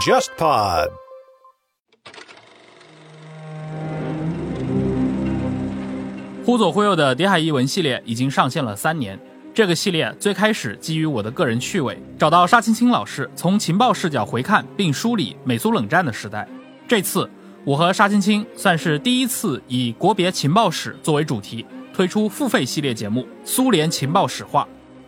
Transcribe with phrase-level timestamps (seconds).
[0.00, 0.88] JustPod。
[6.42, 9.20] 忽左忽右的谍海译文系列已经上线了三年。
[9.52, 16.48] 这个系列最开始基于我的个人趣味，找到沙青青老师，从情报视角回看并梳理美苏冷战的时代。
[16.88, 17.28] 这次
[17.64, 24.62] 我和沙青青算是第一次以国别情报史作为主题，推出付费系列节目《苏联情报史话》。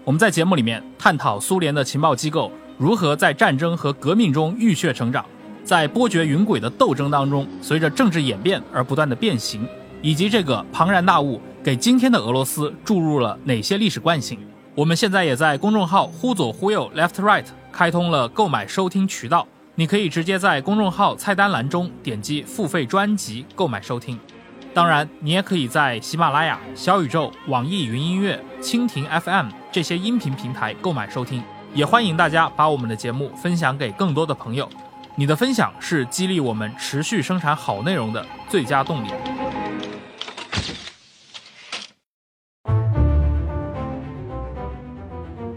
[0.04, 5.24] 我们在节目里面探讨苏联的情报机构如何在战争和革命中浴血成长，
[5.62, 9.64] 在波谲云诡的斗争当中，随着政治演变而不断的变形。
[10.00, 14.36] 以及这个庞然大物给今天的俄罗斯注入了哪些历史惯性？
[14.74, 19.46] 我们现在也在公众号“忽左忽右 （Left Right）” 开通了购买收听渠道，
[19.76, 24.18] 你可以直接在公众号菜单栏中点击付费专辑购买收听。
[24.74, 31.40] 当然，你也可以在喜马拉雅、小宇宙、网易云音乐、蜻蜓 FM 这些音频平台购买收听。
[31.74, 34.68] 也欢迎大家把我们的节目分享给更多的朋友，
[35.16, 39.08] 你的分享是激励我们持续生产好内容的最佳动力。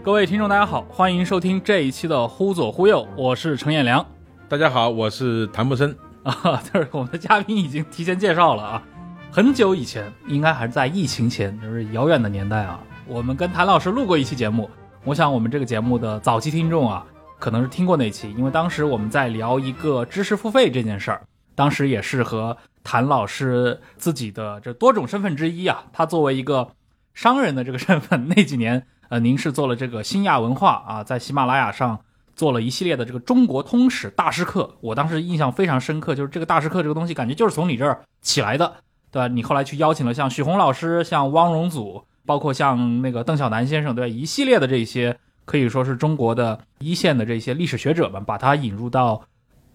[0.02, 4.02] 各位听众，大家好，欢迎收听这一期的《忽左忽右》，我是程彦良。
[4.48, 8.82] 大家好，我是谭木森啊， 就是我们的嘉宾已经提前介绍了啊。
[9.30, 12.80] 很久以前，应该还是在疫情前，就是遥远的年代啊。
[13.06, 14.70] 我们跟谭老师录过一期节目，
[15.06, 17.06] 我想我们这个节目的早期听众啊，
[17.38, 21.22] 可能是听过那期，因为当时我们在聊一个知识付费这件事儿，
[21.54, 26.68] 当时也是和谭老师自己的这多种身份之一啊，他作为一个
[27.14, 28.84] 商人的这个身份， 那几年。
[29.08, 32.00] 呃，您是做了这个新亚文化啊，在喜马拉雅上
[32.34, 38.74] 做了一系列的这个中国通史大师课，我当时印象非常深刻，就是这个大师课这个东西，感觉就是从你这儿起来的，
[39.12, 39.28] 对吧？
[39.28, 44.08] 你后来去邀请了像许宏老师、像汪荣祖，包括像那个邓小南先生，对吧？
[44.08, 49.22] 一系列的这些可以说是中国的一线的这些历史学者们，把它引入到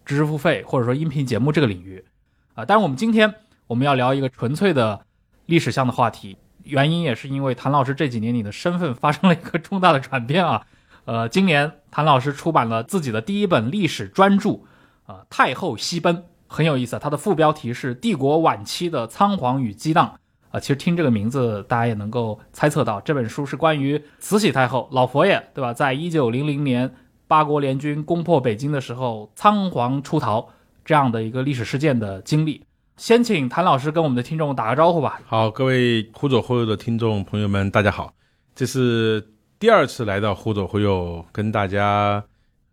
[0.05, 2.03] 知识付费或者说音频节目这个领域
[2.53, 2.65] 啊。
[2.65, 3.33] 但是，我们今天
[3.67, 4.99] 我们要聊一个纯粹的
[5.45, 6.37] 历史向的话题。
[6.63, 10.63] 原因也是因为谭老师这几年你的身份发生了一个重大的转变啊，
[11.05, 14.59] 呃，今年谭老师出版了自己的第一本历史专著，
[15.07, 20.19] 啊，《太后西奔》很有意思，它的副标题是“帝国晚期的仓皇与激荡”，
[20.51, 25.73] 啊，其实听这个名字大家也能够猜测到，这本书是关于慈禧太后老佛爷，对吧？
[25.73, 26.93] 在一九零零年
[27.27, 30.49] 八国联军攻破北京的时候仓皇出逃
[30.83, 32.65] 这样的一个历史事件的经历。
[32.97, 35.19] 先请谭老师跟我们的听众打个招呼吧。
[35.25, 38.13] 好，各位忽左忽右的听众朋友们，大家好。
[38.53, 39.25] 这是
[39.57, 42.23] 第二次来到忽左忽右，跟大家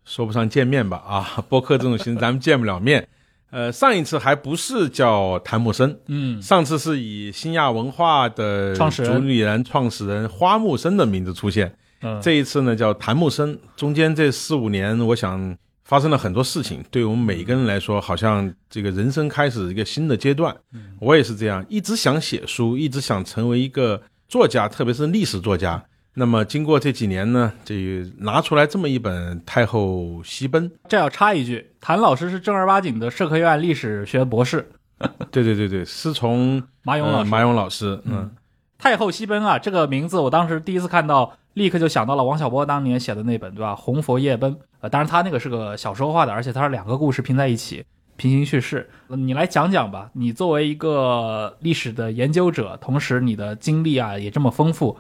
[0.05, 0.99] 说不上见面吧？
[1.07, 3.09] 啊，播客这种形式咱们见不了面。
[3.51, 11.75] 呃，上一次还不是叫谭木生，嗯，上次是以新亚文化的创始人、主理人、创始人花木生的名字出现。
[12.03, 13.59] 嗯，这一次呢叫谭木生。
[13.77, 15.57] 中间这四五年，我想。
[15.85, 20.55] 发生了很多事情，对我们每一个人来说，好像这个人生开始一个新的阶段。
[20.75, 23.99] 嗯我也是这样，一直想写书，一直想成为一个
[24.29, 25.83] 作家，特别是历史作家。
[26.19, 30.69] 那么经过这几年呢，这拿出来这么一本《太后西奔》。
[30.89, 34.69] 这要插一句，谭老师是正儿八经的社科院历史学博士。
[35.31, 37.31] 对对对对，师从马勇老师。
[37.31, 38.31] 马勇老师，嗯，
[38.83, 41.33] 《太后西奔》啊，这个名字我当时第一次看到。
[41.55, 43.73] 立刻就想到了王小波当年写的那本，对吧？
[43.75, 47.85] 《红佛夜奔》呃，当然他那个是个小说化的，而且它是两个故事拼在一起，
[48.15, 48.89] 平行叙事。
[49.09, 50.09] 你来讲讲吧。
[50.13, 54.97] 你作为一个历史的研究者，同时你的经历啊也这么丰富，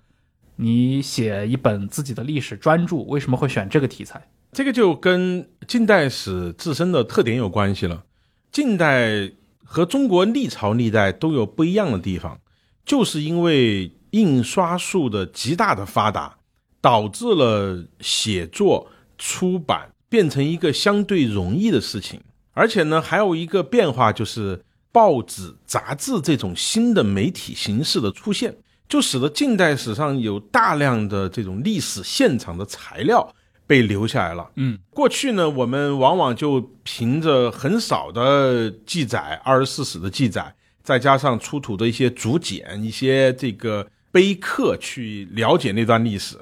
[0.60, 4.28] 你写一本自己的历史专著，为什么会选这个题材？
[4.52, 8.04] 这个就跟近代史自身的特点有关系了。
[8.52, 9.32] 近代
[9.64, 12.40] 和中国历朝历代都有不一样的地方，
[12.84, 16.34] 就是因为印刷术的极大的发达。
[16.80, 18.86] 导致了写作
[19.18, 22.20] 出版变成一个相对容易的事情，
[22.52, 28.56] 而且呢，还有一个变化就是报纸、杂志这种新的媒体形式的出现，
[28.88, 33.34] 就使得近代史上有大量的这种历史现场的材料
[33.66, 34.50] 被留下来了。
[34.56, 46.38] 嗯，过去呢，我们往往就凭着很少的记载、二十四史的记载，再加上出土的一些竹简、一些这个碑刻去了解那段历史。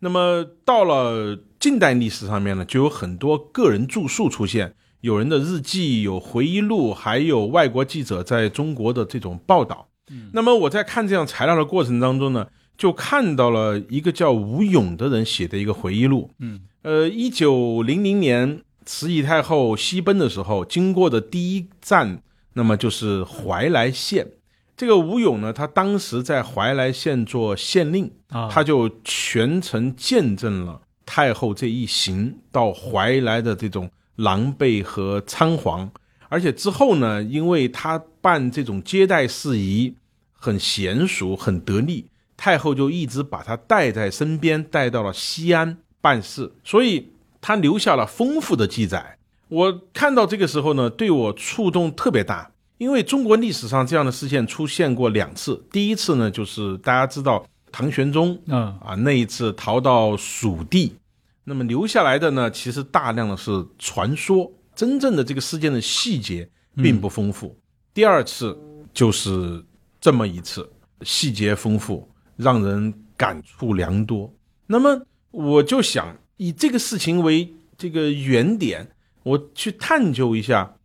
[0.00, 9.88] 那么到了近代历史上面呢，就有很多个人著述出现，有人的日记、有回忆录，还有外国记者在中国的这种报道。
[10.32, 12.46] 那么我在看这样材料的过程当中呢，
[12.78, 16.30] 就看到了一个叫吴勇的人写的一个回忆录。
[16.38, 22.22] 嗯，呃，一九零零年慈禧太后西奔的时候，经过的第一站，
[22.52, 24.28] 那么就是怀来县。
[24.76, 35.90] 这个吴勇呢，他当时在怀来县做县令啊，他就全程见证了太后这一行到怀来的这种狼狈和仓皇。
[36.28, 39.94] 而且之后呢，因为他办这种接待事宜
[40.32, 42.06] 很娴熟、很得力，
[42.36, 47.08] 太后就一直把他带在身边，带到了西安办事，所以
[47.40, 49.18] 他留下了丰富的记载。
[49.48, 55.64] 我看到这个时候呢，对我触动特别大，因为中国历史上这样的事件出现过两次。
[55.70, 60.96] 第一次呢，就是大家知道唐玄宗，嗯啊，那一次逃到蜀地，
[61.44, 67.58] 那么留下来的呢，其实大量的是传说，真正的这个事件的细节并不丰富。
[67.92, 68.56] 第二次
[68.92, 69.64] 就是
[70.00, 70.70] 这么一次，
[71.00, 74.32] 细节丰富，让人感触良多。
[74.66, 78.88] 那么我就想以这个事情为这个原点。
[79.22, 80.76] 我去探究一下，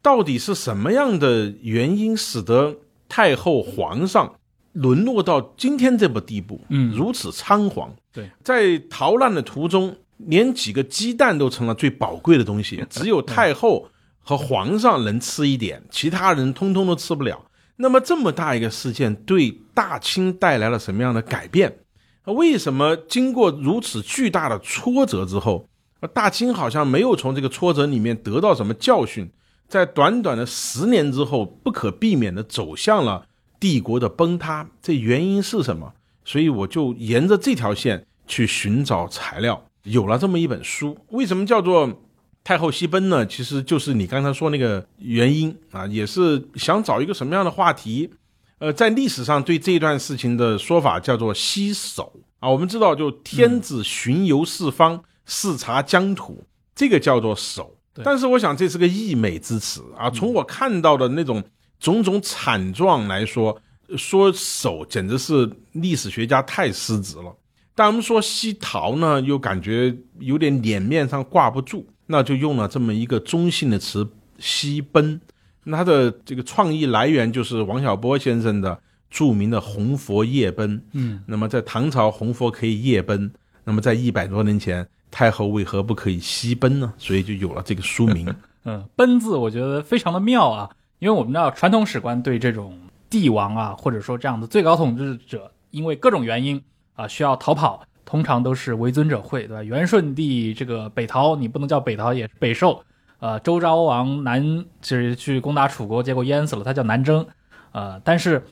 [0.00, 2.76] 到底是什么样的原因使得
[3.08, 4.36] 太后、皇上
[4.72, 6.60] 沦落到今天这步地步？
[6.68, 7.92] 嗯如此仓皇。
[8.12, 13.88] 对，在逃难的途中，连几个鸡蛋都成了最宝贵的东西， 只有太后
[14.20, 17.46] 和皇上能吃一点，其他人通通都吃不了。
[17.76, 21.78] 那么这么大一个事件，对大清带来了什么样的改变？
[22.24, 25.68] 为什么经过如此巨大的挫折之后？
[26.12, 29.30] 大清好像没有从这个挫折里面得到什么教训，
[29.66, 33.26] 在短短的十年之后，不可避免的走向了
[33.58, 34.68] 帝国的崩塌。
[34.82, 35.92] 这原因是什么？
[36.24, 40.96] 所以我就沿着这条线去寻找材料，有了这么一本书。
[41.10, 42.02] 为什么叫做
[42.42, 43.26] 太后西奔呢？
[43.26, 48.10] 其实就是你刚才说那个原因啊，也是想找一个什么样的话题。
[48.58, 52.48] 呃，在历史上对这段事情的说法叫做西守啊。
[52.48, 55.02] 我们知道，就天子巡游四方。
[55.30, 56.42] 视察疆土，
[56.74, 57.76] 这个叫做守。
[58.02, 60.08] 但是我想这是个溢美之词啊。
[60.08, 61.44] 从我看到的那种
[61.78, 63.60] 种种惨状来说，
[63.98, 67.30] 说守简直是历史学家太失职了。
[67.78, 74.04] 但我们说西逃呢，又感觉有点脸面上挂不住，那就用了这么一个中性的词
[74.40, 75.20] 西奔。
[75.62, 78.76] 那它的这个创意来源就是王小波先生的
[79.08, 80.82] 著名的红佛夜奔。
[80.90, 83.30] 嗯，那么在唐朝红佛可以夜奔，
[83.62, 84.84] 那么在一百多年前。
[85.10, 86.92] 太后为何不可以西奔呢？
[86.98, 88.26] 所以就有了这个书名。
[88.66, 92.76] 嗯，奔字我觉得非常的妙啊，因为我们知道传统史观对这种
[93.08, 96.60] 帝王啊，或者说这样的最高统治者，因为各种原因
[96.98, 99.62] 啊需要逃跑，通常都是为尊者讳，对吧？
[99.62, 102.84] 元顺帝这个北逃，你不能叫北逃，也是北狩。
[103.20, 107.24] 呃，周昭王南就是去攻打楚国，结果淹死了，他叫南征。
[107.72, 108.42] 呃，但是。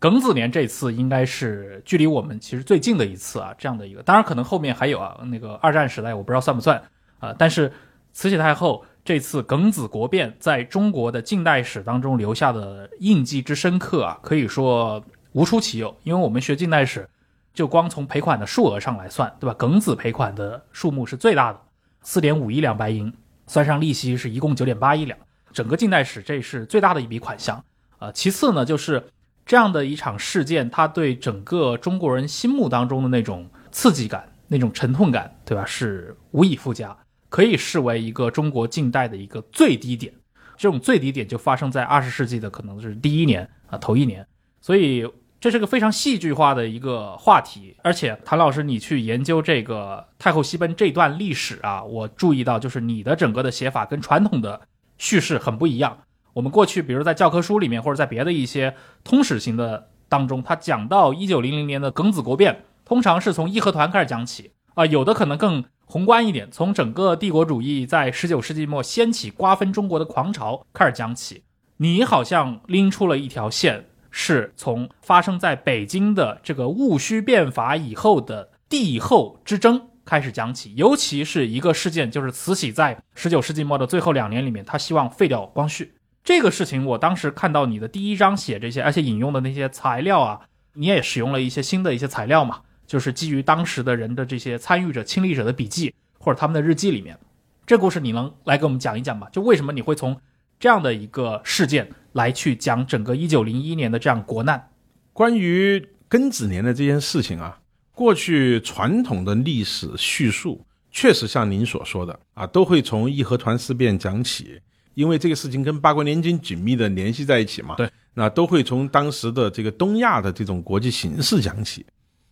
[0.00, 6.82] 庚子年这次应该是距离我们其实最近的一次啊，这样的一个，当然可能后面还有啊，那个二战时代我不知道算不算
[7.20, 7.72] 啊，但是
[8.12, 15.02] 慈禧太后这次庚子国变在中国的近代史当中留下的印记之深刻啊，可以说
[15.32, 15.96] 无出其右。
[16.02, 17.08] 因为我们学近代史，
[17.54, 19.56] 就光从赔款的数额上来算，对吧？
[19.58, 21.60] 庚子赔款的数目是最大的，
[22.02, 23.10] 四点五亿两白银，
[23.46, 25.18] 算上利息是一共九点八亿两，
[25.52, 27.64] 整个近代史这是最大的一笔款项
[27.98, 28.12] 啊。
[28.12, 29.02] 其次呢，就是。
[29.46, 35.66] 这样的一场事件，它对整个中国人心目当中的那种刺激感、那种沉痛感，对吧？
[35.66, 36.96] 是无以复加，
[37.28, 40.10] 可以视为一个中国近代的一个最低点。
[40.56, 44.26] 这种最低点就发生在二十世纪的可能是第一年啊，头一年。
[44.62, 45.06] 所以
[45.44, 47.76] 这是个非常戏剧化的一个话题。
[47.82, 54.62] 而且谭老师，你去研究这个太后西奔这段历史啊，我注意到就是你的整个的写法跟传统的
[54.96, 55.98] 叙事很不一样。
[56.32, 71.42] 我们过去，比如在教科书里面，或者在别的一些通史型的当中，他讲到一九零零年的庚子国变，通常是从义和团开始讲起啊，有的可能更宏观一点，从整个帝国主义在十九世纪末掀起瓜分中国的狂潮开始讲起。
[71.76, 73.84] 你好像拎出了一条线，
[74.16, 85.94] 是从发生在北京的这个戊戌变法以后的帝后之争开始讲起，尤其是一个事件，就是慈禧在十九世纪末的最后两年里面，她希望废掉光绪。
[86.22, 90.42] 这个事情，我当时看到你的第一章写这些，而且引用的那些材料啊，
[90.74, 97.18] 你也使用了一些新的一些材料嘛，就是基于当时的人的这些参与者、亲历者的笔记或者他们的日记里面，
[97.66, 99.26] 这故事你能来给我们讲一讲吗？
[99.32, 100.16] 就为什么你会从
[100.58, 104.70] 这样的一个事件来去讲整个一九零一年的这样国难？
[105.12, 107.60] 关于庚子年的这件事情啊，
[107.92, 114.60] 过去传统的历史叙述确实像您所说的啊，都会从义和团事变讲起。
[114.94, 121.84] 因为这个事情跟八国联军紧密的联系在一起嘛，对，那都会从当时的这个东亚的这种国际形势讲起。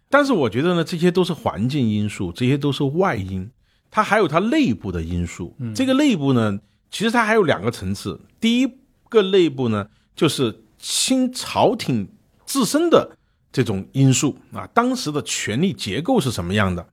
[0.08, 3.50] 但是我觉得呢，这些都是环境因素，这些都是外因，
[3.90, 5.56] 它还有它内部的因素。
[5.58, 6.56] 嗯这个内部呢，
[6.92, 8.20] 其实它还有两个层次。
[8.38, 8.72] 第一
[9.08, 12.06] 个内部呢，就是清朝廷
[12.46, 13.16] 自身的
[13.50, 16.86] 这种因素啊，当时的权力结构是什么样的。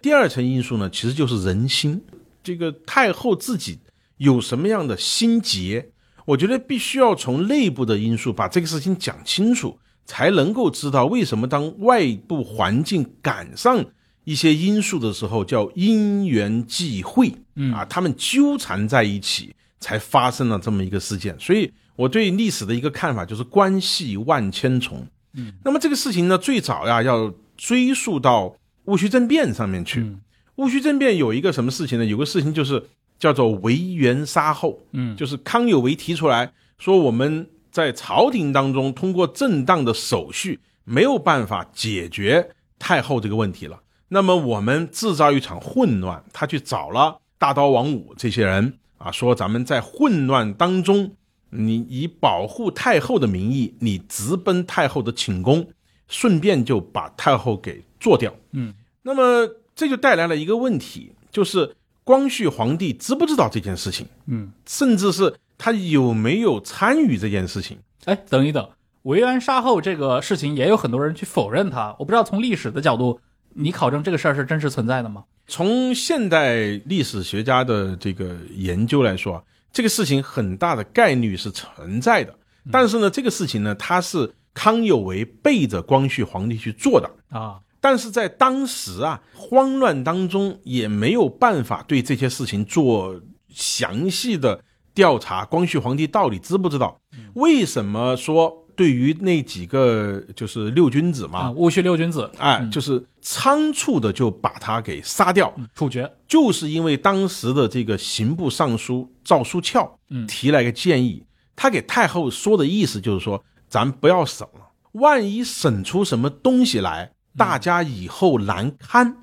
[0.00, 2.02] 第二层因素呢，其实就是人心，
[2.42, 3.80] 这个太后自己。
[4.16, 5.92] 有什么样的心结？
[6.26, 13.82] 我觉得必须要从内部的因素把这个事情讲清楚，才能够知道为什么当外部环境赶上
[14.24, 21.34] 一些因素的时候，叫因缘际会，嗯啊，他们纠缠在一起，才发生了这么一个事件。
[21.38, 25.06] 所以我对历史的一个看法就是关系万千重。
[25.34, 30.00] 嗯，那么这个事情呢，最早呀要追溯到戊戌政变上面去。
[30.00, 30.20] 嗯
[30.56, 32.04] 戊戌政变有一个什么事情呢？
[32.04, 32.84] 有个事情就是
[33.18, 43.80] 叫做维元杀后，嗯就是康有为提出来说，我们在朝廷当中通过正当的手续没有办法解决太后这个问题了，
[44.12, 51.12] 那么我们制造一场混乱，他去找了大刀王五这些人啊，说咱们在混乱当中，
[51.50, 55.68] 你以保护太后的名义，你直奔太后的寝宫，
[56.08, 58.34] 顺便就把太后给做掉。
[58.50, 67.78] 嗯，那么这就带来了一个问题，就是光绪皇帝知不知道这件事情，嗯，甚至是他有没有参与这件事情。
[68.06, 68.68] 哎，等一等，
[69.02, 73.20] 维安杀后这个事情也有很多人去否认他，我不知道从历史的角度，
[73.54, 75.24] 你考证这个事儿是真实存在的吗？
[75.46, 79.42] 从现代历史学家的这个研究来说啊，
[79.72, 82.34] 这个事情很大的概率是存在的。
[82.70, 87.10] 但是呢，这个事情呢，它是康有为背着光绪皇帝去做的。
[87.30, 94.62] 啊，但是在当时啊，慌乱当中也没有办法对这些事情做详细的
[94.94, 95.44] 调查。
[95.44, 97.00] 光绪皇帝到底知不知道？
[97.34, 105.52] 为什么说对于那几个就是六君子啊，嘛，戊戌六君子，哎，就是仓促的就把他给杀掉？
[105.58, 111.22] 嗯处决，就是因为当时的这个刑部尚书赵书翘，嗯提来个建议，
[111.54, 119.14] 他给太后说的意思就是说，咱不要审了，万一审出什么东西来，大家以后难堪。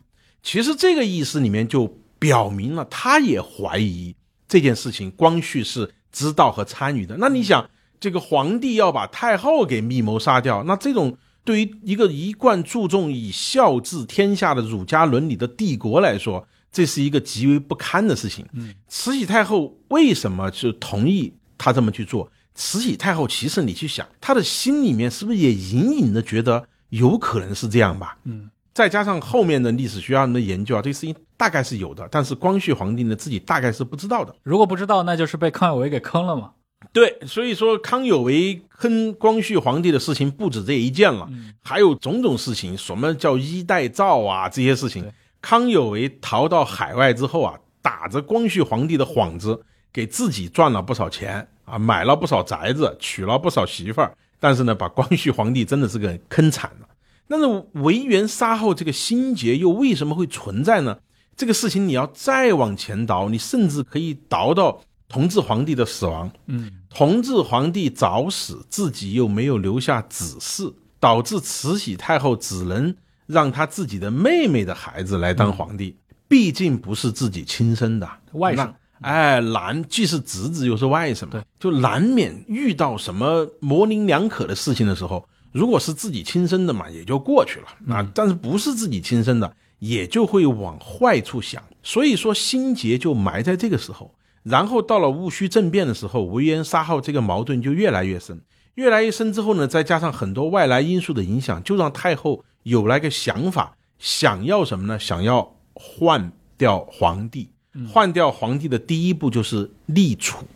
[0.43, 1.87] 其实这个意思里面就
[2.19, 4.15] 表明了，他也怀疑
[4.47, 7.17] 这件事情光绪是知道和参与的。
[7.17, 7.67] 那你想，
[7.99, 18.45] 这个皇帝要把太后给密谋杀掉，那这种对于一个一贯注重以孝治天下的儒家伦理的帝国来说，这是一个极为不堪的事情。
[18.53, 22.29] 嗯，慈禧太后为什么就同意他这么去做？
[22.53, 28.17] 慈禧太后其实你去想，她的心里面是不是也隐隐的觉得有可能是这样吧？
[28.23, 34.35] 嗯，再加上后面的历史学家们的研究啊，这个事情大概是有的，但是光绪皇帝呢自己大概是不知道的。
[34.43, 36.51] 如果不知道，那就是被康有为给坑了嘛。
[36.93, 41.29] 对，所以说康有为坑光绪皇帝的事情不止这一件了，
[41.63, 45.05] 还有种种事情，什么叫衣带诏啊这些事情。
[45.41, 49.61] 康有为逃到海外之后啊，打着光绪皇帝的幌子，
[49.93, 56.87] 给自己赚了不少钱啊，买了不少宅子，娶了不少媳妇儿，但是呢，把光绪皇帝真的是给坑惨了。
[57.27, 60.97] 那么维园杀后这个心结又为什么会存在呢？
[61.35, 66.29] 这个事情你要再往前倒，你甚至可以倒到同治皇帝的死亡。
[66.47, 72.93] 嗯，同治皇帝早死，自己又没有留下子嗣，导致慈禧太后只能
[73.25, 75.95] 让她自己的妹妹的孩子来当皇帝，
[76.27, 81.27] 毕竟不是自己亲生的外甥哎，难既是侄子又是外甥
[81.59, 88.11] 就难免遇到什么模棱两可的事情的时候，如果是自己亲生的嘛，也就过去了啊。
[88.13, 91.63] 但是不是自己亲生的，也就会往坏处想。
[91.83, 94.11] 所以说心结就埋在这个时候。
[94.49, 98.41] 然后到了戊戌政变的时候，维园杀后这个矛盾就越来越深，
[98.75, 104.97] 越来越深之后呢，再加上很多外来因素的影响，就让太后有了一个想法，想要什么呢？
[104.97, 107.49] 想要换掉皇帝。
[107.93, 110.47] 换掉皇帝的第一步就是立储，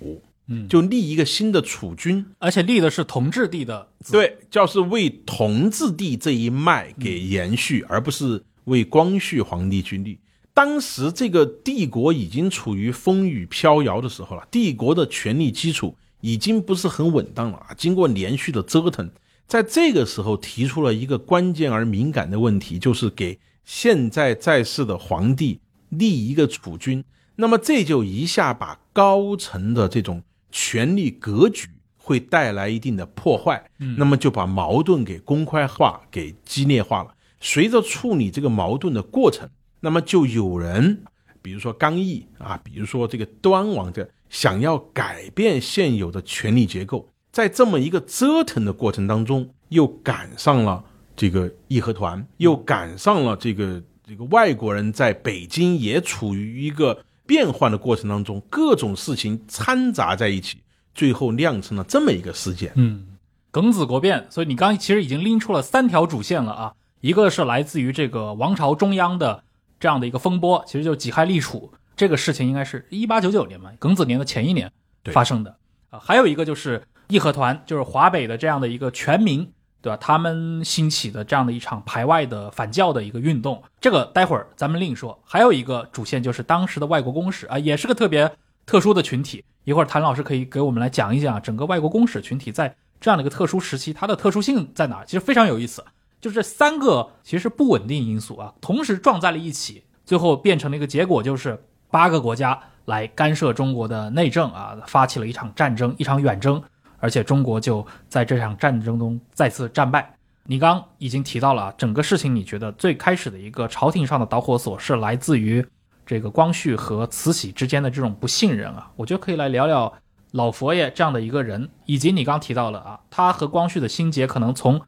[0.47, 10.17] 嗯就立一个新的储君，而且立的是同治帝的，对，就是为同治帝这一脉给延续，而不是为光绪皇帝去立。
[10.53, 17.73] 当时这个帝国已经处于风雨飘摇的时候了，帝国的权力基础已经不是很稳当了啊。
[17.77, 19.09] 经过连续的折腾，
[19.47, 27.03] 在这个时候提出了一个关键而敏感的问题，就是给现在在世的皇帝立一个储君。
[27.37, 33.63] 那么这就一下把高层的这种权力格局会带来一定的破坏，
[33.97, 37.15] 那么就把矛盾给公开化、给激烈化了。
[37.39, 39.49] 随着处理这个矛盾的过程，
[39.81, 41.03] 那么就有人，
[41.41, 50.83] 比如说刚毅啊，比如说这个端王这想要改变现有的权力结构，在这么一个折腾的过程当中，又赶上了
[51.15, 60.59] 这个义和团，又赶上了这个这个外国人在北京也处于一个变换的过程当中，各种事情掺杂在一起，
[60.93, 62.71] 最后酿成了这么一个事件。
[62.75, 63.07] 嗯，
[63.51, 69.43] 庚子国变，所以你刚其实已经拎出了三条主线了啊，一个是来自于这个王朝中央的
[69.81, 74.71] 这样的一个风波，其实就是己亥立储这个事情应该是一八九九年嘛，庚子年的前一年
[75.01, 75.57] 对发生的
[75.89, 75.99] 啊。
[75.99, 79.97] 还有一个就是义和团，就是华北的这样的一个全民，对吧？
[79.97, 85.19] 他们兴起的这样的一场排外的反教的一个运动，这个待会儿咱们另说。
[85.25, 88.31] 还有一个主线就是当时的外国公使啊，也是个特别
[88.67, 89.43] 特殊的群体。
[89.63, 95.05] 一会儿谭老师可以给我们来讲一讲整个外国公使群体在这样的一个特殊时期，它的特殊性在哪儿？
[95.05, 95.83] 其实非常有意思。
[96.21, 106.61] 就这三个其实不稳定因素啊，同时撞在了一起，最后变成了一个结果，就是八个国家来干涉中国的内政啊，发起了一场战争，一场远征，
[106.99, 110.13] 而且中国就在这场战争中再次战败。
[110.43, 115.65] 你刚已经提到了，整个事情你觉得最开始的一个朝廷上的导火索是来自于
[116.05, 119.91] 这个光绪和慈禧之间的这种不信任啊，我觉得可以来聊聊
[120.31, 124.81] 老佛爷这样的一个人，以及你刚提到了啊，他和光绪的心结可能从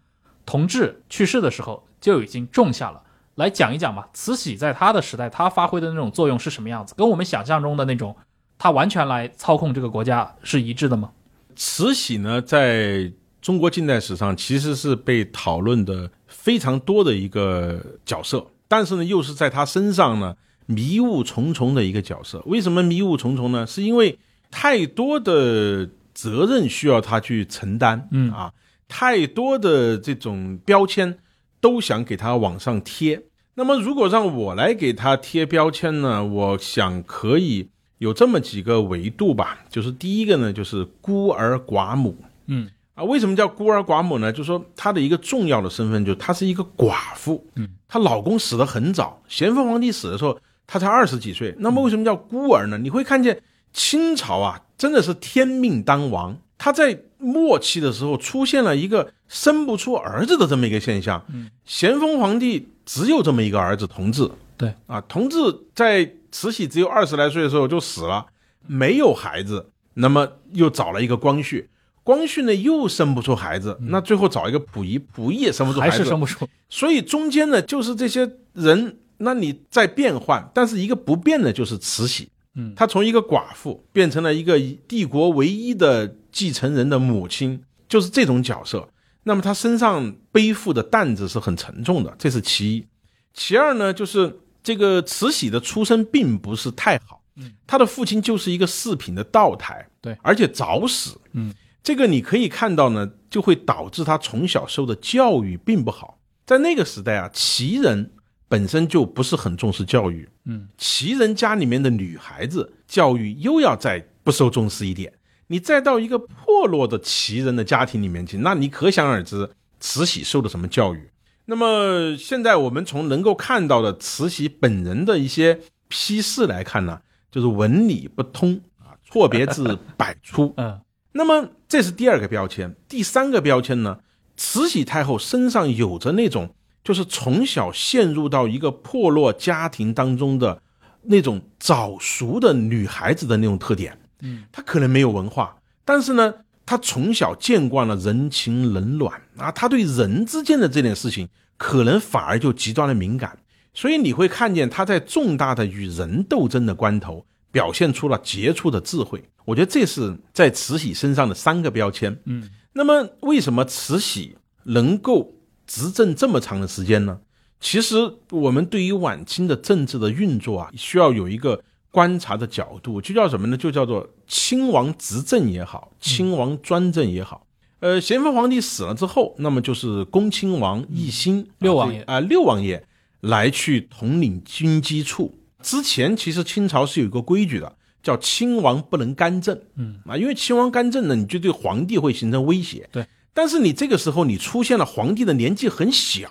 [0.45, 3.01] 同治去世的时候就已经种下了。
[3.35, 6.93] 来讲一讲吧，慈禧在她的时代，她发挥的那种作用是什么样子？
[6.95, 8.15] 跟我们想象中的那种，
[8.57, 11.11] 她完全来操控这个国家是一致的吗？
[11.55, 20.35] 慈禧呢，在中国近代史上其实是被讨论的非常多的一个角色，但是呢，又是在她身上呢
[20.67, 22.41] 迷雾重重的一个角色。
[22.45, 23.65] 为什么迷雾重重呢？
[23.65, 24.17] 是因为
[24.51, 28.53] 太多的责任需要她去承担，嗯啊，
[28.95, 31.17] 太多的这种标签
[31.59, 33.19] 都想给他往上贴。
[33.55, 39.65] 那么，如果让我来给他贴标签呢，我想可以有这么几个维度吧。
[39.67, 42.15] 就是第一个呢，就是孤儿寡母。
[42.45, 44.31] 嗯啊，为什么叫孤儿寡母呢？
[44.31, 47.43] 就是说她的一个重要的身份，就是她是一个寡妇。
[47.55, 51.55] 嗯，她老公死得很早，咸丰皇帝死的时候，她才二十几岁。
[51.57, 52.77] 那么为什么叫孤儿呢？
[52.77, 53.41] 你会看见
[53.73, 56.37] 清朝啊，真的是天命当王。
[56.55, 61.23] 他在末期的时候出现了一个生不出儿子的这么一个现象。
[61.33, 64.29] 嗯，咸丰皇帝只有这么一个儿子同治。
[64.57, 65.37] 对啊，同治
[65.73, 68.25] 在慈禧只有二十来岁的时候就死了，
[68.67, 69.69] 没有孩子。
[69.95, 71.69] 那么又找了一个光绪，
[72.03, 76.47] 光绪呢又生不出孩子，那最后找一个溥仪，溥仪也生不出孩子，还是生不出。
[76.69, 82.29] 所以中间呢就是这些人，那你在变换，但是一个不变的就是慈禧。
[82.55, 88.89] 嗯她从一个寡妇变成了一个帝国唯一的继承人的母亲，就是这种角色。
[89.23, 92.85] 那么他身上背负的担子是很沉重的，这是其一。
[93.33, 100.17] 其二呢，就是这个慈禧的出身并不是太好，嗯，她的父亲就是一个四品的道台，对。
[100.21, 106.19] 而且早死，嗯，这个你可以看到呢，就会导致她从小受的教育并不好。
[106.45, 108.11] 在那个时代啊，旗人
[108.49, 115.11] 本身就不是很重视教育，嗯，旗人家里面的女孩子教育又要再不受重视一点，
[115.47, 121.09] 你再到一个破落的旗人的家庭里面去，那你可想而知慈禧受的什么教育。
[121.45, 130.53] 那么现在我们从能够看到的慈禧本人的一些批示来看呢，就是文理不通啊，错别字百出。
[130.57, 130.79] 嗯
[131.15, 133.99] 那么这是第二个标签，第三个标签呢，
[134.35, 140.59] 慈禧太后身上有着那种就是从小陷入到一个破落家庭当中的
[141.03, 143.99] 那种早熟的女孩子的那种特点。
[144.23, 145.55] 嗯，他可能没有文化，
[145.85, 146.33] 但是呢，
[146.65, 153.37] 他从小见惯了人情冷暖啊，他对人之间的这点事情可能反而就极端的敏感，
[153.73, 157.25] 所以你会看见他在重大的与人斗争的关头。
[157.53, 162.19] 表现出了杰出的智慧，我觉得这是在慈禧身上的三个标签。
[162.25, 165.35] 嗯，那么为什么慈禧能够
[165.67, 167.19] 执政这么长的时间呢？
[167.59, 167.95] 其实
[168.31, 173.55] 我们对于晚清的政治的运作啊，需要有一个观察的角度，就叫什么呢？
[173.55, 177.45] 就叫做亲王执政也好，亲王专政也好。
[177.81, 182.83] 呃，咸丰皇帝死了之后，那么就是恭亲王奕欣六王爷啊、六王爷
[183.19, 185.37] 来去统领军机处。
[185.61, 189.55] 之前其实清朝是有一个规矩的，叫亲王不能干政。
[189.75, 192.89] 嗯啊，因为亲王干政呢，你就对皇帝会形成威胁。
[192.91, 196.27] 对，但是你这个时候你出现了皇帝的年纪很小，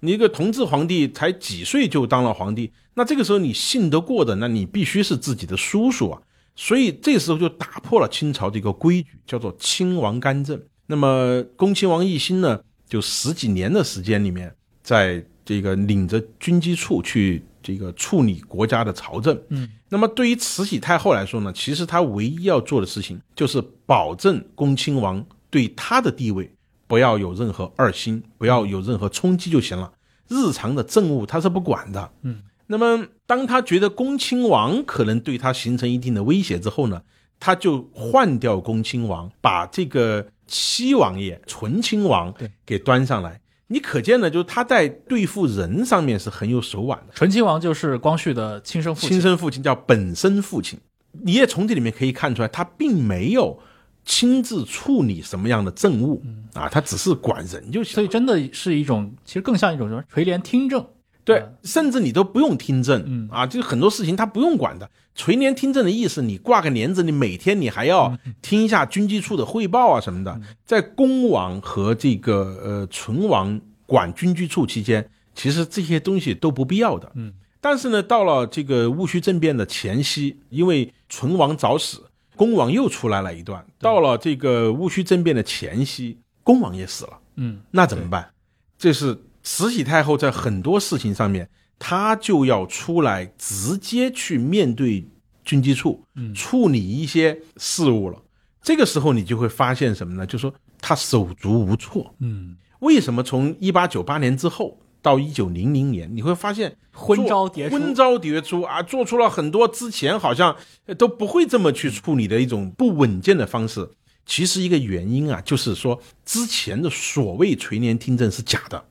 [0.00, 6.22] 你一个同治皇帝才几岁就当了皇帝，那这个时候你信得过的，那你必须是自己的叔叔啊。
[6.56, 10.60] 所以这时候就打破了清朝的一个规矩，叫做亲王干政。
[10.86, 19.40] 那么恭亲王奕欣呢，就十几年的时间里面，在这个领着军机处去这个处理国家的朝政。
[19.48, 26.50] 嗯，那么对于慈禧太后来说呢，其实她唯一要做的事情就是保证恭亲王对她的地位
[26.90, 29.92] 不要有任何二心，不要有任何冲击就行了。
[30.26, 32.10] 日常的政务他是不管的。
[32.22, 37.00] 嗯，那么当他觉得恭亲王可能对他形成一定的威胁之后呢，
[37.38, 42.34] 他就换掉恭亲王，把这个七王爷纯亲王
[42.66, 43.40] 给端上来。
[43.68, 47.14] 你可见呢，就是他在对付人上面是很有手腕的。
[47.14, 50.76] 纯亲王就是光绪的亲生父亲，亲生父亲叫本生父亲，
[51.22, 53.60] 你也从这里面可以看出来，他并没有
[54.04, 56.22] 亲自处理什么样的政务
[56.54, 57.94] 啊，他只是管人就行。
[57.94, 60.84] 所以真的是一种，其实更像一种什么垂帘听政。
[61.22, 64.90] 对，甚至你都不用听政，嗯啊，就是很多事情他不用管的。
[65.14, 70.40] 垂帘听政的意思，你挂个帘子，你每天你还要听一下军机处的汇报啊什么的。
[70.64, 77.12] 在恭王和这个呃纯王管军机处期间，其实这些东西都不必要的。
[77.14, 82.02] 嗯，但是呢，到了这个戊戌政变的前夕，因为纯王早死，
[82.40, 83.66] 恭王又出来了一段。
[83.78, 87.20] 到了这个戊戌政变的前夕，恭王也死了。
[87.36, 88.30] 嗯，那怎么办？
[88.78, 95.06] 这是慈禧太后在很多事情上面，她就要出来直接去面对
[95.44, 98.18] 军机处，嗯处理一些事务了。
[98.62, 100.26] 这个时候你就会发现什么呢？
[100.26, 100.50] 就说
[100.80, 102.14] 她手足无措。
[102.20, 110.54] 嗯，为什么从一八九八年之后到一九零零年，你会发现昏招迭出昏招迭出啊，做出了很多之前好像
[110.86, 113.88] 呃都不会这么去处理的一种不稳健的方式。
[114.26, 118.84] 其实一个原因啊，就是说之前的所谓垂帘听政是假的，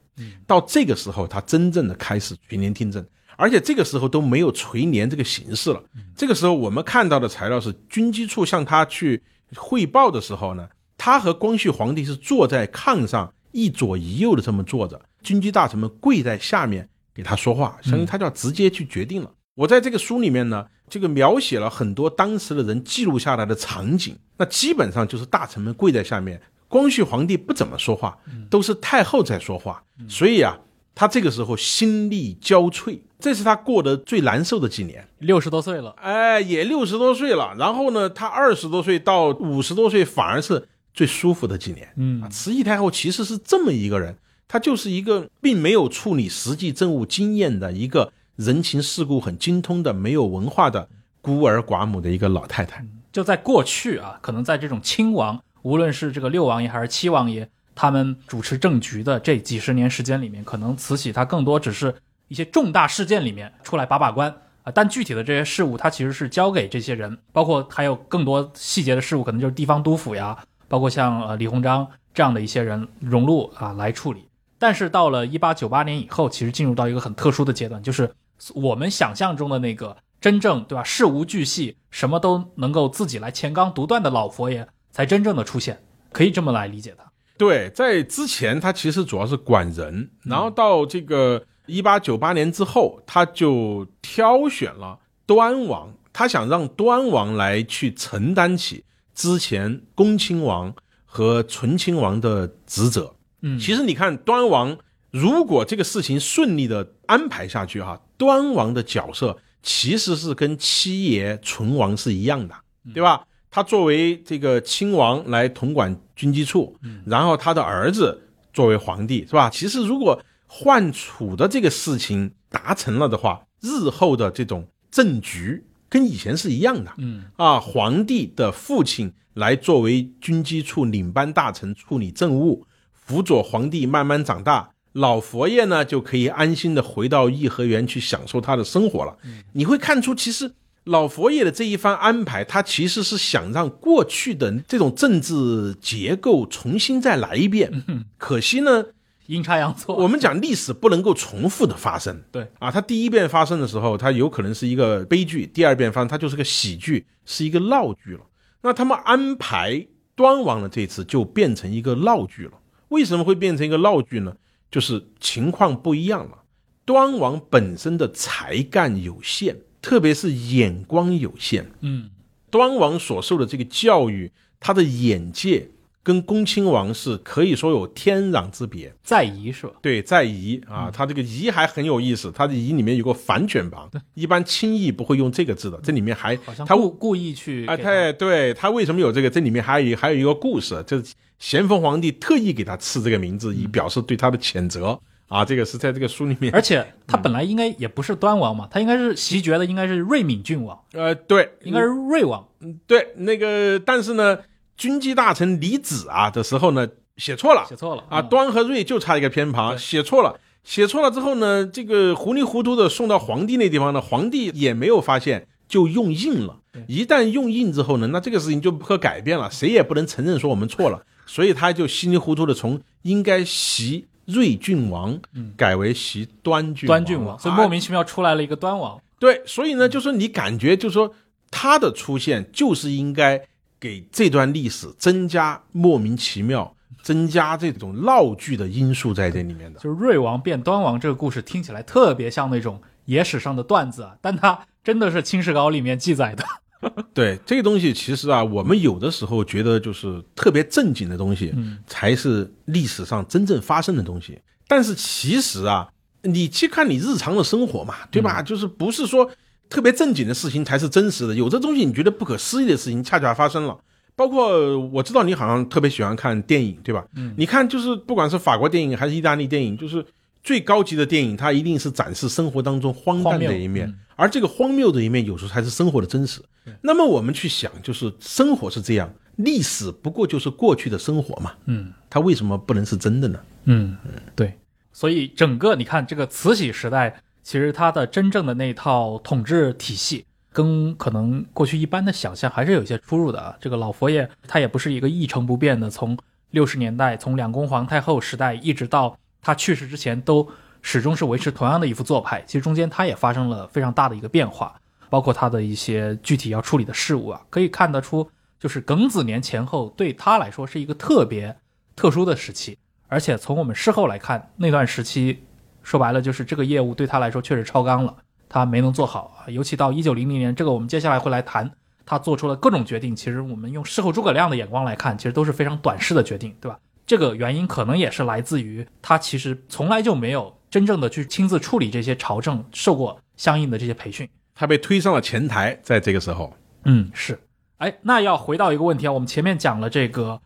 [0.46, 3.06] 到这个时候他真正的开始垂帘听政，
[3.38, 5.82] 而且这个时候都没有垂帘这个形式了。
[6.16, 9.22] 这个时候我们看到的材料是军机处向他去
[9.56, 10.68] 汇报的时候呢，
[10.98, 19.32] 他和光绪皇帝是坐在炕上一左一右的这么坐着，军机大臣们跪在下面给他说话，相当于他就要直接去决定了。
[19.56, 28.18] 我在这个书里面呢，这个描写了很多当时的人记录下来的场景，那基本上就是大臣们跪在下面，光绪皇帝不怎么说话，
[28.50, 30.58] 都是太后在说话，所以啊，
[30.96, 35.06] 他这个时候心力交瘁，这是他过得最难受的几年。
[35.18, 41.92] 六十多岁了，哎，也六十多岁了，然后呢，他二十多岁到五十多岁反而是最舒服的几年。
[41.98, 42.22] 嗯。
[42.22, 44.18] 啊，慈禧太后其实是这么一个人，
[44.52, 50.90] 她就是一个并没有处理实际政务经验的一个人情世故很精通的、没有文化的
[51.22, 52.84] 孤儿寡母的一个老太太。
[53.12, 61.94] 就在过去啊，可能在这种亲王，无论是这个六王爷还是七王爷，他们主持政局的这几十年时间里面，可能慈禧她更多只是
[62.28, 64.34] 一些重大事件里面出来把把关
[64.64, 70.36] 啊，但具体的这些事务，她其实是交给这些人，包括还有更多细节的事务，可能就是地方督府呀，
[70.68, 74.26] 包括像呃李鸿章这样的一些人荣禄啊来处理。
[74.60, 78.14] 但是到了一八九八年以后，其实进入到一个很特殊的阶段，就是
[78.54, 87.10] 我们想象中的那个真正对吧事无巨细，什么都能够自己来乾纲独断的老佛爷才真正的出现，可以这么来理解他。
[87.38, 98.84] 对，在之前他其实主要是管人，然后到这个一八九八年之后，他就挑选了端王，他想让端王来去承担起
[99.16, 100.74] 之前恭亲王
[101.06, 103.16] 和醇亲王的职责。
[103.42, 104.78] 嗯其实你看端王，
[105.12, 112.56] 如果这个事情顺利的安排下去哈，端王的角色其实是跟七爷存王是一样的，
[112.94, 113.26] 对吧？
[113.52, 118.22] 他作为这个亲王来统管军机处，然后他的儿子
[118.54, 119.50] 作为皇帝，是吧？
[119.50, 126.92] 其实如果换储的这个事情达成了的话，日后的这种政局跟以前是一样的。
[126.98, 132.66] 嗯啊，皇帝的父亲来作为军机处领班大臣处理政务，
[133.10, 134.70] 辅佐皇帝慢慢长大。
[134.92, 139.18] 老佛爷呢，就可以安心的回到颐和园去享受他的生活了。
[139.54, 147.84] 你会看出，其实老佛爷的这一番安排，他其实是想让过去的这种政治结构重新再来一遍。
[148.20, 148.86] 可惜呢，
[149.26, 152.22] 阴差阳错，我们讲历史不能够重复的发生。
[152.32, 158.22] 对啊，它第一遍发生的时候，它有可能是一个悲剧；第二遍发生，它就是个喜剧，是一个闹剧了。
[158.62, 162.52] 那他们安排端王的这次就变成一个闹剧了。
[162.90, 164.36] 为什么会变成一个闹剧呢？
[164.70, 166.44] 就是情况不一样了。
[166.86, 171.72] 端王本身的才干有限，特别是眼光有限。
[171.82, 172.10] 嗯
[172.52, 175.70] 端王所受的这个教育，他的眼界
[176.02, 178.92] 跟恭亲王是可以说有天壤之别。
[179.04, 179.74] 在夷是吧？
[179.84, 189.30] 对，在夷啊，他这个夷还很有意思，他的夷里面有个反卷旁，一般轻易不会用这个字的，这里面还他好像故故意去啊，给他对他为什么有这个？
[189.30, 195.00] 这里面还有还有一个故事，就是咸丰皇帝特意给他赐这个名字，以表示对他的谴责。
[195.28, 195.44] 啊。
[195.44, 202.46] 这个是在这个书里面，而且他本来应该也不是端王嘛，他应该是袭爵的，应该是瑞敏郡王，呃，对，应该是瑞王。
[202.86, 204.38] 对那个，但是呢，
[204.76, 207.66] 军机大臣李子啊的时候呢，写错了。
[207.70, 208.28] 写错了啊，嗯。
[208.28, 210.40] 端和瑞就差一个偏旁，写错了。
[210.66, 216.58] 写错了之后呢，这个糊里糊涂的送到皇帝那地方呢，皇帝也没有发现，就用印了。
[216.88, 229.00] 一旦用印之后呢，那这个事情就不可改变了，谁也不能承认说我们错了，所以他就稀里糊涂的从应该袭瑞郡王嗯，改为袭端郡端郡王，所以莫啊名其妙出来了一个端王。
[229.20, 231.14] 对，所以呢，就说你感觉，就说
[231.52, 233.40] 他的出现就是应该
[233.80, 239.80] 给这段历史增加莫名其妙、增加这种闹剧的因素在这里面的。
[239.80, 246.44] 就是瑞王变端王这个故事听起来特别像那种野史上的段子啊，但它真的是清史稿里面记载的。
[247.14, 254.40] 对这个东西，其实啊，我们有的时候觉得就是特别正经的东西，嗯，才是历史上真正发生的东西。
[254.68, 255.90] 但是其实啊，
[256.24, 258.42] 你去看你日常的生活嘛，对吧？
[258.42, 259.30] 就是不是说
[259.70, 263.78] 特别正经的事情才是真实的，有的东西你觉得不可思议的事情恰恰发生了。
[264.16, 267.06] 包括我知道你好像特别喜欢看电影，对吧？
[267.16, 270.06] 嗯你看就是不管是法国电影还是意大利电影，就是
[270.44, 276.42] 最高级的电影，它一定是展示生活当中荒诞的一面，嗯而这个荒谬的一面有时候才是生活的真实。
[276.82, 283.40] 那么我们去想，就是生活是这样，历史不过就是过去的生活嘛，嗯它为什么不能是真的呢？
[283.64, 283.98] 嗯，
[284.36, 284.54] 对。
[284.92, 293.56] 所以整个你看这个慈禧时代，其实它的真正的那套统治体系，跟可能过去一般的想象还是有一些出入的啊。
[293.62, 296.18] 这个老佛爷他也不是一个一成不变的，从
[296.52, 300.46] 六十年代从两宫皇太后时代一直到他去世之前，都
[300.82, 302.44] 始终是维持同样的一副做派。
[302.46, 311.56] 其实中间他也发生了非常大的一个变化，包括他的一些具体要处理的事务啊，可以看得出，就是庚子年前后对他来说是一个特别
[311.96, 312.78] 特殊的时期。
[313.08, 315.44] 而且从我们事后来看，那段时期
[315.82, 318.16] 说白了就是这个业务对他来说确实超纲了，
[318.48, 319.44] 他没能做好。
[319.48, 321.72] 尤其到一九零零年，这个我们接下来会来谈，
[322.06, 323.16] 他做出了各种决定。
[323.16, 326.78] 其实我们用事后诸葛亮的眼光来看，其实都是非常短视的决定，对吧？
[327.08, 334.30] 这个原因可能也是来自于他其实从来就没有真正的去亲自处理这些朝政，受过相应的这些培训。
[334.54, 336.54] 他被推上了前台，在这个时候，
[336.84, 337.40] 嗯，是。
[337.78, 340.42] 哎，那要回到一个问题啊，我们前面讲了这个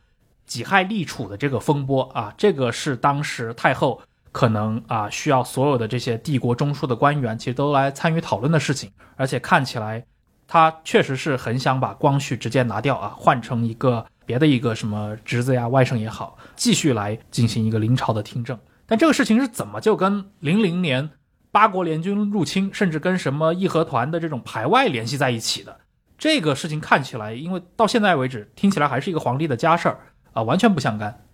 [0.45, 3.99] 己亥立储的这个风波啊，这个是当时太后
[4.31, 10.05] 可能啊需要所有的这些帝国中枢的官员其实都来参与讨论的事情，而且看起来
[10.47, 18.55] 他确实是很想把光绪直接拿掉啊，换成一个别的一个什么侄子呀、外甥也好，继续来进行一个临朝的听政。
[18.85, 21.09] 但这个事情是怎么就跟零零年
[21.51, 25.79] 八国联军入侵，甚至跟什么义和团的这种排外联系在一起的？
[26.17, 29.99] 这个事情看起来，因为到现在为止听起来还是一个皇帝的家事儿
[30.31, 31.25] 啊，完全不相干。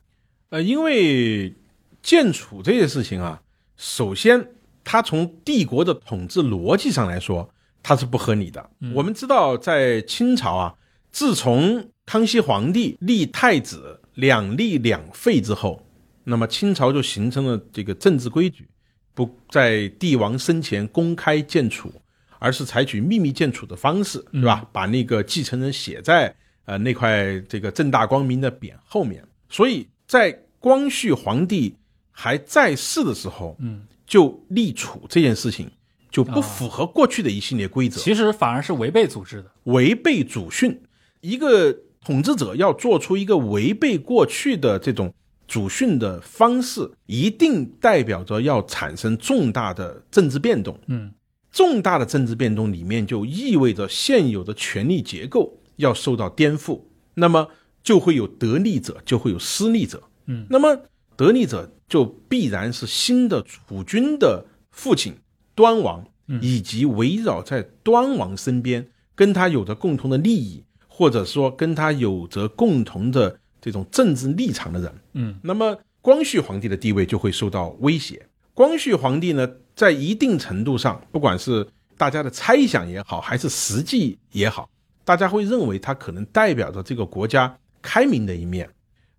[0.49, 1.55] 呃，因为
[2.01, 3.41] 建储这些事情啊，
[3.77, 4.47] 首先
[4.83, 7.49] 它从帝国的统治逻辑上来说，
[7.83, 8.69] 它是不合理的。
[8.79, 10.75] 嗯我们知道，在清朝啊，
[11.12, 15.85] 自从康熙皇帝立太子两立两废之后，
[16.29, 18.69] 那么清朝就形成了这个政治规矩，
[19.15, 21.91] 不在帝王生前公开建储，
[22.37, 24.67] 而是采取秘密建储的方式，对吧？
[24.71, 26.33] 把那个继承人写在
[26.65, 29.23] 呃那块这个正大光明的匾后面。
[29.49, 31.75] 所以在光绪皇帝
[32.11, 35.69] 还在世的时候，嗯，就立储这件事情
[36.11, 39.51] 就不符合过去的一系列规则，其实反而是违背组织的。
[39.63, 40.79] 违背祖训。
[41.21, 45.13] 一个统治者要做出一个违背过去的这种
[45.49, 50.79] 祖训的方式，一定代表着要产生重大的政治变动。
[50.88, 51.12] 嗯
[51.51, 56.79] 重大的政治变动里面就意味着现有的权力结构要受到颠覆，
[57.15, 57.47] 那么
[57.81, 60.03] 就会有得利者，就会有失利者。
[60.27, 60.83] 嗯，那么
[61.17, 65.15] 得利者就必然是新的储君的父亲
[65.55, 66.05] 端王，
[66.39, 74.93] 以及围绕在端王身边跟他有着共同的利益，或者说跟他有着共同的这种政治立场的人。
[75.13, 78.26] 嗯那么光绪皇帝的地位就会受到威胁。
[78.54, 81.65] 光绪皇帝呢，在一定程度上，不管是
[81.98, 84.69] 大家的猜想也好，还是实际也好，
[85.04, 88.69] 大家会认为他可能代表着这个国家开明的一面，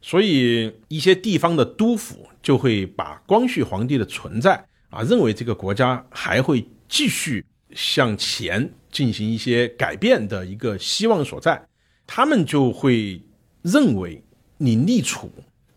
[0.02, 11.62] 所以一些地方的督府就会把光绪皇帝的存在啊，认为这个国家还会继续向前进行一些改变的一个希望所在，
[12.06, 13.22] 他们就会
[13.62, 14.22] 认为
[14.62, 15.30] 你立储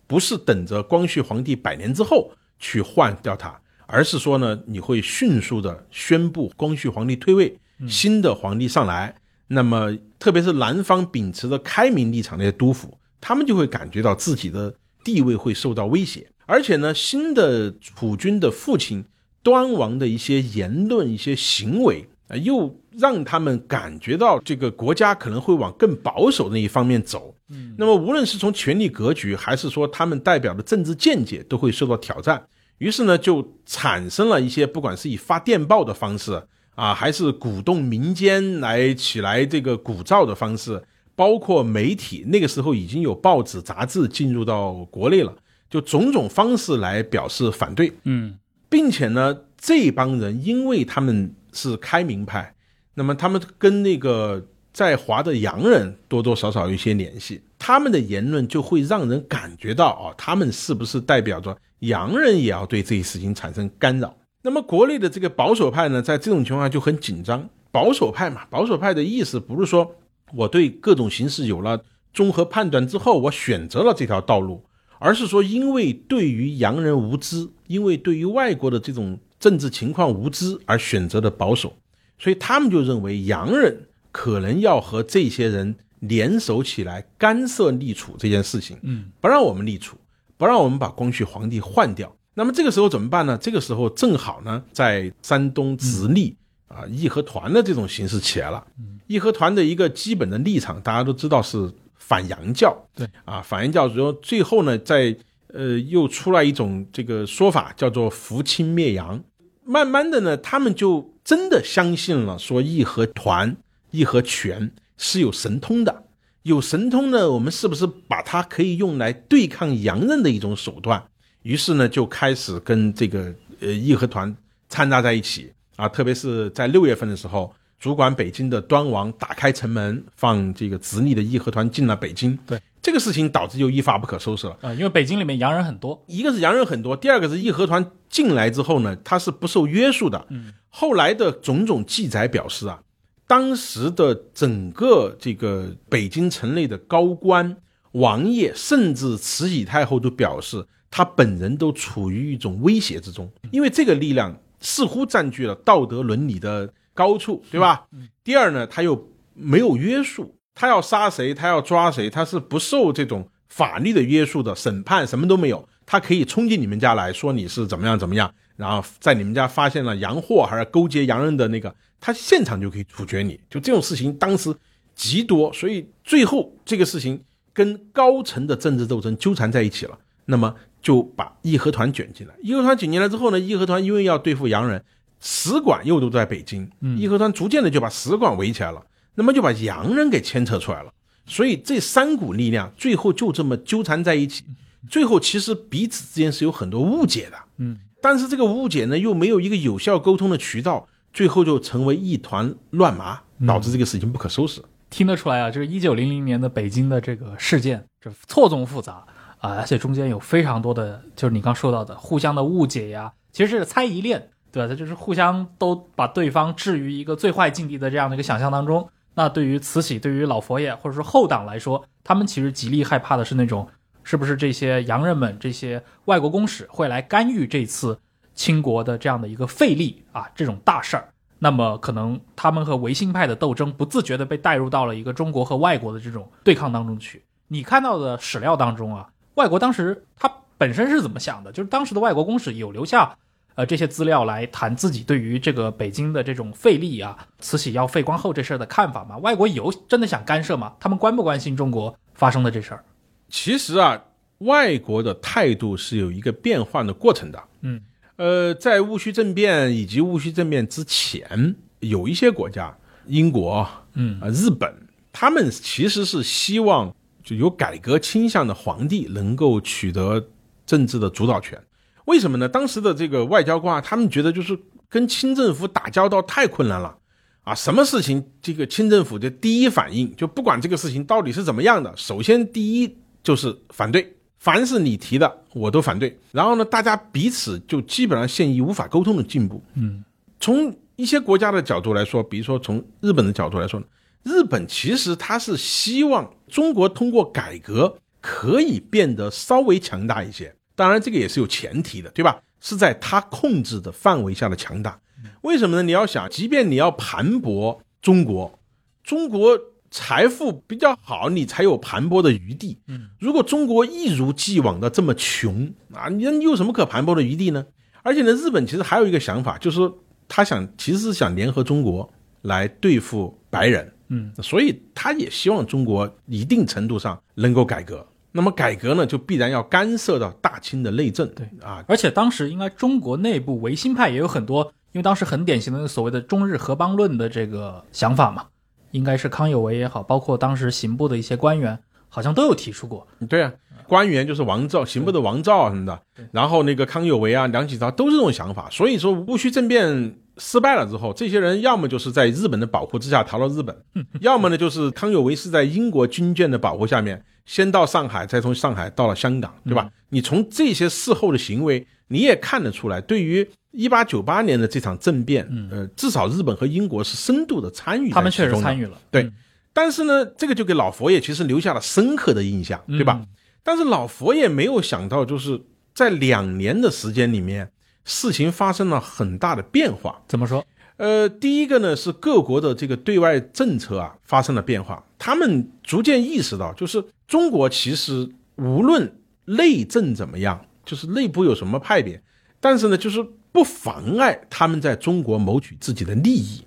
[0.06, 9.16] 不是等着光绪皇帝百年之后去换掉它，而是说呢，你会迅速的宣布光绪皇帝退位，新的皇帝上来。
[9.48, 19.06] 那么，特别是南方秉持着开明立场的那些督府，他们就会感觉到自己的地位会受到威胁，而且呢，新的储君的父亲
[19.42, 27.36] 端王的一些言论、一些行为啊，又让他们感觉到这个国家可能会往更保守的那一方面走。
[27.54, 32.44] 嗯，那么无论是从权力格局，还是说他们代表的政治见解，都会受到挑战。
[32.80, 36.42] 于是呢，就产生了一些不管是以发电报的方式
[36.76, 40.84] 啊，还是鼓动民间来起来这个鼓噪的方式，
[41.16, 45.34] 包括媒体，那个时候已经有报纸、杂志进入到国内了。
[45.70, 48.38] 就种种方式来表示反对，嗯
[48.70, 52.54] 并且呢，这帮人因为他们是开明派，
[52.96, 64.14] 那么他们跟那个在华的洋人多多少少有一些联系，他们的言论就会让人感觉到啊，他们是不是代表着洋人也要对这一事情产生干扰？
[64.42, 67.48] 那么国内的这个保守派呢，在这种情况下就很紧张。
[67.72, 69.96] 保守派嘛，保守派的意思不是说
[70.34, 71.84] 我对各种形势有了
[72.14, 74.64] 综合判断之后，我选择了这条道路，
[75.00, 81.74] 而是说因为对于洋人无知，因为对于外国的这种政治情况无知而选择的保守，
[82.20, 89.98] 所以他们就认为洋人可能要和这些人联手起来干涉立储这件事情，嗯不让我们立储，
[90.38, 92.16] 不让我们把光绪皇帝换掉。
[92.36, 93.38] 那么这个时候怎么办呢？
[93.38, 98.66] 这个时候正好呢，在山东直隶、啊义和团的这种形式起来了。
[99.08, 102.76] 义和团的一个基本的立场，大家都知道是反洋教。
[102.96, 105.16] 对啊，反洋教，然后最后呢，在
[105.54, 109.24] 呃又出来一种这个说法，叫做扶清灭洋。
[109.64, 113.56] 慢慢的呢，他们就真的相信了，说义和团、
[113.94, 116.04] 义和拳是有神通的。
[116.42, 121.02] 有神通呢，我们是不是把它可以用来对抗洋人的一种手段？
[121.44, 124.36] 于是呢，就开始跟这个呃义和团
[124.68, 132.38] 掺杂在一起啊，特别是在六月份的时候，主管北京的端王打开城门，放这个直隶的义和团进了北京。
[132.46, 134.58] 对这个事情导致就一发不可收拾了。
[134.62, 140.26] 啊、因为北京里面洋人很多，一个是洋人很多，第二个是义和团进来之后呢，他是不受约束的。
[140.30, 142.82] 嗯，后来的种种记载表示啊，
[143.28, 147.56] 当时的整个这个北京城内的高官、
[147.94, 157.86] 王爷，甚至慈禧太后都表示，他本人都处于一种威胁之中，因为这个力量似乎占据了道德伦理的高处，对吧？
[158.24, 171.74] 第二呢，他又没有约束，他要杀谁，他要抓谁，他是不受这种法律的约束的，审判什么都没有，他可以冲进你们家来说你是怎么样怎么样，然后在你们家发现了洋货还是勾结洋人的那个，
[172.06, 173.40] 他现场就可以处决你。
[173.50, 174.54] 就这种事情当时
[174.94, 182.36] 极多，所以最后这个事情跟高层的政治斗争纠缠在一起了，那么就把义和团卷进来。
[182.44, 184.84] 义和团卷进来之后呢，义和团因为要对付洋人，
[185.22, 188.86] 使馆又都在北京，义和团逐渐的就把使馆围起来了，
[189.16, 190.92] 那么就把洋人给牵扯出来了。
[191.26, 194.44] 所以这三股力量最后就这么纠缠在一起，
[194.90, 204.62] 最后其实彼此之间是有很多误解的，嗯，但是这个误解呢又没有一个有效沟通的渠道，最后就成为一团乱麻，导致这个事情不可收拾。
[204.90, 209.06] 听得出来啊，就是一九零零年的北京的这个事件，这错综复杂
[209.40, 214.68] 啊，而且中间有非常多的，就是你刚说到的互相的误解呀，其实是猜疑链，对吧？
[214.68, 218.88] 它就是互相都把对方置于一个最坏境地的这样的一个想象当中。
[219.16, 223.68] 那对于慈禧、对于老佛爷或者说后党来说，他们其实极力害怕的是那种，
[224.04, 228.00] 是不是这些洋人们、这些外国公使会来干预这次
[228.36, 231.08] 清国的这样的一个废立啊这种大事儿？
[231.40, 237.22] 那么可能他们和维新派的斗争不自觉的被带入到了一个中国和外国的这种对抗当中去。
[237.50, 241.52] 你看到的史料当中啊，外国当时他本身是怎么想的？
[241.52, 243.18] 就是当时的外国公使有留下
[243.56, 249.18] 呃这些资料来谈自己对于这个北京的这种废立啊，慈禧要废光后这事儿的看法吗？
[249.18, 250.74] 外国有真的想干涉吗？
[250.80, 252.84] 他们关不关心中国发生的这事儿？
[253.28, 254.02] 其实啊，
[254.40, 257.44] 外国的态度是有一个变换的过程的。
[257.62, 257.82] 嗯，
[258.24, 262.74] 呃，在戊戌政变以及戊戌政变之前，有一些国家，
[263.06, 264.74] 英国、嗯啊、日本，
[265.12, 270.26] 他们其实是希望就有改革倾向的皇帝能够取得
[270.66, 271.62] 政治的主导权。
[272.06, 272.48] 为什么呢？
[272.48, 274.58] 当时的这个外交官啊，他们觉得就是
[274.88, 276.96] 跟清政府打交道太困难了。
[277.44, 286.18] 啊，什么事情这个清政府的第一反应就不管这个事情到底是怎么样的，首先第一就是反对，凡是你提的我都反对。
[286.32, 289.64] 然后呢，大家彼此就基本上陷于无法沟通的进步。
[289.76, 290.04] 嗯，
[290.40, 293.86] 从一些国家的角度来说，比如说从日本的角度来说呢，
[294.24, 302.42] 日本其实它是希望中国通过改革可以变得稍微强大一些，当然这个也是有前提的，对吧？
[302.60, 305.00] 是在它控制的范围下的强大。
[305.42, 305.84] 为什么呢？
[305.84, 308.58] 你要想，即便你要盘剥中国，
[309.04, 309.60] 中国
[309.94, 312.80] 财富比较好，你才有盘剥的余地。
[312.88, 317.64] 嗯，如果中国一如既往的这么穷啊，你你有什么可盘剥的余地呢？
[318.02, 319.80] 而且呢，日本其实还有一个想法，就是
[320.28, 328.04] 他想其实是想联合中国来对付白人，嗯，所以他也希望中国一定程度上能够改革。
[328.32, 331.48] 那么改革呢，就必然要干涉到大清的内政，对。
[331.62, 338.48] 啊，而且当时应该中国内部维新派也有很多，因为当时很典型的所谓的中日合邦论的这个想法嘛，
[338.94, 341.78] 应该是康有为也好，包括当时刑部的一些官员，
[342.10, 343.06] 好像都有提出过。
[343.28, 343.52] 对啊，
[343.88, 346.00] 官员就是王照，刑部的王照啊什么的，
[346.32, 348.70] 然后那个康有为啊、梁启超都是这种想法。
[348.72, 353.76] 所以说戊戌政变失败了之后，这些人要么就是在日本的保护之下逃到日本，
[354.22, 359.90] 要么呢就是康有为是在英国军舰的保护下面先到上海，再从上海到了香港，对吧？
[360.10, 369.32] 你从这些事后的行为，你也看得出来，对于一八九八年的这场政变，呃，至少日本和英国是深度的参与，他们确实参与了，对。
[369.74, 373.20] 但是呢，这个就给老佛爷其实留下了深刻的印象，对吧？
[373.64, 375.60] 但是老佛爷没有想到，就是
[375.96, 377.72] 在两年的时间里面，
[378.06, 380.22] 事情发生了很大的变化。
[380.28, 380.64] 怎么说？
[380.98, 389.12] 呃，第一个呢是各国的这个对外政策啊发生了变化，他们逐渐意识到，就是中国其实无论
[389.46, 392.22] 内政怎么样，就是内部有什么派别，
[392.60, 396.66] 但是呢，就是不妨碍他们在中国谋取自己的利益。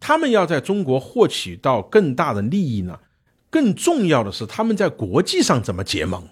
[0.00, 2.98] 他们要在中国获取到更大的利益呢，
[3.50, 6.22] 更重要的是他们在国际上怎么结盟。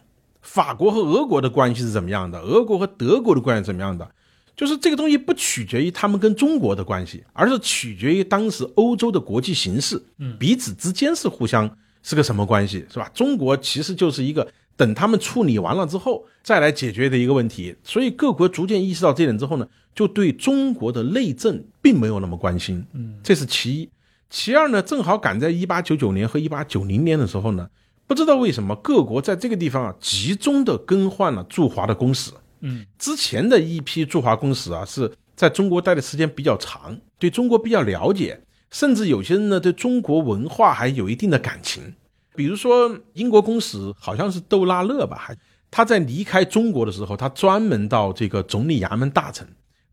[0.40, 2.38] 法国和俄国的关系是怎么样的？
[2.40, 4.08] 俄国和德国的关系怎么样的？
[4.56, 10.00] 就是这个东西不取决于他们跟中国的关系，而是取决于当时欧洲的国际形势。
[10.18, 11.68] 嗯，彼此之间是互相
[12.02, 13.10] 是个什么关系，是吧？
[13.12, 14.46] 中国其实就是一个
[14.76, 17.74] 等他们处理完了之后再来解决的一个问题。
[17.82, 19.66] 所以各国逐渐意识到这点之后呢？
[19.94, 23.88] 就对中国的内政并没有那么关心，嗯，这是其一。
[24.28, 27.66] 其二呢，正好赶在一八九九年和一八九零年的时候呢，
[28.06, 32.30] 不知道为什么各国在这个地方啊，集中的更换了驻华的公使。
[32.60, 38.38] 嗯，之前的一批驻华公使啊，是在中国待的时间比较长，对中国比较了解，
[38.70, 41.94] 甚至有些人呢，对中国文化还有一定的感情。
[42.36, 45.36] 比如说英国公使好像是窦拉勒吧，还
[45.70, 49.46] 他在离开中国的时候，他专门到这个总理衙门大臣。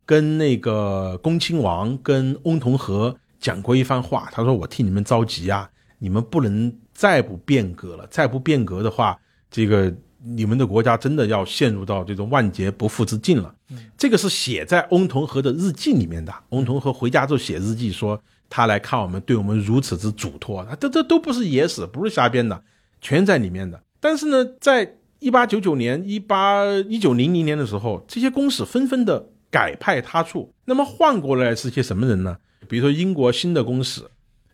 [0.05, 9.17] 跟那个恭亲王跟翁同龢讲过一番话，他说：“我替你们着急啊，你们不能再不变革了，再不变革的话，
[9.49, 13.55] 这个你们的国家真的要陷入到这种万劫不复之境了。”
[13.97, 16.33] 这个是写在翁同龢的日记里面的。
[16.49, 18.21] 翁同龢回家之后写日记说，
[18.53, 22.63] 他来看我们，对我们如此之嘱托，他这这都不是野史，不是瞎编的，
[23.01, 23.81] 全在里面的。
[23.99, 29.29] 但是呢，在一八九九年、一八一九零零年的时候，这些公使纷纷的。
[29.53, 32.35] 改派他处，那么换过来是些什么人呢？
[32.67, 34.01] 比如说英国新的公使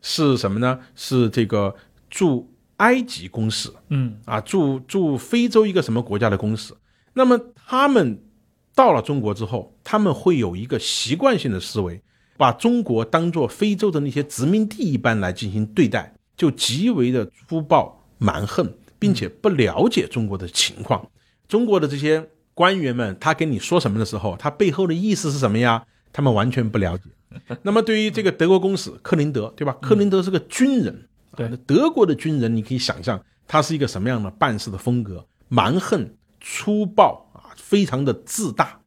[0.01, 0.77] 是什么呢？
[0.93, 1.73] 是这个
[2.09, 6.73] 驻埃及公使，嗯啊，驻驻非洲一个什么国家的公使。
[7.13, 8.21] 那么他们
[8.75, 12.01] 到了中国之后，他们会有一个习惯性的思维，
[12.39, 21.05] 把中国当做非洲的那些殖民地一般来进行对待，就极为的粗暴蛮横，并且不了解中国的情况，
[21.49, 22.29] 中国的这些。
[22.55, 25.81] 官员们，他跟你说什么的时候，他背后的意思是什么呀？
[26.11, 27.03] 他们完全不了解。
[27.63, 29.77] 那么，对于这个德国公使克林德，对吧？
[29.81, 38.81] 克林德是个军人，对德国的军人，你可以想象他是一个什么样的办事的风格：蛮横、粗暴啊，非常的自大。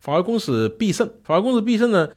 [0.00, 2.08] 法国公使必胜，法国公使必胜呢，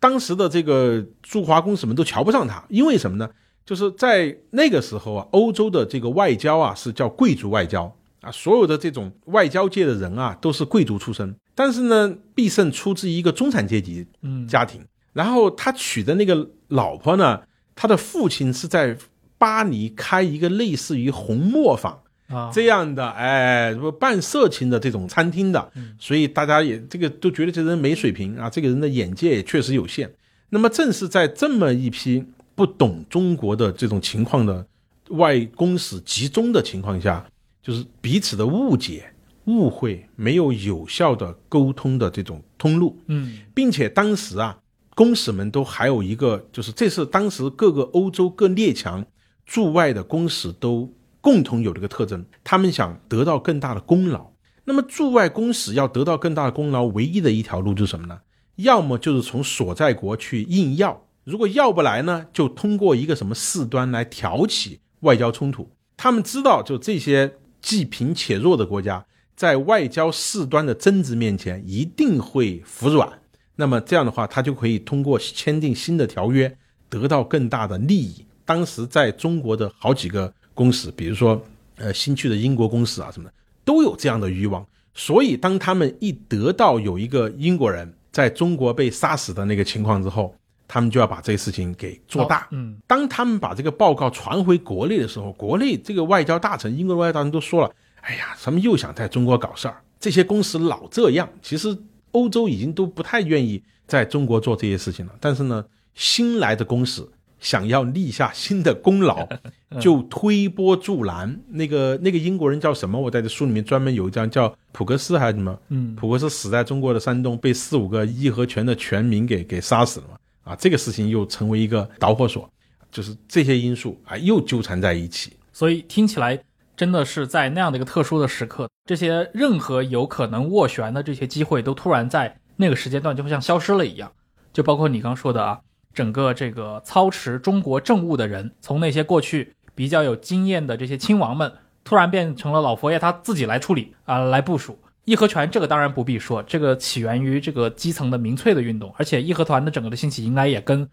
[0.00, 3.30] 当时的这个驻华公使们都瞧不上他，因为什么呢？
[3.64, 7.94] 就是在那个时候啊，欧洲的这个外交啊，是叫贵族外交。
[8.22, 11.34] 啊，所有的这种外交界的人啊，都是贵族出身。
[11.54, 14.06] 但是呢，必胜出自一个中产阶级
[14.46, 14.84] 家庭，
[15.14, 17.40] 然后他娶的那个老婆呢，
[17.74, 18.94] 他的父亲是在
[19.38, 21.98] 巴黎开一个类似于红磨坊
[22.30, 30.10] 啊这样的，哎，什么办色情的这种餐厅的，所以大家也这个都觉得这人没水平啊，这个人的眼界也确实有限。
[30.48, 32.24] 那么正是在这么一批
[32.54, 34.66] 不懂中国的这种情况的
[35.10, 37.26] 外公使集中的情况下。
[37.62, 39.12] 就是彼此的误解、
[39.44, 44.58] 误会，没有有效的沟通的这种通路，嗯，并且当时啊，
[44.94, 49.04] 公使们都还有一个，就是这是当时各个欧洲各列强
[49.44, 50.90] 驻外的公使都
[51.20, 54.30] 共同有这个特征，他们想得到更大的功劳。
[54.64, 58.20] 那么驻外公使要得到更大的功劳，唯一的一条路就是什么呢？
[58.56, 65.70] 要么就是从所在国去硬要，如果要不来呢，就通过一个什么事端来挑起外交冲突。
[65.96, 67.36] 他们知道，就这些。
[67.62, 69.04] 既贫且弱的国家，
[69.36, 73.20] 在外交事端的争执面前，一定会服软。
[73.56, 76.56] 那么这样的话，他就可以通过签订新的条约，
[76.88, 78.24] 得到更大的利益。
[78.46, 81.42] 当时在中国的好几个公使，比如说
[81.76, 83.34] 呃新去的英国公使啊什么的，
[83.64, 84.62] 都有这样的欲望。
[84.92, 90.34] 所以，当他们一得到有一个英国人在中国被杀死的那个情况之后，
[90.68, 92.46] 他们就要把这个事情给做大。
[92.50, 99.80] 嗯，当他们把这个报告传回国内的时候，国内这个外交大臣、英国的外交大臣都说了：“哎呀，他们又想在中国搞事儿。
[99.98, 101.26] 这些公使老这样。
[101.40, 101.74] 其实
[102.10, 105.12] 欧洲已经都不太愿意在中国做这些事情了。
[105.20, 107.02] 但是呢，新来的公使
[107.40, 109.26] 想要立下新的功劳，
[109.80, 111.40] 就推波助澜。
[111.48, 113.00] 那个那个英国人叫什么？
[113.00, 115.58] 我在这书里面专门有一张叫普克斯还是什么？
[115.68, 120.14] 嗯，普克斯死在中国的山东，被四五个义和拳的拳民给给杀死了嘛。
[120.52, 122.48] 啊，这个事情又成为一个导火索，
[122.90, 125.32] 就是这些因素啊又纠缠在一起。
[125.52, 126.38] 所以听起来
[126.76, 134.10] 真的是在那样的一个特殊的时刻，这些任何有可能斡旋的这些机会都突然在那个时间段就会像消失了一样。
[134.52, 135.60] 就包括你刚说的啊，
[135.92, 141.52] 整个这个操持中国政务的人，从那些过去比较有经验的这些亲王们，
[141.84, 144.78] 突然变成了老佛爷他自己来处理啊，来部署。
[145.04, 150.88] 义和拳这个当然不必说，这个起源于这个基层的民粹的运动，而且义和团的整个的兴起应该也跟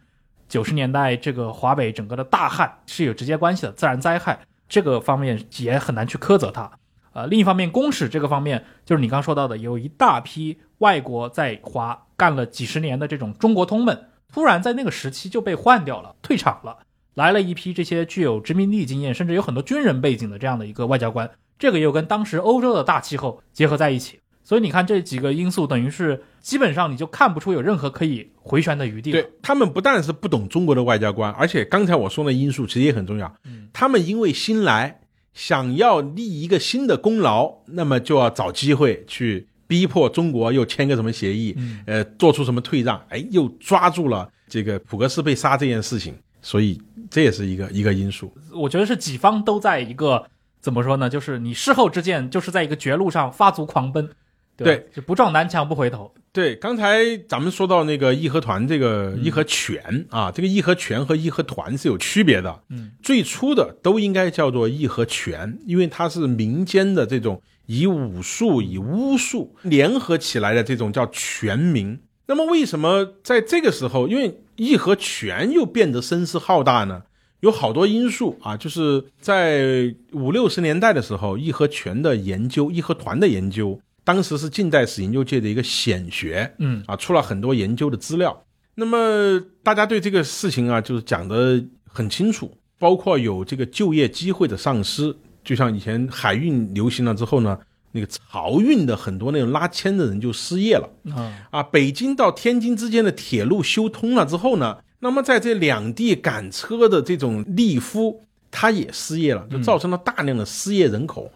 [0.47, 6.71] 九十年代这个华北整个的大旱是有直接关系的，自然灾害这个方面也很难去苛责它。
[7.13, 16.77] 呃，另一方面，公使这个方面，就是你刚说到的，有一大批外国在华干了几十年的这种中国通们，突然在那个时期就被换掉了，退场了，
[17.15, 21.29] 来了一批这些具有殖民地经验，甚至有很多军人背景的这样的一个外交官。
[21.57, 29.11] 这个又跟当时欧洲的大气候结合在一起，所以你看这几个因素，等于是基本上你就看不出有任何可以回旋的余地。
[29.11, 33.33] 对他们不但是不懂中国的外交官，而且刚才我说的因素其实也很重要。
[33.45, 34.99] 嗯，他们因为新来，
[35.33, 48.33] 想要立一个新的功劳，那么就要找机会去逼迫中国又签个什么协议，嗯呃，做出什么退让，哎，又抓住了这个普格斯被杀这件事情，所以这也是一个一个因素。
[48.53, 50.25] 我觉得是几方都在一个
[50.61, 51.09] 怎么说呢？
[51.09, 54.09] 就是你事后之见，就是在一个绝路上发足狂奔，
[54.55, 56.13] 对吧，就不撞南墙不回头。
[56.33, 62.61] 对，刚才咱们说到那个义和团，这个义和拳、啊，这个义和拳和义和团是有区别的。
[62.69, 71.99] 嗯，最初的都应该叫做义和拳，因为它是民间的这种以武术、以巫术联合起来的这种叫全民。
[72.25, 77.03] 那么为什么在这个时候，因为义和拳又变得声势浩大呢？
[77.41, 83.79] 有好多因素啊，就是在五六十年代的时候，义和拳的研究、义和团的研究。
[84.03, 88.43] 当时是近代史研究界的一个显学，嗯啊，出了很多研究的资料。
[88.75, 95.15] 那么大家对这个事情啊，就是讲的很清楚，包括有这个就业机会的丧失，
[95.47, 97.57] 就像以前海运流行了之后呢，
[97.93, 101.63] 那个漕运的很多那种拉纤的人就失业了啊，啊。
[101.63, 111.31] 北京到天津之间的铁路修通了之后呢，那么在这两地赶车的这种力夫他也失业了，就造成了大量的失业人口。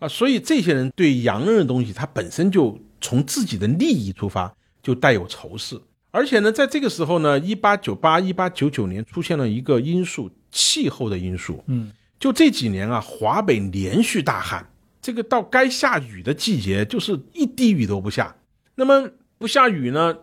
[0.00, 4.52] 啊，所以这些人对洋人的东西，他本身就从自己的利益出发，
[4.82, 5.80] 就带有仇视。
[6.10, 11.62] 而且呢，在这个时候呢，一八九八、一八九九年出现了一个因素，气候的因素。
[11.68, 11.92] 嗯，
[12.22, 14.70] 就这几年啊，华北连续大旱，
[15.00, 18.36] 这个到该下雨的季节，就是一滴雨都不下。
[18.76, 20.18] 那么不下雨呢，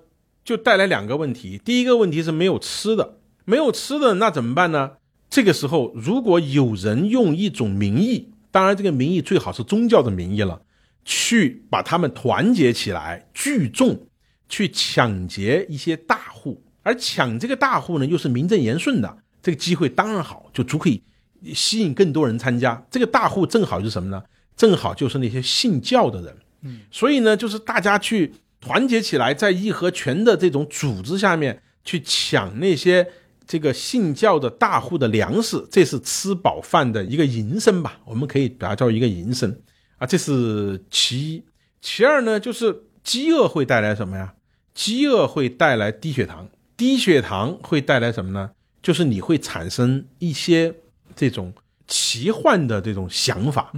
[0.46, 1.60] 就带来两个问题。
[1.66, 4.92] 第一个问题是没有吃的，没有吃的，那怎么办呢？
[5.30, 10.62] 这个时候，如果有人用一种名义，当然，这个名义最好是宗教的名义了，
[11.04, 14.08] 去把他们团结起来，聚众
[14.48, 21.04] 去抢劫一些大户，而抢这个大户呢，又是名正言顺的，这个机会当然好，就足可以
[21.54, 22.86] 吸引更多人参加。
[22.90, 24.24] 这个大户正好是什么呢？
[24.56, 33.08] 正好就是那些信教的人，嗯，所以呢，就是大家去团结起来，在义和拳的这种组织下面去抢那些。
[33.52, 38.00] 这个信教的大户的粮食，这是吃饱饭的一个营生吧？
[38.06, 39.60] 我们可以把它叫一个营生
[39.98, 41.44] 啊，这是其一。
[41.82, 44.36] 其二呢，就是饥饿会带来什么呀？
[44.76, 48.52] 饥饿会带来低血糖，低血糖会带来什么呢？
[48.84, 50.76] 就是你会产生一些
[51.20, 51.54] 这种
[51.86, 53.74] 奇幻的这种想法。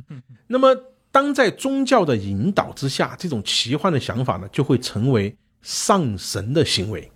[0.45, 0.75] 那么，
[1.11, 7.11] 当在宗教的引导之下，这种奇幻的想法呢，就会成为上神的行为。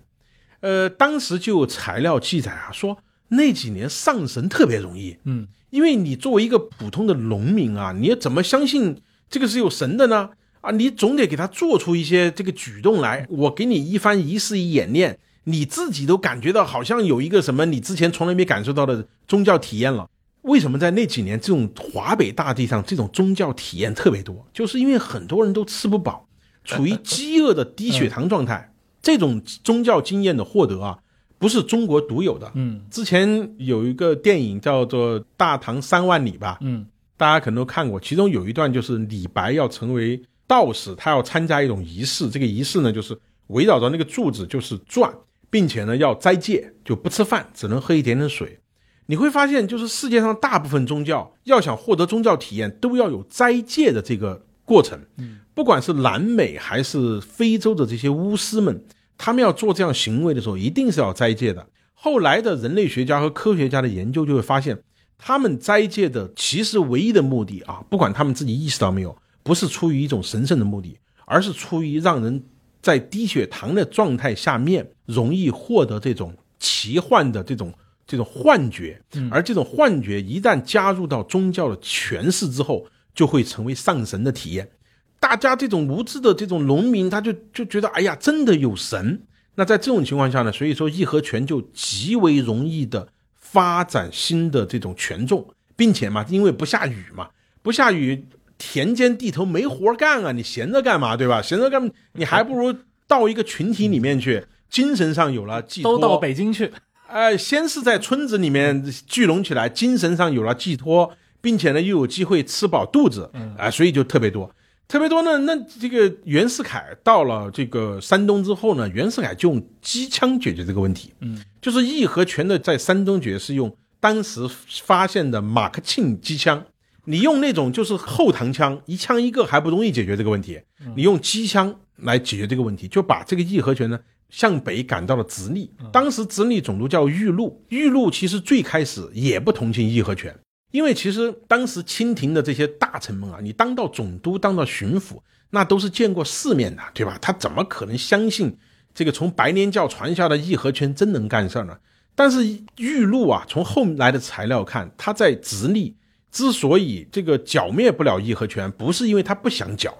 [0.60, 2.98] 呃，当时就有材料记载啊，说
[3.28, 9.00] 那几年上神特别容易，嗯，因为你作为一个普通的农民啊，你要怎么相信
[9.30, 10.30] 这个是有神的呢？
[10.62, 20.08] 啊，你总得给他做出一些这个举动来，我给你一番仪式一演练，你自己都感觉到好像有一个什么你之前从来没感受到的宗教体验了。
[20.46, 24.46] 为什么在那几年这种华北大地上这种宗教体验特别多？
[24.52, 26.26] 就是因为很多人都吃不饱，
[26.64, 28.72] 处于饥饿的低血糖状态。
[29.02, 30.98] 这种宗教经验的获得啊，
[31.38, 32.50] 不是中国独有的。
[32.54, 36.86] 嗯，之前有一个电影叫做《大唐三万里》吧，嗯，
[37.16, 38.00] 大家可能都看过。
[38.00, 42.28] 其中有一段就是李白要成为道士，他要参加一种仪式。
[42.30, 43.16] 这个仪式呢，就是
[43.48, 45.12] 围绕着那个柱子就是转，
[45.50, 48.58] 并且呢要斋戒，就不吃饭，只能喝一点点水。
[49.06, 54.98] 你会发现，就是世界上大部分宗教要想获得宗教体验，都要有斋戒的这个过程。
[55.16, 58.84] 嗯，不管是南美还是非洲的这些巫师们。
[59.18, 61.66] 他们要做这样行为的时候，一定是要斋戒的。
[61.94, 64.78] 后来的人类学家和科学家的研究就会发现，
[65.16, 72.44] 他们斋戒的其实唯一的目的啊，不管他们自己意识到没有，不是出于一种神圣的目的，而是出于让人
[72.82, 77.72] 在低血糖的状态下面容易获得这种奇幻的这种
[78.06, 79.00] 这种幻觉，
[79.30, 84.70] 而这种幻觉一旦加入到宗教的诠释之后，就会成为上神的体验。
[85.18, 89.22] 大家这种无知的这种农民，他就就觉得，哎呀，真的有神。
[89.56, 97.30] 那在这种情况下呢，所以说义和拳就极为容易的发展新的这种权重，并且嘛，因为不下雨嘛，
[97.62, 98.26] 不下雨，
[98.58, 101.40] 田间地头没活干啊，你闲着干嘛，对吧？
[101.42, 102.72] 闲着干，你还不如
[103.08, 105.94] 到一个群体里面去，精神上有了寄托。
[105.94, 106.70] 都到北京去，
[107.08, 114.50] 哎，先是在村子里面聚拢起来，精神上有了寄托，并且呢又有机会吃饱肚子，啊，所以就特别多。
[114.88, 121.12] 特别多呢，那这个袁世凯到了这个山东之后呢，袁世凯就用机枪解决这个问题。
[121.20, 124.48] 嗯，就是义和拳的在山东决是用当时
[124.84, 126.64] 发现的马克沁机枪，
[127.06, 130.60] 你用那种就是后膛枪，一枪一个还不容易解决这个问题，
[130.94, 133.98] 你用机枪来解决这个问题，就把这个义和拳呢
[134.28, 135.70] 向北赶到了直隶。
[135.92, 140.36] 当时直隶总督叫玉禄，玉禄其实最开始也不同情义和拳。
[140.72, 145.20] 因为其实当时清廷的这些大臣们啊，你当到总督、当到巡抚，
[145.50, 147.16] 那都是见过世面的，对吧？
[147.22, 148.54] 他怎么可能相信
[148.92, 151.78] 这个从白莲教传下的义和拳真能干事呢？
[152.14, 152.44] 但是
[152.78, 155.96] 玉禄啊，从后来的材料看，他在直隶
[156.30, 159.96] 之所以这个剿灭不了义和拳，不是因为他不想剿，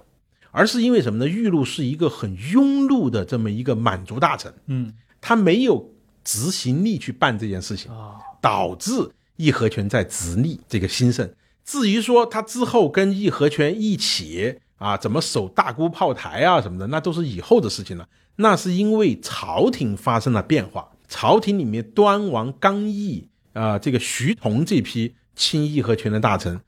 [0.56, 1.28] 而是因为什么呢？
[1.28, 5.92] 玉露是一个很庸碌的这么一个满族大臣，嗯，他没有
[6.24, 9.10] 执行力去办这件事情啊，导致。
[9.36, 11.30] 义和拳在直隶这个兴盛，
[11.62, 18.08] 至于说他之后跟义和拳一起啊，怎么守大沽炮台啊什么的，那都是以后的事情了。
[18.36, 26.58] 那是因为朝廷发生了变化，朝廷里面端王刚毅啊，这个徐同这批亲义和拳的大臣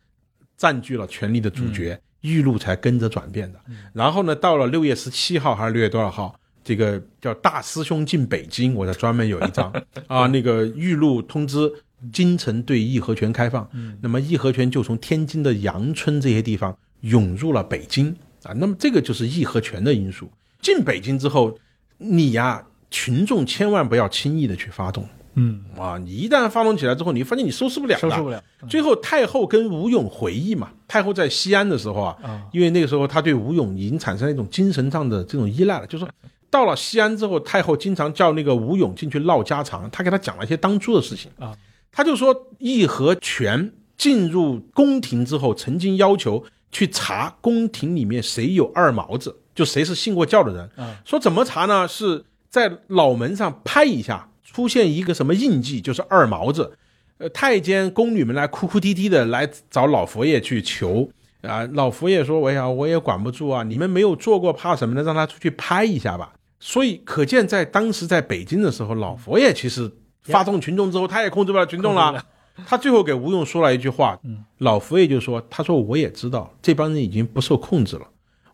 [0.59, 3.60] 占据了权力的主角，玉露才跟着转变的。
[3.92, 9.72] 然后呢，到了六月十七号还是六月多少号，这个叫大师兄进北京，我这专门有一张
[10.06, 11.72] 啊，那个玉露通知。
[12.12, 13.68] 京城对义和拳开放，
[14.00, 18.14] 那么义和拳就从天津的阳春这些地方涌入了北京
[18.44, 18.52] 啊。
[18.54, 20.30] 那么这个就是义和拳的因素。
[20.62, 21.58] 进北京之后，
[21.96, 25.08] 你呀，群众千万不要轻易的去发动，
[25.39, 28.43] 嗯啊，你一旦发动起来之后，你发现你收拾不了，收拾不了。
[28.68, 32.16] 最后太后跟吴勇回忆嘛，太后在西安的时候啊，
[32.53, 36.11] 因为那个时候她对吴勇已经产生了一种精神上的这种依赖了，就是说
[36.51, 41.57] 到了西安之后，太后经常叫那个吴勇进去唠家常，她给他讲了一些当初的事情啊。
[41.91, 50.70] 他就说，义和拳进入宫廷之后，曾经要求去查宫廷里面谁有二毛子，就谁是信过教的人。
[51.05, 51.89] 说怎么查呢？
[51.89, 54.27] 是在脑门上拍一下，
[54.59, 56.72] 出现一个什么印记，就是二毛子。
[57.18, 61.09] 呃，太监宫女们来哭哭啼啼的来找老佛爷去求
[61.42, 65.04] 啊，老佛爷说：“我呀，我也管不住啊，你们没有做过，怕什么呢？
[65.04, 69.92] 让他出去拍一下吧。”所以可见，在当时在北京的时候，老佛爷其实。
[70.24, 72.20] 发动群众之后，他也控制不了群众了。
[72.66, 74.18] 他最后给吴用说了一句话
[74.59, 78.02] ：“老佛爷就说，他说我也知道这帮人已经不受控制了，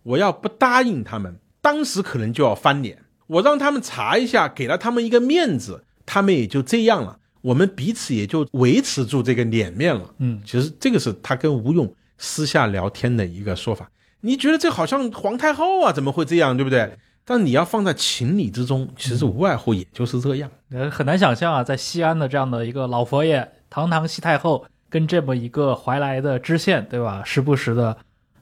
[0.02, 2.98] 我要不答应他们，当时可能就要翻脸。
[3.26, 7.18] 我让他们查一下，给了他们一个面子，他们也就这样了。
[7.40, 13.90] 我们彼此也就维持住这个脸面了。”嗯，其实这个是他跟吴用私下聊天的一个说法。
[14.20, 15.92] 你觉得这好像皇太后啊？
[15.92, 16.56] 怎么会这样？
[16.56, 16.96] 对不对？
[17.26, 20.50] 但你要放在情理之中，其实无外乎也就是这样。
[20.70, 27.22] 呃，很难想象啊，在西安的这样的一个老佛爷，堂堂西太后，跟这么一个怀来的知县，对吧？
[27.24, 27.96] 时不时的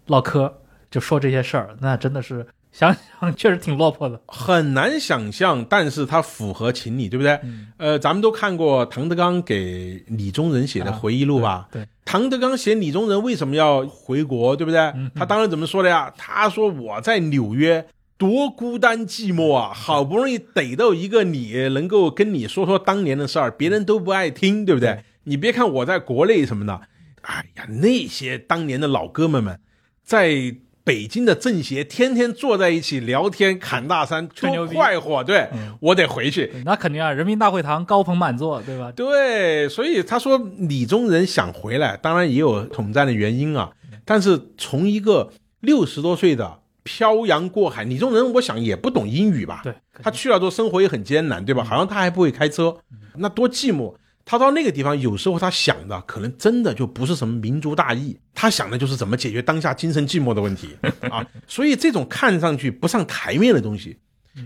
[0.07, 0.53] 唠嗑，
[0.91, 5.65] 就说这些事儿，那真的是想想确实挺落魄的，很难想象。
[5.65, 7.39] 但是它符合情理，对不对？
[7.77, 11.69] 呃，咱们都看过唐德刚给李宗仁写的回忆录吧？
[11.71, 14.93] 对，唐德刚写李宗仁为什么要回国，对不对？
[15.15, 16.13] 他当时怎么说的呀？
[16.17, 17.87] 他说我在纽约。
[18.19, 19.73] 多孤单寂寞啊！
[19.75, 25.03] 好不容易逮到一个你能够跟你说说当年的事儿，别人都不爱听，对不对？
[25.25, 26.83] 你别看我在国内什么的，
[27.23, 29.59] 哎呀，那些当年的老哥们们，
[30.05, 30.55] 在
[30.85, 35.23] 北京的政协天天坐在一起聊天侃大山，多快活！
[35.25, 35.49] 对
[35.81, 38.93] 我得回去，那肯定啊，人民大会堂高朋满座，对吧？
[38.93, 43.71] 对，所以他说李宗仁想回来，当然也有统战的原因啊。
[44.05, 46.59] 但是从一个六十多岁的。
[46.85, 49.61] 漂洋过海，李宗仁我想也不懂英语吧？
[49.63, 49.73] 对，
[50.03, 51.63] 他去了之后生活也很艰难，对吧？
[51.63, 52.77] 好像他还不会开车，
[53.19, 53.95] 那多寂寞。
[54.25, 60.77] 他到那个地方，有时候他想的可能真的就不是什么民族大义，他想的就是怎么解决当下精神寂寞的问题
[61.11, 61.27] 啊。
[61.47, 63.99] 所以这种看上去不上台面的东西，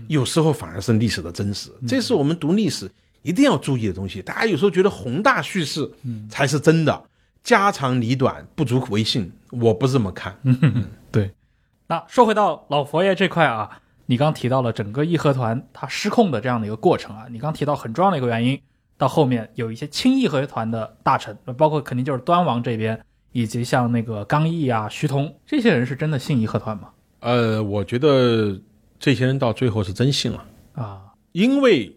[0.07, 1.69] 有时候反而是历史的真实。
[1.87, 2.89] 这是我们读历史
[3.21, 4.21] 一定要注意的东西。
[4.21, 5.89] 大家有时候觉得宏大叙事
[6.29, 7.03] 才是真的，
[7.43, 9.31] 家长里短不足为信。
[9.51, 10.37] 我不这么看。
[11.11, 11.31] 对。
[11.87, 18.59] 那说回到老佛爷这块啊，你刚提到了整个义和团它失控的这样的一个过程啊，你刚提到很重要的一个原因，
[18.97, 22.99] 到后面有一些亲义和团的大臣，包括肯定就是端王这边，
[23.31, 26.89] 以及像那个刚毅啊、徐同这些人，是真的信义和团吗？
[27.19, 28.59] 呃，我觉得
[28.99, 31.95] 这些人到最后是真信了啊，因为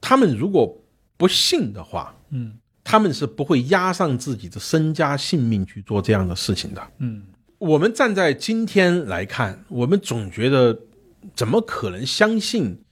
[0.00, 0.78] 他们如果
[1.16, 6.82] 不信的话，嗯他们是不会押上自己的身家性命去做这样的事情的。
[6.98, 7.24] 嗯
[7.56, 10.78] 我们站在今天来看，我们总觉得
[11.34, 12.83] 怎么可能相信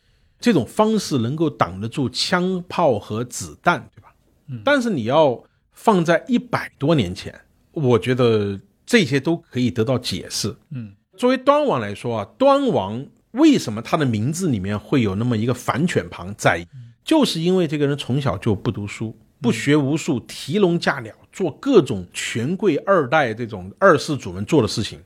[0.42, 4.12] 这种方式能够挡得住枪炮和子弹，对吧？
[4.48, 7.32] 嗯但是你要放在一百多年前，
[7.70, 10.54] 我觉得这些都可以得到解释。
[10.70, 16.66] 嗯作为端王来说啊，端王为什么他的名字里面会有那么一个反犬旁在？
[17.04, 25.00] 就是因为这个人从小就不读书，不学无术，提笼架鸟，做各种权贵二代这种二世主们做的事情，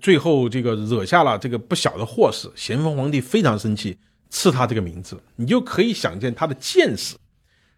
[0.00, 2.50] 最后这个惹下了这个不小的祸事。
[2.54, 3.96] 咸丰皇帝非常生气，
[4.30, 7.16] 赐他这个名字，你就可以想见他的见识。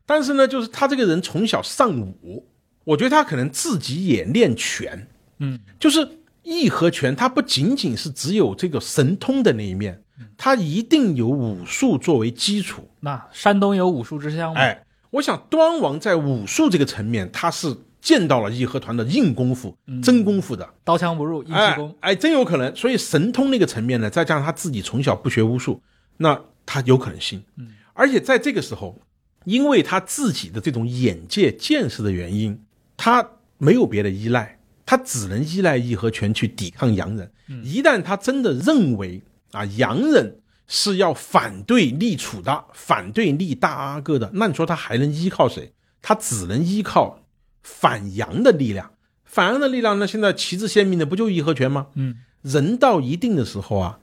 [0.07, 2.47] 但是呢，就是他这个人从小尚武，
[2.85, 5.07] 我觉得他可能自己也练拳，
[5.39, 6.07] 嗯就是
[6.43, 10.03] 义和拳，他不仅仅是只有这个神通的那一面，
[10.37, 12.89] 他一定有武术作为基础。
[13.01, 21.95] 那山东有武术之乡吗？，哎，我想端王在武术这个层面，他是见到了义和团的硬功夫、真功夫的，刀枪不入，硬气哎功。
[22.01, 22.75] 哎，真有可能。
[22.75, 25.81] 所以神通那个层面呢，再加上他自己从小不学巫术，
[26.23, 27.43] 那他有可能信。
[27.57, 29.01] 嗯，而且在这个时候，
[29.45, 32.63] 因为他自己的这种眼界、见识的原因，
[32.95, 37.33] 他没有别的依赖，他只能依赖义和拳去抵抗洋人。
[37.65, 45.73] 一旦他真的认为啊，洋人是要反对立储的，反对立大阿哥的，那你说他还能依靠谁？
[46.03, 47.23] 他只能依靠
[47.63, 48.93] 反洋的力量。
[49.25, 50.07] 反洋的力量呢？
[50.07, 51.87] 现在旗帜鲜明的不就义和拳吗？
[51.95, 54.01] 嗯，人到一定的时候啊，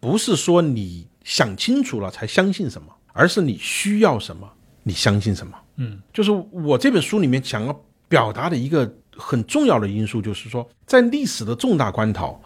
[0.00, 4.50] 不是说你想清楚了才相信什么，而是你需要什么，
[4.82, 5.52] 你相信什么。
[5.76, 12.42] 嗯就是我这本书里面想要表达的一个很重要的因素，就是说，在历史的重大关头，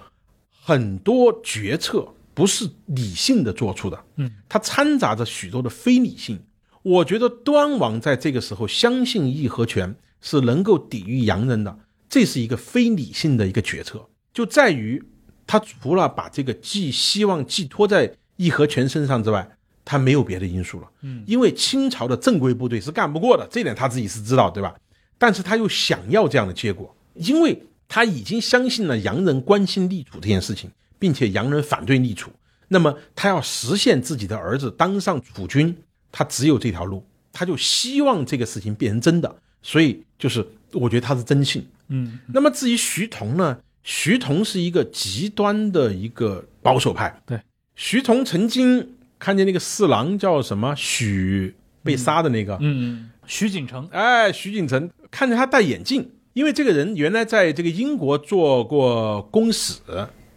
[0.64, 6.43] 很多决策不是理性的做出的，嗯，它掺杂着许多的非理性。
[6.83, 11.78] 我觉得端王在这个时候相信义和拳是能够抵御洋人的，
[12.09, 14.05] 这是一个非理性的一个决策，
[14.35, 15.01] 就在于
[15.47, 18.12] 他除了把这个寄希望寄托在
[18.45, 19.49] 义和拳身上之外，
[19.84, 20.90] 他没有别的因素了。
[21.03, 24.74] 嗯，因为清朝的正规部队是干不过的，这点他自己是知道，对吧？
[25.18, 32.30] 但是他又想要这样的结果，因为他已经相信了洋人关心立储这件事情，并且洋人反对立储，
[32.68, 35.76] 那么他要实现自己的儿子当上储君，
[36.11, 41.66] 他只有这条路，他就希望这个事情变成真的，所以就是我觉得他是真信。
[41.88, 43.59] 嗯那么至于徐桐呢？
[43.84, 47.20] 徐桐是一个极端的一个保守派。
[47.26, 47.38] 对，
[47.75, 53.89] 徐同曾经看见那个四郎叫什么许被杀的那个，嗯，徐锦成。
[53.91, 59.81] 哎，徐锦成看着他戴眼镜，因为这个人原来在这个英国做过公使，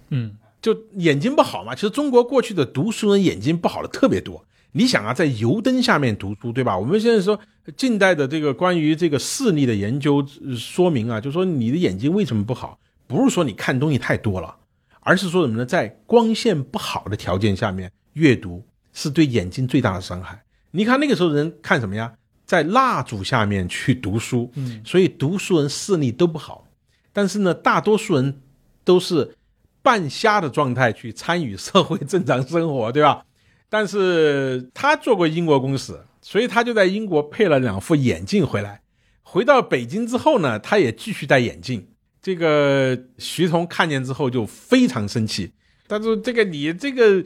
[0.10, 1.76] 嗯就眼睛不好嘛。
[1.76, 4.44] 其实中国过去的读书人眼睛不好的特别多。
[4.72, 6.78] 你想啊，在油灯下面读书，对吧？
[6.78, 7.40] 我们现在说
[7.78, 12.78] 近代的这个关于这个视力的研究呃说明啊，就说你的眼睛为什么不好，
[13.08, 14.54] 不是说你看东西太多了，
[15.06, 15.66] 而是说什么呢？
[15.66, 20.44] 在光线不好的条件下面阅读是对眼睛最大的伤害。
[20.72, 22.12] 你看那个时候人看什么呀？
[22.44, 26.68] 在蜡烛下面去读书，嗯所以读书人视力都不好。
[27.14, 28.42] 但是呢，大多数人
[28.84, 29.36] 都是
[29.84, 33.24] 半瞎的状态去参与社会正常生活，对吧？
[33.70, 38.82] 但是他做过英国公使，所以他就在英国配了两副眼镜回来。
[39.22, 41.88] 回到北京之后呢，他也继续戴眼镜。
[42.26, 45.52] 这个徐同看见之后就非常生气，
[45.88, 47.24] 他说：“这个你这个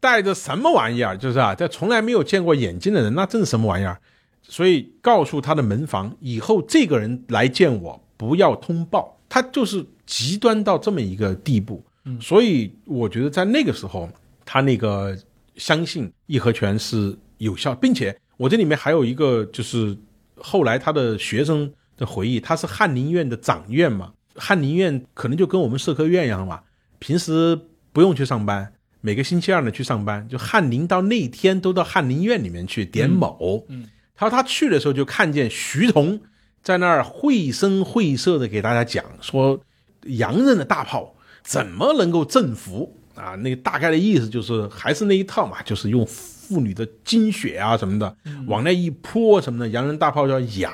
[0.00, 1.14] 戴着什么玩意儿？
[1.14, 4.00] 就是啊，这从来没有见过眼镜的人，那这是什么玩意儿？”
[4.42, 9.20] 所以告诉他的门房，以后这个人来见我，不要通报。
[9.28, 11.84] 他就是极端到这么一个地步。
[12.06, 14.08] 嗯所以我觉得在那个时候，
[14.46, 15.14] 他那个
[15.56, 19.94] 相信义和拳是有效，并且我这里面还有一个就是
[20.38, 26.60] 后来他的学生的回忆，他是翰林院的长院嘛，翰林院可能就跟我们社科院一样嘛，
[26.98, 27.58] 平时
[27.92, 33.36] 不用去上班，每个星期二呢去上班，就翰林到那天都到翰林院里面去点卯。
[33.68, 33.88] 嗯嗯。
[34.14, 36.20] 他说他去的时候就看见徐同
[36.60, 39.60] 在那儿绘声绘色的给大家讲说，
[40.02, 41.14] 洋人的大炮
[41.44, 48.16] 怎么能够征服啊，那个大概的意思就是还是那一套嘛，就是用妇女的精血啊什么的
[48.48, 50.72] 往那一泼什么的，洋人大炮叫雅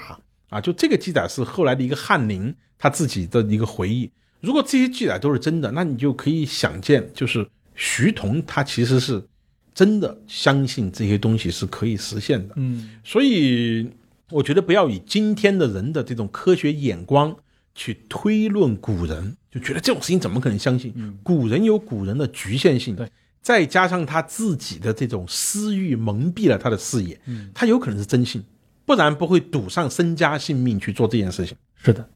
[0.49, 2.55] 啊，就这个记载是后来的一个翰林
[2.85, 4.11] 他自己的一个回忆。
[4.43, 9.27] 如果这些记载都是真的，那你就可以想见，就是徐桐他其实是
[9.75, 12.53] 真的相信这些东西是可以实现的。
[12.59, 13.89] 嗯所以
[14.29, 17.35] 我觉得不要以今天的人的这种科学眼光
[17.75, 20.93] 去推论古人，就觉得这种事情怎么可能相信？
[21.23, 23.11] 古人有古人的局限性，对，
[23.41, 27.19] 再加上他自己的这种私欲蒙蔽了他的视野，
[27.55, 28.45] 他有可能是真信，
[28.85, 31.57] 不然不会赌上身家性命去做这件事情。
[31.83, 32.07] 是的。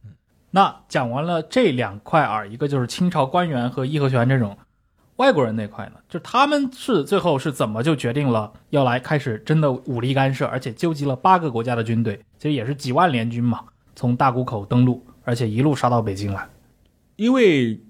[0.59, 4.59] 那讲完了这两块儿，一个就是清朝官员和义和拳这种
[5.15, 13.61] 外国人那块呢，就他们是最后是怎么就决定了要来开始真的武力干涉，而且纠集了八个国家的军队，其实也是几万联军嘛，
[13.95, 16.45] 从大沽口登陆，而且一路杀到北京来。
[17.15, 17.81] 因为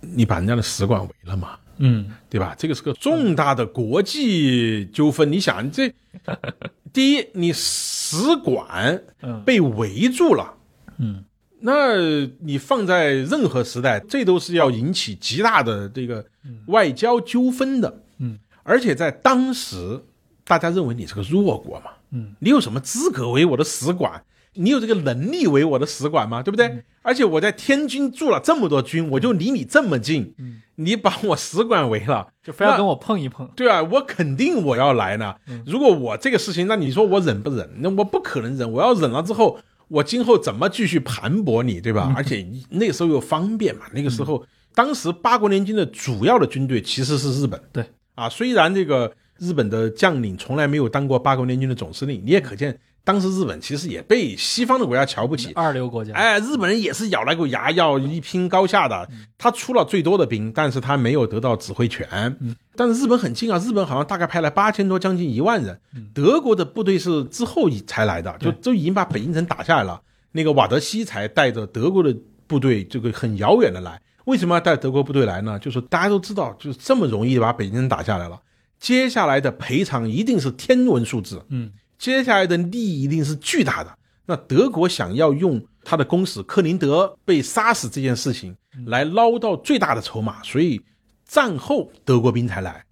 [0.00, 2.54] 你把人家的使馆围了嘛，嗯对吧？
[2.56, 5.32] 这个是个重大的国际纠纷。
[5.32, 5.92] 你想，这
[6.94, 10.54] 第一，你使馆嗯被围住了，
[10.98, 11.24] 嗯
[11.66, 11.96] 那
[12.40, 16.22] 你放在任何时代，这都是要引起极大的这个
[16.66, 18.02] 外交纠纷的。
[18.18, 20.02] 嗯，而且在当时，
[20.44, 24.22] 大家认为你是个弱国嘛，嗯，你有什么资格为我的使馆？
[24.56, 26.42] 你有这个能力为我的使馆吗？
[26.42, 26.66] 对不对？
[26.66, 33.46] 嗯而且我在天津驻了这么多军，我就离你这么近，嗯你把我使馆围了，就非要跟我碰一碰。
[33.54, 35.34] 对啊，我肯定我要来呢。
[35.66, 37.68] 如果我这个事情，那你说我忍不忍？
[37.80, 38.72] 那我不可能忍。
[38.72, 39.58] 我要忍了之后，
[39.88, 42.12] 我今后怎么继续盘剥你，对吧？
[42.16, 43.86] 而且那时候又方便嘛。
[43.92, 47.60] 那个时候，当时八国联军的主要的军队其实是日本。
[47.72, 55.52] 对啊，虽然这个日本的将领从来没有当过八国联军的总司令，你也可见当时日本其实也被西方的国家瞧不起。
[55.52, 59.06] 二流国家，哎，日本人也是咬了口牙要一拼高下的。
[59.36, 62.08] 他出了最多的兵，但是他没有得到指挥权。
[62.74, 65.78] 但是日本很近啊，日本好像大概派了八千多，将近一万人。
[66.14, 70.00] 德国的部队是之后才来的，就都已经把北京城打下来了。
[70.32, 74.00] 那个瓦德西才带着德国的部队，这个很遥远的来。
[74.24, 75.58] 为什么要带德国部队来呢？
[75.58, 78.40] 就是大家都知道，就是这么容易把北京城打下来了，
[78.80, 81.44] 接下来的赔偿一定是天文数字。
[81.50, 81.70] 嗯
[82.04, 83.90] 接下来的利益一定是巨大的。
[84.26, 90.78] 那德国想要用他的公使克林德被杀死这件事情来捞到最大的筹码，所以
[91.26, 92.84] 战后德国兵才来。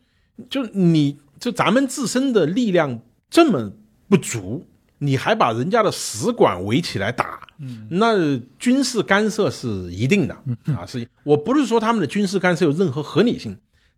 [0.48, 3.70] 就你就咱们自身的力量这么
[4.08, 7.46] 不足，你还把人家的使馆围起来打，
[7.90, 10.34] 那军事干涉是一定的
[10.74, 10.86] 啊。
[10.86, 13.54] 是我不是说他们的军事干涉有任何合理性，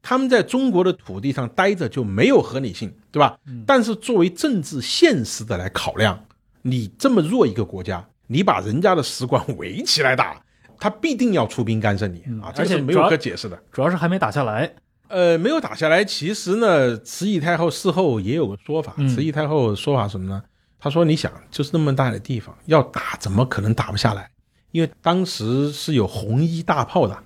[0.06, 3.38] 他们在中国的土地上待着就没有合理性，对吧？
[3.66, 6.22] 但是作为政治现实的来考量，
[6.60, 10.38] 你这么弱一个国家，你把人家的使馆围起来打，
[10.78, 13.58] 他必定要出兵干涉你啊，这个是没有可解释的。
[13.72, 14.74] 主要是还没打下来。
[15.08, 16.04] 呃，没有打下来。
[16.04, 18.92] 其实呢，慈禧太后事后也有个说法。
[18.98, 20.42] 嗯慈禧太后说法什么呢？
[20.78, 24.28] 她说：“你想，就是那么大的地方，要打怎么可能打不下来？
[24.70, 27.24] 因为当时是有红衣大炮的。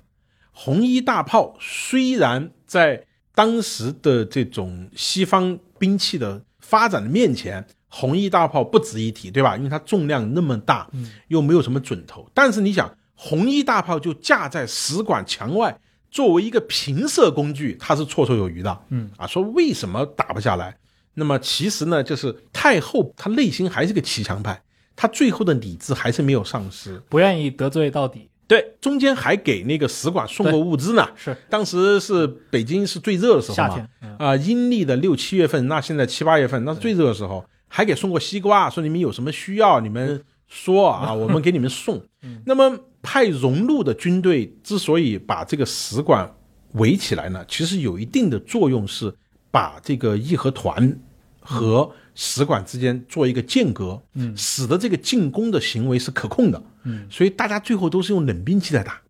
[0.51, 3.03] 红衣大炮虽然在
[3.33, 9.57] 当时的这种西方兵器的发展的面前，红衣大炮不值一提，对吧？
[9.57, 10.87] 因为它重量那么大，
[11.29, 12.29] 又没有什么准头。
[12.31, 15.75] 但是你想，红衣大炮就架在使馆墙外，
[16.11, 18.79] 作为一个平射工具，它是绰绰有余的。
[18.89, 20.77] 嗯啊，说为什么打不下来？
[21.15, 24.61] 那么其实呢，就是太后她内心还是个骑墙派，
[24.95, 27.01] 她最后的理智还是没有丧失。
[27.09, 28.29] 不愿意得罪到底。
[28.49, 31.07] 对，中间还给那个使馆送过物资呢。
[31.15, 31.37] 是。
[31.47, 34.15] 当时是北京是最热的时候嘛，夏天嗯。
[34.17, 42.03] 啊、阴历的六七月份，那现在七八月份，那是最热的时候，还给送过西瓜，说你们有什么需要，你们说啊，我们给你们送。
[42.43, 46.29] 那么派荣禄的军队之所以把这个使馆
[46.73, 49.13] 围起来呢，其实有一定的作用，是
[49.51, 50.99] 把这个义和团
[51.39, 51.89] 和
[52.21, 59.01] 使馆之间做一个间隔，嗯，使得这个进攻的行为是可控的，嗯，所以大家最后都是用冷兵器在打。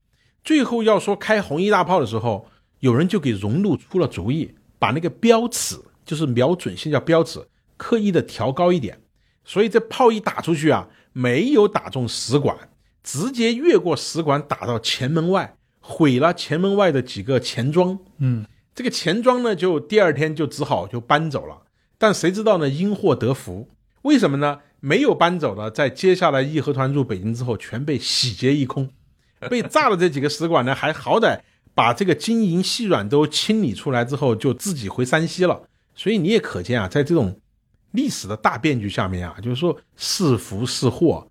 [0.43, 2.45] 最后要说开红衣大炮的时候，
[2.81, 7.43] 有人就给荣禄出了主意，把那个标尺，就是瞄准线叫标尺，
[7.77, 9.01] 刻意的调高一点。
[9.43, 12.55] 所以这炮一打出去啊，没有打中使馆，
[13.01, 17.97] 直接越过使馆打到前门外，毁了前门外的几个钱庄。
[18.19, 18.45] 嗯，
[18.75, 21.63] 这个钱庄呢，就第二天就只好就搬走了。
[21.99, 22.67] 但谁知道呢？
[22.67, 23.69] 因祸得福，
[24.01, 24.61] 为什么呢？
[24.79, 28.89] 没有搬走的，在接下来义和团入北京之后，全被洗劫一空。
[29.49, 31.41] 被炸的这几个使馆呢，还好歹
[31.75, 35.61] 把这个金银细软都清理出来之后，就自己回山西了。
[35.93, 37.37] 所以你也可见啊，在这种
[37.91, 41.27] 历史的大变局下面啊，就是说是福是祸，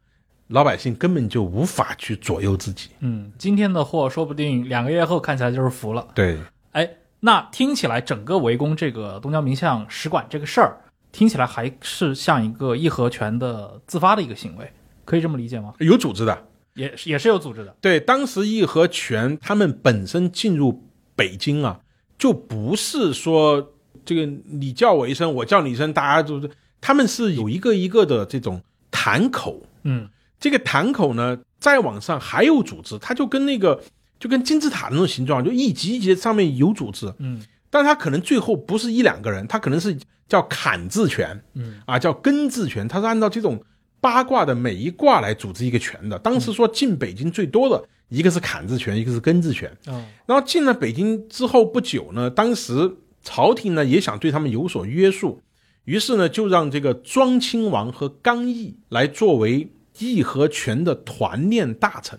[0.48, 2.90] 老百姓根本就无法去左右自己。
[3.00, 6.06] 嗯，今天的货说不定两个月后看起来就是福了。
[6.14, 6.36] 对，
[6.72, 6.86] 哎，
[7.20, 10.78] 那听起来整个围攻这个东交民巷使馆这个事儿，
[11.10, 14.72] 听起来还是像一个义和拳的自发的一个行为，
[15.04, 15.74] 可以这么理解吗？
[15.78, 17.74] 有组织的，也是也是有组织的。
[17.80, 20.84] 对，当时义和拳他们本身进入
[21.16, 21.80] 北京啊，
[22.16, 23.72] 就不是说
[24.04, 26.48] 这个你叫我一声，我叫你一声，大家就是
[26.80, 30.08] 他们是有一个一个的这种潭口，嗯
[30.38, 33.82] 这个潭口呢，再往上还有组织，它就跟那个
[34.18, 37.40] 就跟金字塔那种形状，就一级一级上面有组织，嗯。
[37.70, 39.96] 但他可能最后不是一两个人，他可能是
[40.26, 41.42] 叫坎字权。
[41.54, 41.80] 嗯。
[41.86, 43.62] 啊，叫根字权，他是按照这种
[44.00, 46.18] 八卦的每一卦来组织一个权的。
[46.18, 49.70] 当时说进北京最多的一个是坎字权，一个是根字拳。
[49.86, 55.42] 哦然后进了北京之后不久呢，当时朝廷呢也想对他们有所约束，
[55.84, 62.18] 于是呢就让这个庄亲王和刚毅来作为义和拳的团练大臣，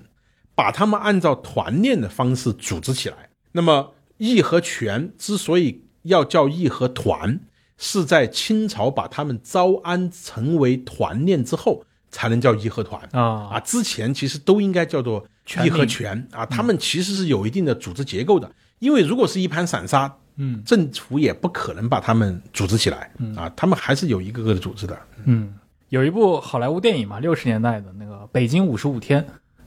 [0.60, 3.30] 把他们按照团练的方式组织起来。
[3.54, 7.40] 那么义和拳之所以要叫义和团，
[7.78, 13.02] 是在清朝把他们招安成为团练之后，才能叫义和团。
[13.14, 13.48] 啊。
[13.54, 15.26] 啊，之前其实都应该叫做
[15.64, 20.62] 义和拳啊，他们其实是有一定的组织结构的，因为如果是一盘散沙，嗯。
[20.66, 23.10] 政府也不可能把他们组织起来。
[23.38, 25.00] 啊，他们还是有一个个的组织的。
[25.24, 25.54] 嗯，
[25.88, 29.22] 有一部好莱坞电影嘛，六十年代的那个《北京五十五天》，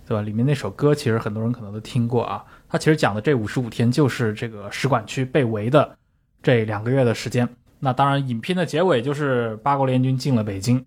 [0.07, 0.23] 对吧？
[0.23, 2.45] 里面那首歌其实很多人可能都听过啊。
[2.69, 5.97] 它其实讲的这五十五天就是这个使馆区被围的
[6.43, 7.49] 这两个月的时间。
[7.81, 10.85] 那当然，影片的结尾就是八国联军进了北京，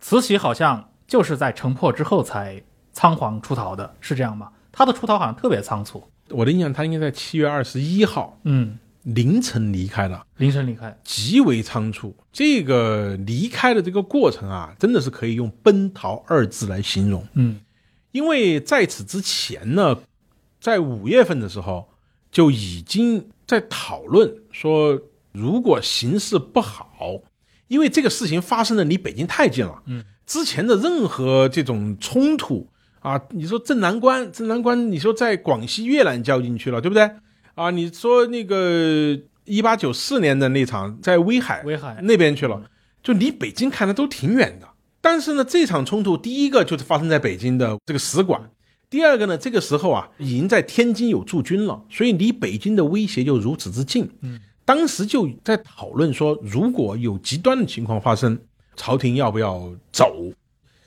[0.00, 4.50] 慈禧好像就是在城破之后才仓皇出逃的，是这样吗？
[4.70, 12.14] 他的出逃好像特别仓促，我的印象，他应该在七月二十一号嗯，凌晨离开了，凌晨离开，极为仓促。
[12.30, 17.26] 这个离开的这个过程啊，真的是可以用“奔逃”二字来形容。
[17.32, 17.58] 嗯
[18.16, 19.98] 因为在此之前呢，
[20.58, 21.86] 在五月份的时候
[22.30, 24.98] 就已经在讨论说，
[25.32, 27.20] 如果形势不好，
[27.68, 32.66] 因为这个事情发生的离北京太近了，嗯，之前的任何这种冲突
[33.00, 37.10] 啊，你说镇南关，镇南关，你说在广西越南交进去了，对不对？
[37.54, 42.62] 啊，你说那个一八九四年的那场在威海威海那边去了，
[43.02, 44.66] 就离北京看的都挺远的。
[45.00, 48.50] 但是呢，这场冲突第一个就是发生在北京的这个使馆，
[48.90, 54.08] 第二个呢，这个时候啊，已经在天津有驻军了，所以离北京的威胁就如此之近。
[54.22, 58.38] 嗯，当时就在讨论说，如果有极端的情况发生，
[58.74, 60.32] 朝廷要不要走？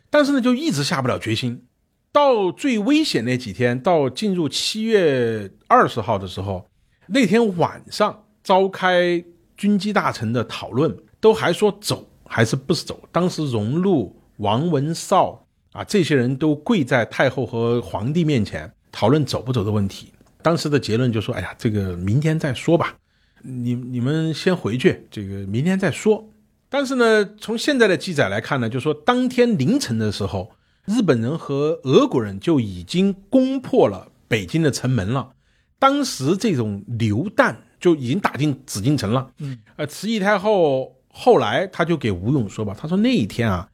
[0.10, 1.66] 但是呢，就一直下不了决心。
[2.12, 6.68] 到最危险那几天，到进入七月二十号的时候，
[7.08, 9.24] 那天晚上召开
[9.56, 12.98] 军机大臣的讨论，都还说走还是不是走。
[13.12, 20.14] 当时荣禄、王文绍啊这些人都跪在太后和皇帝面前讨论走不走的问题。
[20.42, 22.96] 当时的结论就说：“哎呀，这个明天再说吧，
[23.42, 26.30] 你你们先回去，这个明天再说。”
[26.72, 30.52] 但是呢，从现在的记载来看呢，就说当天凌晨的时候，
[30.86, 35.34] 日本人和俄国人就已经攻破了北京的城门了。
[35.78, 39.32] 当时这种榴弹就已经打进紫禁城了。
[39.40, 43.70] 嗯，呃，慈禧太后后来他就给吴勇说吧，他说那一天啊，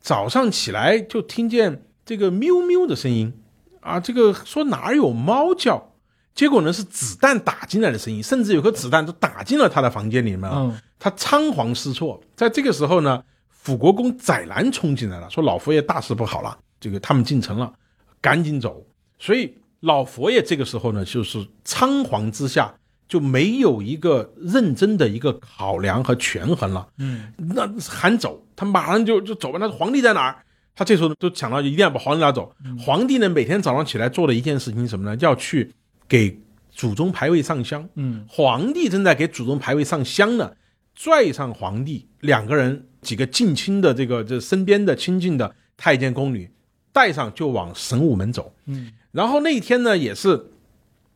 [0.00, 3.32] 早上起来就听见这个喵喵的声音，
[3.80, 5.92] 啊，这个说哪儿有猫叫，
[6.34, 12.20] 结果呢是子弹打进来的声音，甚至有颗子弹都打进了他的房间里面他仓皇失措。
[12.36, 17.72] 在这个时候呢，辅国公载澜冲进来了，说老佛爷大事不好了，这个他们进城了，
[18.20, 18.84] 赶紧走。
[19.18, 22.74] 所以老佛爷这个时候呢，就是仓皇之下
[23.14, 26.84] 就没有一个认真的一个考量和权衡了。
[26.98, 29.58] 嗯那喊走，他马上就就走吧。
[29.60, 30.42] 那皇帝在哪儿？
[30.74, 32.52] 他这时候都想到一定要把皇帝拿走。
[32.76, 35.16] 皇帝呢，每天早上起来做的一件事情是什么呢？
[35.20, 35.70] 要去
[36.08, 36.36] 给
[36.72, 37.88] 祖宗牌位上香。
[37.94, 40.50] 嗯皇帝正在给祖宗牌位上香呢，
[40.96, 46.50] 拽上皇帝，两个人几个近亲的这个这身边的亲近的太监宫女，
[46.92, 48.52] 带上就往神武门走。
[48.66, 50.46] 嗯然后那一天呢，也是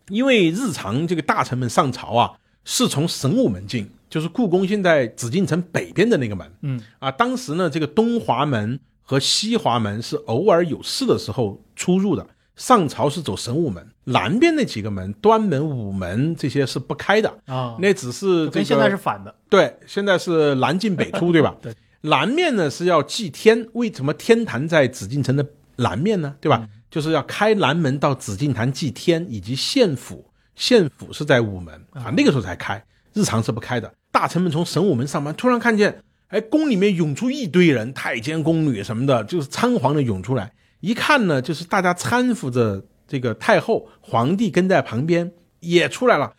[0.09, 2.33] 因为日常这个大臣们上朝啊，
[2.65, 7.11] 是从神武门进，就是故宫现在紫禁城北边的那个门嗯啊。
[7.11, 17.33] 当时呢，这个东华门和西华门是偶尔有事的时候出入的，上朝是走神武门，南边那几个门，端门、午门这些是不开的。
[17.47, 19.35] 啊，那只是这个跟现在是反的。
[19.49, 21.55] 对，现在是南进北出，对吧？
[21.63, 25.47] 对，南面呢是要祭天，为什么天坛在紫禁城的
[25.77, 26.35] 南面呢？
[26.41, 26.69] 对吧？
[26.91, 32.82] 就是要开南门到紫禁坛祭天，以及县府，县府是在午门啊，那个时候才开，
[33.12, 33.93] 日常是不开的。
[34.11, 40.53] 大臣们从神武门上班，突然看见，哎，宫里面涌出一堆人，太监、宫女什么的，就是仓皇的涌出来。
[40.80, 45.30] 一看呢，就是大家搀扶着这个太后，皇帝跟在旁边，
[45.61, 46.32] 也出来了，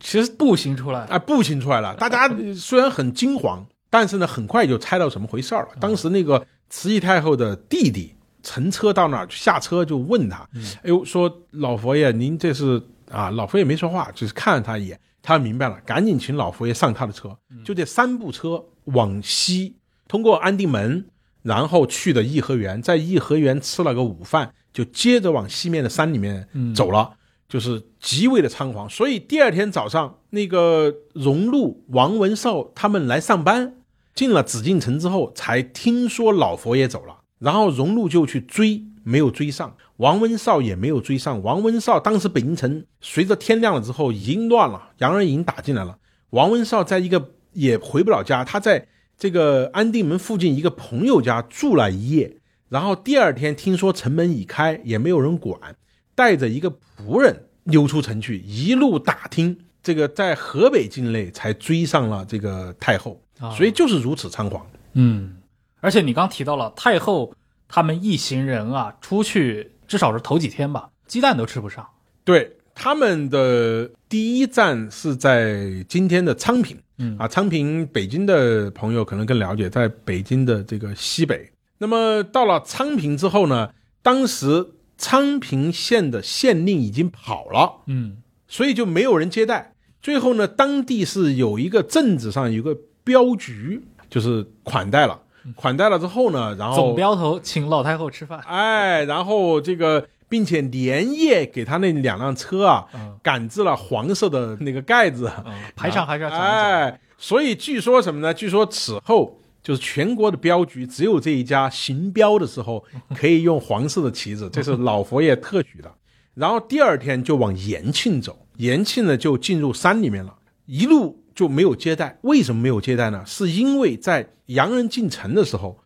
[0.00, 1.94] 其实步行出来啊，步行出来了。
[1.96, 5.68] 大家虽然很惊惶，但是呢，很快就猜到怎么回事了。
[5.80, 8.13] 当时那个慈禧太后的弟弟
[8.44, 10.48] 乘车到那儿下车就问他
[10.84, 12.80] ：“哎呦，说老佛爷，您这是
[13.10, 15.00] 啊？”老佛爷没说话，只是看了他一眼。
[15.26, 17.34] 他明白了，赶紧请老佛爷上他的车，
[17.64, 19.74] 就这三部车往西，
[20.06, 21.06] 通过安定门，
[21.42, 27.14] 然后去的颐和园，在颐和园吃了个午饭，就接着往西面的山里面走了，
[27.48, 28.86] 就是极为的仓皇。
[28.86, 33.76] 所以第二天早上，那个荣禄、王文绍他们来上班，
[34.14, 38.82] 进了紫禁城之后，才听说老佛爷走了，然后荣禄就去追。
[39.06, 41.42] 没有追上，王文绍也没有追上。
[41.42, 45.98] 王文绍当时北京城随着天亮了之后已经乱了，洋人已经打进来了。
[46.30, 48.88] 王文绍在一个也回不了家，他在
[49.18, 52.38] 这个安定门附近一个朋友家住了一夜，
[52.70, 55.76] 然后第二天听说城门已开，也没有人管，
[56.14, 63.20] 带着一个仆人溜出城去，一路打听，这个在河北境内才追上了这个太后，
[63.54, 64.66] 所以就是如此猖狂。
[64.94, 65.36] 嗯，
[65.84, 67.34] 而且你刚提到了太后。
[67.66, 71.84] 他们一行人啊，出去至少是头几天吧，鸡蛋都吃不上。
[72.22, 81.50] 对，他们的第一站是在今天的昌平，嗯啊，昌平，北京的朋友可能更了解，在北京的这个西北。
[81.78, 83.70] 那么到了昌平之后呢，
[84.02, 89.72] 当时昌平县的县令已经跑了，嗯，所以就没有人接待。
[90.00, 95.22] 最后呢，当地是有一个镇子上有个镖局，就是款待了。
[95.54, 102.86] 款待了之后呢，然后总镖头请老太后吃饭，哎，然后这个，并且连夜给他那两辆车啊，
[103.22, 105.30] 赶制了黄色的那个盖子，
[105.76, 108.32] 排场还是要讲哎，所以据说什么呢？
[108.32, 112.84] 据说此后就是全国的镖局只有这一家行镖的时候
[113.14, 115.92] 可以用黄色的旗子，这是老佛爷特许的。
[116.34, 120.34] 然后第二天就往延庆走，延庆呢就进入山里面了，
[120.66, 121.23] 一路。
[121.34, 123.24] 就没有接待，为什么没有接待呢？
[123.26, 125.78] 是因为在洋人进城的时候，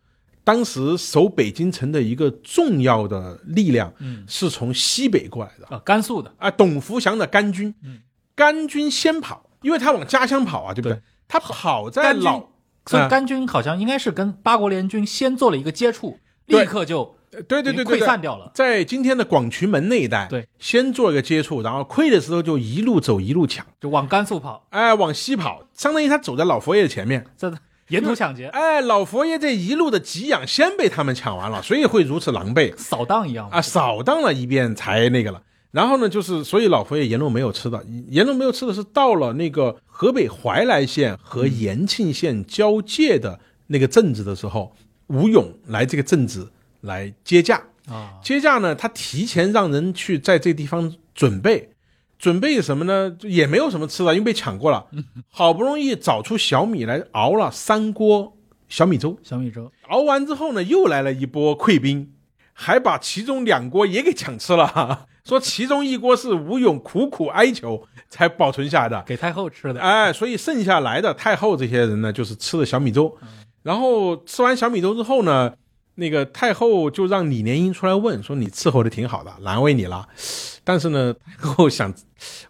[0.43, 5.67] 当时守北京城的一个重要的力量，嗯，是从西北过来的。
[5.75, 6.33] 啊，甘肃的。
[6.37, 7.99] 啊，董福祥的甘军，嗯，
[8.35, 11.01] 甘军先跑，因为他往家乡跑啊，对不对？
[11.27, 12.49] 他跑在老，
[12.85, 17.18] 所以甘军好像应该是跟八国联军先做了一个接触，立刻就。
[17.43, 18.51] 对对对对，溃散掉了。
[18.53, 27.53] 在今天的广渠门那一带，对，先做一个接触，然后溃的时候就一路走一路抢，就往甘肃跑，哎，往西跑，相当于他走在老佛爷的前面，这
[27.89, 28.47] 沿途抢劫。
[28.47, 35.41] 哎，老佛爷这一路的给养先被他们抢完了，所以会如此狼狈，扫荡一样啊，扫荡了一遍才那个了。
[35.71, 44.75] 然后呢，就是所以老佛爷沿路没有吃的，沿路没有吃的是到了那个河北怀来县和延庆县交界的那个镇子的时候，
[45.07, 46.51] 吴勇来这个镇子
[46.81, 47.61] 来接驾。
[47.87, 48.75] 啊，接驾呢？
[48.75, 51.71] 他提前让人去在这地方准备，
[52.19, 53.15] 准备什么呢？
[53.21, 54.85] 也没有什么吃的，因为被抢过了。
[55.31, 62.11] 好不容易找出小米来熬了三锅小米粥，小米粥熬完之后呢，又来了一波溃兵，
[62.53, 65.07] 还把其中两锅也给抢吃了。
[65.25, 69.81] 说其中一锅是吴勇苦苦哀求才保存下来的，给太后吃的。
[69.81, 73.17] 哎，所以剩下来的太后这些人呢，就是吃的小米粥。
[73.63, 75.51] 然后吃完小米粥之后呢？
[75.99, 80.07] 那个太后就让李莲英出来问说：“你伺候的挺好的，难为你了。
[80.63, 81.93] 但是呢，太后想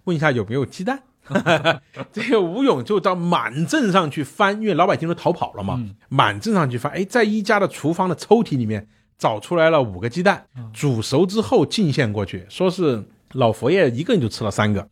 [0.06, 1.02] 问一下有没有鸡蛋。
[2.14, 5.84] 这个吴勇就到满镇上去翻，因为老百姓都逃跑了嘛。
[6.08, 8.88] 满镇上去翻，哎，在一家的厨房的抽屉里面
[9.18, 13.04] 找出来了五个鸡蛋，煮熟之后进献过去，说是
[13.34, 14.88] 老佛爷一个人就吃了三个，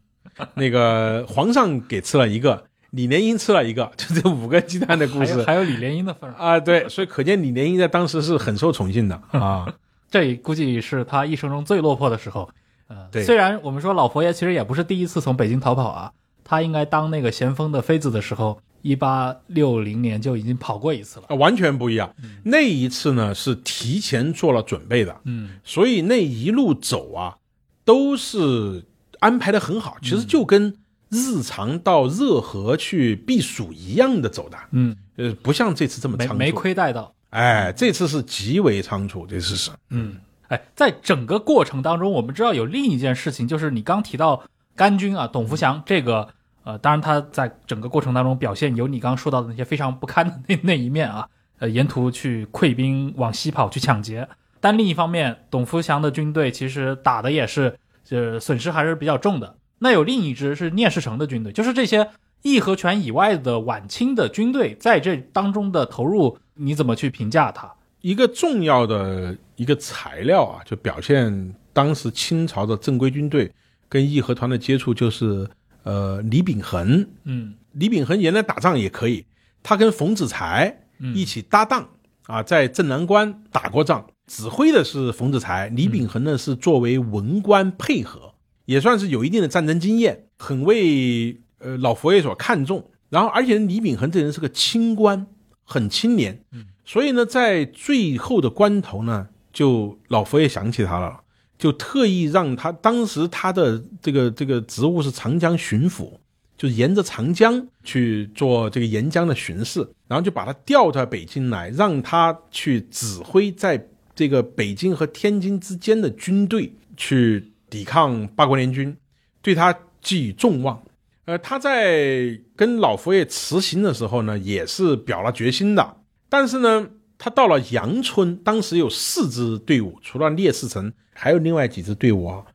[0.55, 9.67] 那个皇上给吃了一个。”李莲英吃了一个， 就这五个鸡蛋的故事，还有李莲英的份啊，对，所以可见李莲英在当时是很受宠幸的啊。
[10.09, 12.49] 这估计是他一生中最落魄的时候。
[12.87, 16.11] 呃，对，虽然我们说老佛爷其实也不是第一次从北京逃跑啊，
[16.45, 22.15] 他应该当那个咸丰的妃子的时候，一八六零年就已经跑过一次了，啊，完全不一样。
[22.45, 27.35] 那一次呢是提前做了准备的，嗯，所以那一路走啊
[27.83, 28.85] 都是
[29.19, 30.77] 安排的很好，其实就跟。
[31.09, 37.13] 日常到热河去避暑一样的走的，嗯，呃，不像这次这么仓促，没亏待到。
[37.29, 39.71] 哎，这次是极为仓促，这次是。
[39.89, 40.17] 嗯，
[40.47, 44.43] 哎，在整个过程当中，我们知道有另一件事情，就是你刚提到
[44.75, 46.27] 甘军啊，董福祥这个，
[46.63, 51.27] 呃，当然他在整个过程当中表现有你刚刚说到的那些非常不堪的那 那一面啊，
[51.59, 54.27] 呃，沿途去溃兵往西跑去抢劫，
[54.59, 57.77] 但另一方面，董福祥的军队其实打的也是，
[58.09, 59.55] 呃，损失还是比较重的。
[59.79, 62.09] 那有另一支是聂士成的军队，就是这些
[62.41, 67.71] 义和拳以外的晚清的军队在这当中的投入，你怎么去评价它？
[68.01, 73.51] 一个重要的一个材料啊，就表现当时清朝的正规军队
[73.89, 75.49] 跟义和团的接触就是
[75.83, 77.55] 呃李秉衡，嗯。
[77.73, 79.25] 李秉衡原来打仗也可以，
[79.61, 81.15] 他跟冯子材嗯。
[81.15, 81.89] 一起搭档
[82.27, 88.33] 啊，在镇南关打过仗，指挥的是冯子材，李秉衡呢是作为文官配合，
[88.67, 92.91] 也算是有一定的战争经验，很为呃老佛爷所看重。
[93.09, 95.25] 然后，而且李秉衡这人是个清官，
[95.63, 96.37] 很清廉，
[96.83, 101.21] 所以呢，在最后的关头呢，就老佛爷想起他了，
[101.57, 106.11] 就特意让他当时他的这个这个职务是长江巡抚，
[106.57, 109.79] 就是沿着长江去做这个沿江的巡视，
[110.09, 118.95] 然后就把他调到北京来，让他去指挥在这个北京和天津之间的军队去抵抗八国联军，
[119.41, 120.81] 对他寄予重望。
[121.25, 125.97] 呃，他在跟老佛爷辞行的时候呢，也是表了决心的。
[126.29, 126.87] 但是呢，
[127.17, 132.45] 他到了阳春，当时有四支队伍，除了聂士成，还有另外几支队伍啊。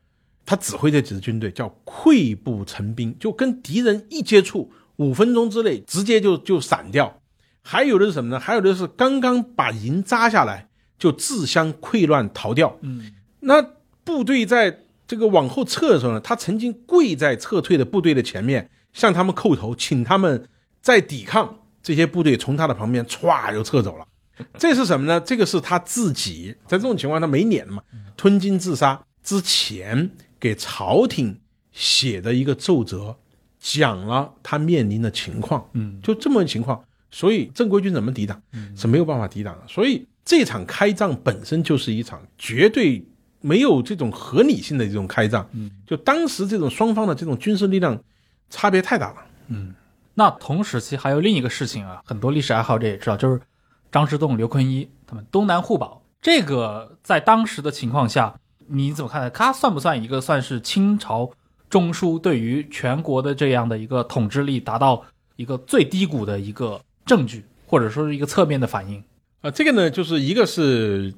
[0.45, 7.21] 他指挥这几支军队叫溃不成兵，就跟敌人一接触，五分钟之内直接就就散掉。
[7.63, 8.41] 还有的是什么呢？
[8.41, 10.69] 还有的是刚刚把营扎下来，
[10.99, 12.77] 就自相溃乱逃掉。
[12.81, 13.63] 嗯那
[14.05, 14.79] 部队在
[15.13, 20.49] 这个往后撤的时候呢，他曾经跪在撤退的部队的前面，向他们叩头，请他们
[20.81, 21.59] 再抵抗。
[21.83, 24.07] 这些部队从他的旁边歘就撤走了。
[24.57, 25.21] 这是什么呢？
[25.21, 27.83] 这个是他自己在这种情况他没脸嘛，
[28.17, 30.11] 吞金自杀之前
[30.41, 31.39] 给朝廷
[31.73, 33.15] 写的一个奏折，
[33.61, 35.69] 讲了他面临的情况。
[35.75, 38.41] 嗯就这么个情况，所以正规军怎么抵挡
[38.75, 39.69] 是没有办法抵挡的。
[39.69, 43.05] 所以这场开仗本身就是一场绝对
[43.43, 45.47] 没有这种合理性的这种开仗。
[45.53, 48.03] 嗯，就当时这种双方的这种军事力量
[48.49, 49.17] 差别太大了。
[49.49, 49.75] 嗯
[50.15, 53.41] 那同时期还有另一个事情啊，很多历史爱好者也知道，就是
[53.91, 56.03] 张之洞、刘坤一他们东南互保。
[56.21, 58.35] 这个在当时的情况下，
[58.69, 59.31] 你怎么看待？
[59.31, 61.31] 它算不算一个算是清朝
[61.71, 65.03] 中枢对于全国的这样的一个统治力达到
[65.37, 69.03] 一个最低谷的一个证据，或者说是一个侧面的反应？
[69.41, 71.13] 啊，这个呢，就是一个是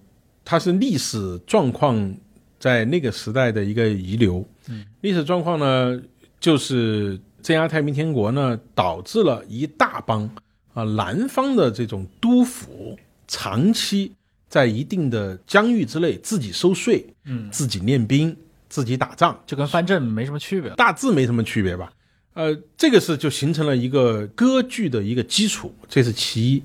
[0.44, 2.14] 它是历史状况
[2.60, 4.46] 在那个时代的一个遗留。
[4.68, 6.00] 嗯，历史状况呢，
[6.38, 10.28] 就是镇压太平天国呢，导致了一大帮
[10.72, 14.12] 啊南方的这种督府长期
[14.48, 18.36] 在一定的疆域之内自己收税、嗯，自己练兵、
[18.68, 20.70] 自己打仗，就跟藩镇没什么区别。
[20.76, 21.92] 大致没什么区别吧。
[22.34, 26.62] 呃，这个是就形成了一个割据的一个基础，这是其一。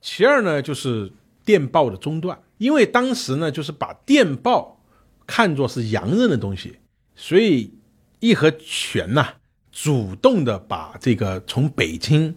[0.00, 1.10] 其二呢，就是
[1.44, 4.80] 电报的中断，因为当时呢，就是把电报
[5.26, 6.78] 看作是洋人的东西，
[7.14, 7.74] 所以
[8.20, 9.34] 义和拳呐、
[9.72, 12.36] 主动的把这个从北京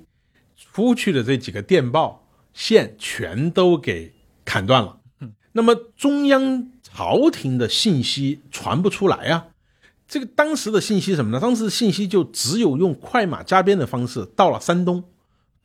[0.74, 4.14] 出去的这几个电报线全都给
[4.44, 5.00] 砍断了。
[5.54, 9.48] 那么中央朝廷的信息传不出来啊。
[10.08, 11.40] 这个当时的信息什么呢？
[11.40, 15.04] 当时的信息就只有用快马加鞭的方式到了山东，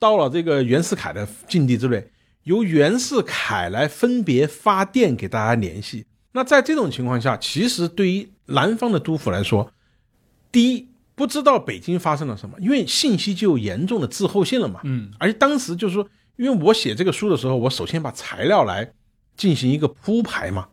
[0.01, 2.11] 到了这个袁世凯的境地之内，
[2.45, 6.07] 由袁世凯来分别发电给大家联系。
[6.33, 9.73] 那在这种情况下，其实对于南方的督府来说，
[10.51, 14.81] 第一不知道北京发生了什么，因为信息就有严重的滞后性了嘛。
[14.85, 18.93] 嗯而且当时就是说，因为我写这个书的时候，我首先把材料来
[19.37, 20.69] 进行一个铺排嘛，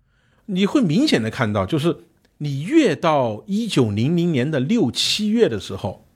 [0.46, 1.96] 你会明显的看到，就是
[2.38, 6.08] 你越到一九零零年的六七月的时候，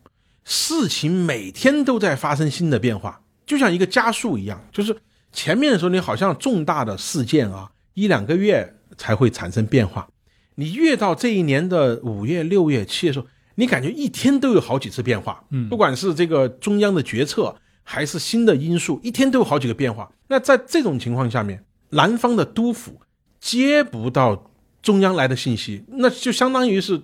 [0.45, 4.65] 事情每天都在发生新的变化，就像一个加速一样。
[4.71, 4.95] 就是
[5.33, 10.07] 前面的时候，你好像重大的事件啊，一两个月才会产生变化。
[10.55, 15.43] 你越到这一年的五月、六月、七月的时候，你感觉一天都有好几次变化。
[15.49, 20.09] 嗯不管是这个中央的决策，还是新的因素，一天都有好几个变化。
[20.27, 23.01] 那在这种情况下面，南方的督府
[23.39, 24.51] 接不到
[24.81, 27.01] 中央来的信息，那就相当于是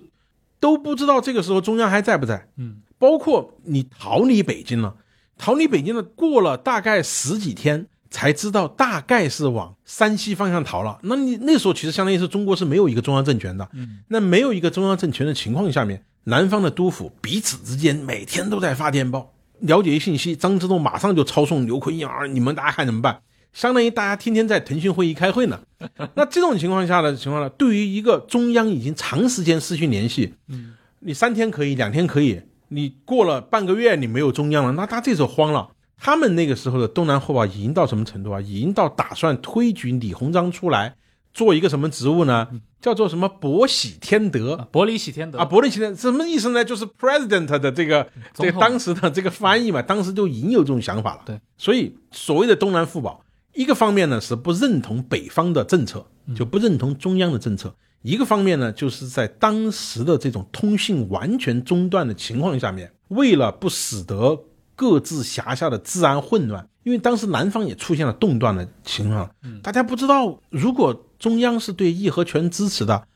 [0.60, 2.48] 都不知道这个时候中央还在不在。
[2.56, 4.94] 嗯，包括你逃离北京了，
[5.36, 10.98] 逃离北京了，过了大概十几天才知道大概是往山西方向逃了。
[11.02, 13.68] 那你那时候其实相当于是中国是没有一个中央政权的。
[13.72, 20.34] 嗯，那没有一个中央政权的情况下面，南方的督府彼此之间每天都在发电报，了解信息。
[20.34, 23.20] 张之洞马上就抄送刘坤一儿，你们大家看怎么办？
[23.52, 25.60] 相当于大家天天在腾讯会议开会呢。
[26.14, 35.68] 那这种情况下的情况呢，对于一个中央已经长时间失去联系，嗯，你三天可以，两天可以，你过了半个月你没有中央了，那他这时候慌了。
[36.00, 38.40] 他们那个时候的东南互保已经到什么程度啊？
[38.40, 40.96] 已经到打算推举李鸿章出来
[41.32, 42.48] 做一个什么职务呢？
[42.80, 46.64] 叫做什么伯喜天德啊伯里喜天德啊，伯利奇的什么意思呢？
[46.64, 48.02] 就是 president 的这个
[48.32, 51.22] 总统这个当时的这个翻译嘛，当时就已经有这种想法了。
[51.26, 53.22] 对，所以所谓的东南互保，
[53.52, 57.68] 一个方面呢是不认同北方的政策，就不认同中央的政策；
[58.00, 64.42] 一个方面呢，就是在当时的这种通信完全中断的情况下面，为了不使得
[64.80, 69.30] 各自辖下的治安混乱，因为当时南方也出现了动乱的情况，
[69.62, 73.06] 大家不知道如果中央是对义和拳支持的，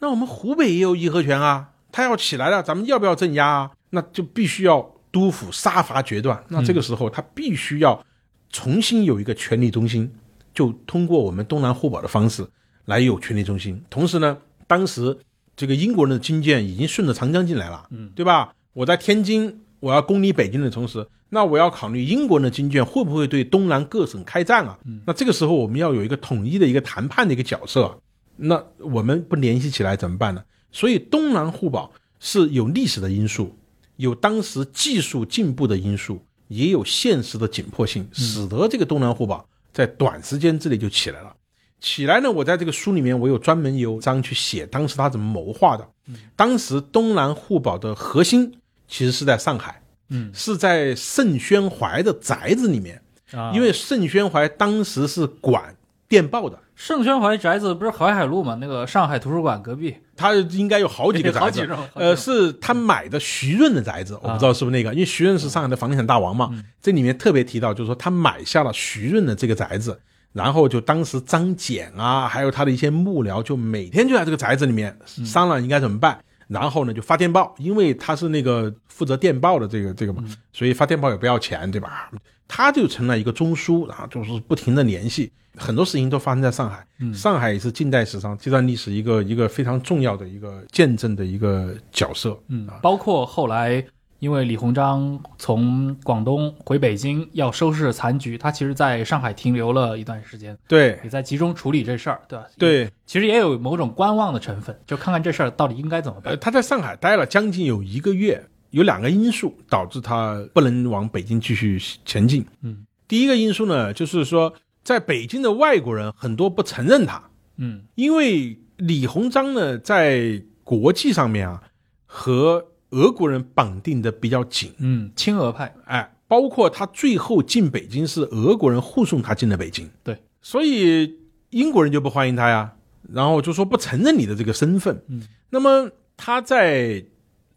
[0.00, 3.70] 那我们湖北也有义和拳啊，他要起来了，咱们要不要镇压啊？
[3.88, 8.04] 那就必须要督抚杀伐决断，那这个时候他必须要
[8.50, 10.12] 重新有一个权力中心，
[10.52, 12.46] 就通过我们东南互保的方式。
[12.84, 14.38] 来有权力中心，同时呢，
[14.68, 15.18] 当时
[15.56, 18.54] 这个英国人的军舰已经顺着长江进来了，嗯，对吧？
[18.74, 24.78] 我在天津，我要攻你北京的同时，那我要考虑英国人的军舰会不会对东南各省开战啊？
[25.06, 27.98] 那这个时候我们要有一个统一的一个谈判的一个角色，
[28.36, 30.42] 那我们不联系起来怎么办呢？
[30.72, 31.90] 所以东南互保
[32.20, 33.56] 是有历史的因素，
[33.96, 41.34] 有当时技术进步的因素，也有现实的紧迫性，使得这个东南互保在短时间之内就起来了。
[41.78, 45.86] 起来呢，我在这个书里面，我有专门有章去写当时他怎么谋划的。
[46.34, 48.50] 当时东南互保的核心
[48.88, 49.80] 其实是在上海，
[50.10, 53.00] 嗯，是在盛宣怀的宅子里面，
[53.32, 55.74] 啊，因为盛宣怀当时是管
[56.08, 58.56] 电报的，盛宣怀宅子不是淮海路吗？
[58.60, 66.50] 那个上海图书馆隔壁，他应该有好几个宅子， 呃，是他买的徐润的宅子，我不知道是不是那个，因为徐润是上海的房地产大王嘛，
[66.80, 70.00] 这里面特别提到，就是说他买下了徐润的这个宅子。
[70.32, 74.94] 然后就当时张謇啊，还有他的一些幕僚，就每天就在这个宅子里面
[75.24, 76.18] 商量应该怎么办。
[76.48, 82.10] 然后呢，就发电报，因为他是那个负责电报的这个这个嘛，所以发电报也不要钱，对吧？
[82.48, 86.86] 他就成了一个中枢，然后就是不停的联系，很多事情都发生在上海。
[87.12, 92.38] 上海也是近代史上这段历史一个一个非常重要的一个见证的一个角色。
[92.48, 93.84] 嗯，包括后来。
[94.26, 102.44] 因为李鸿章从广东回北京要收拾残局，他其实在上海停留了一段时间，对，也在集中处理这事儿，对吧？
[102.58, 106.36] 对，其实也有某种观望的成分，就看看这事儿到底应该怎么办。
[106.40, 112.44] 他在上海待了将近有一个月，有两个因素导致他不能往北京继续前进。
[112.62, 117.22] 嗯，第一个因素呢，就是说在北京的外国人很多不承认他，
[117.58, 121.62] 嗯，因为李鸿章呢在国际上面啊
[122.06, 122.72] 和。
[122.96, 131.18] 俄国人绑定的比较紧，嗯，亲俄派，哎，包括他最后进北京是俄国人护送他进的北京，对，所以
[131.50, 132.72] 英国人就不欢迎他呀，
[133.12, 137.04] 然后就说不承认你的这个身份，嗯，那么他在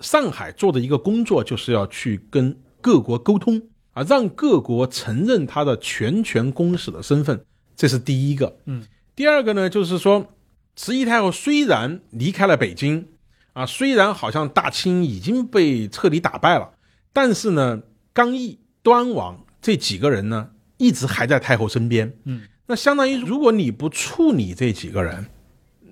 [0.02, 3.62] 上海做的一个工作就是要去跟各国沟通。
[3.94, 7.44] 啊，让各国承认他的全权公使的身份，
[7.76, 8.84] 这是第一个，嗯，
[9.16, 10.28] 第二个呢，就是说
[10.76, 13.08] 慈禧太后虽然离开了北京。
[13.54, 16.72] 啊，虽然好像大清已经被彻底打败了，
[17.12, 17.82] 但是呢，
[18.14, 22.14] 刚毅、端王这几个人呢，一直还在太后身边。
[22.26, 25.26] 嗯，那相当于如果你不处理这几个人，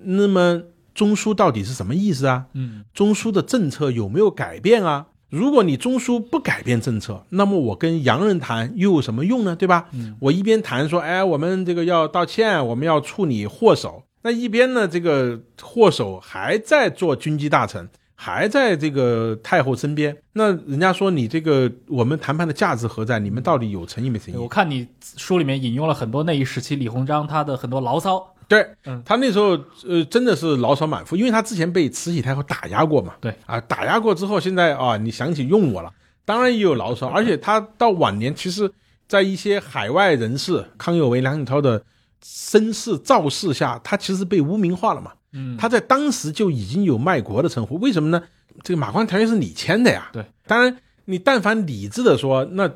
[0.04, 0.62] 那么
[0.94, 2.46] 中枢到底是什么意思啊？
[2.54, 5.06] 嗯，中枢的政策有没有改变啊？
[5.28, 9.54] 如果你中枢不改变政策，那么我跟洋人谈又有什么用呢？
[9.54, 9.88] 对吧？
[9.92, 14.04] 嗯，我一边谈说，哎，我们这个要道歉，我们要处理祸首。
[14.22, 20.16] 那一边呢，这个祸首还在做军机大臣，还在这个太后身边。
[20.32, 23.20] 那人家说你这个我们谈判的价值何在？
[23.20, 24.36] 你们到底有诚意没诚意？
[24.36, 28.34] 我看你书里面引用了很多那一时期李鸿章他的很多牢骚。
[28.48, 29.50] 对，嗯，他那时候
[29.86, 33.14] 呃真的是牢骚满腹，因为他之前被慈禧太后打压过嘛。
[33.20, 35.92] 对啊，打压过之后，现在啊你想起用我了，
[36.24, 37.06] 当然也有牢骚。
[37.06, 38.68] 而且他到晚年，其实，
[39.06, 41.84] 在一些海外人士，康有为、梁启超的。
[42.22, 45.12] 声势造势下，他其实被污名化了嘛。
[45.32, 47.76] 嗯，他在当时就已经有卖国的称呼。
[47.76, 48.22] 为什么呢？
[48.62, 50.08] 这个马关条约是你签的呀。
[50.12, 52.70] 对，当然你但凡理智的说，那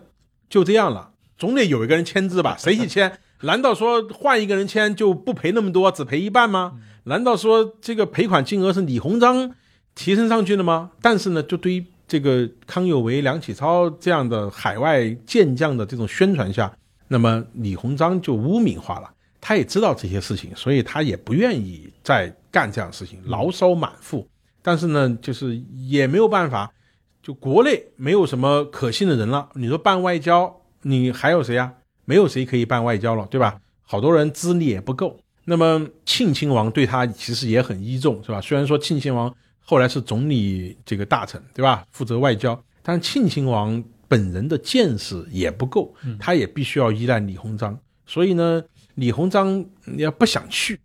[0.49, 2.57] 就这样了，总得有一个人签字吧？
[2.61, 3.19] 谁去签？
[3.41, 6.75] 难道说换一个人签就不赔那么多，只赔一半吗？
[7.05, 9.53] 难道说这个赔款金额是李鸿章
[9.95, 10.93] 提升上去的吗？
[11.01, 16.71] 但是呢，就对于这个康有为、梁启超这样的海外健将的这种宣传下，
[17.09, 19.11] 那么李鸿章就污名化了。
[19.45, 24.25] 他也知道这些事情，所以他也不愿意再干这样的事情，牢骚满腹。
[24.63, 26.73] 但是呢，就是也没有办法，
[27.21, 29.49] 就国内没有什么可信的人了。
[29.55, 31.75] 你说办外交，你还有谁啊？
[32.05, 33.59] 没有谁可以办外交了，对吧？
[33.83, 35.19] 好多人资历也不够。
[35.45, 38.41] 那么庆亲王对他其实也很依重，是吧？
[38.41, 41.85] 虽然说庆亲王后来是总理这个大臣，对吧？
[41.91, 47.77] 负责外交，但庆亲王本人的见识也不够，他也必须要依赖李鸿章。
[48.07, 48.63] 所以呢。
[48.95, 49.65] 李鸿章
[49.97, 50.79] 要不想去，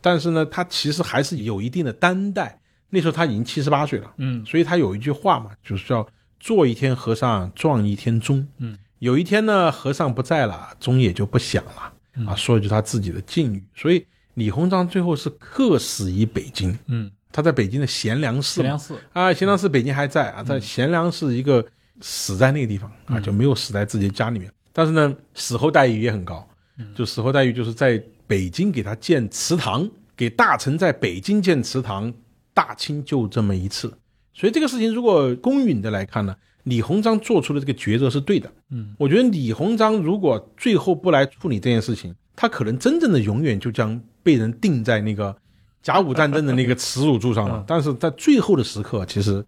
[0.00, 2.58] 但是呢，他其实还是有一定的担待。
[2.94, 6.06] 那时候他已经七十八岁了，嗯，所以他有一句话嘛，就是叫
[6.38, 8.46] “做一天和尚撞一天钟”。
[8.58, 12.36] 嗯，有一天呢，和尚不在了，钟也就不响了啊。
[12.36, 13.64] 说一句他自己的境遇。
[13.74, 21.64] 所以李鸿章最后是客死于北京，嗯，他在北京的贤良寺贤良寺，啊，贤良寺北京还在啊，在贤良寺一个
[22.02, 24.52] 死在那个地方啊，嗯就没有死在自己家里面。
[24.70, 26.46] 但是呢，死后待遇也很高，
[26.94, 32.12] 就死后待遇就是在北京给他建祠堂，给大臣在北京建祠堂，
[32.54, 33.92] 大清就这么一次。
[34.34, 36.34] 所以这个事情如果公允的来看呢，
[36.64, 38.50] 李鸿章做出的这个抉择是对的。
[38.70, 45.36] 嗯，我觉得李鸿章如果最后不来处理这件事情，他可能真正的永远就将被人钉在那个
[45.82, 47.64] 甲午战争的那个耻辱柱上了 嗯。
[47.66, 49.44] 但是在最后的时刻，其实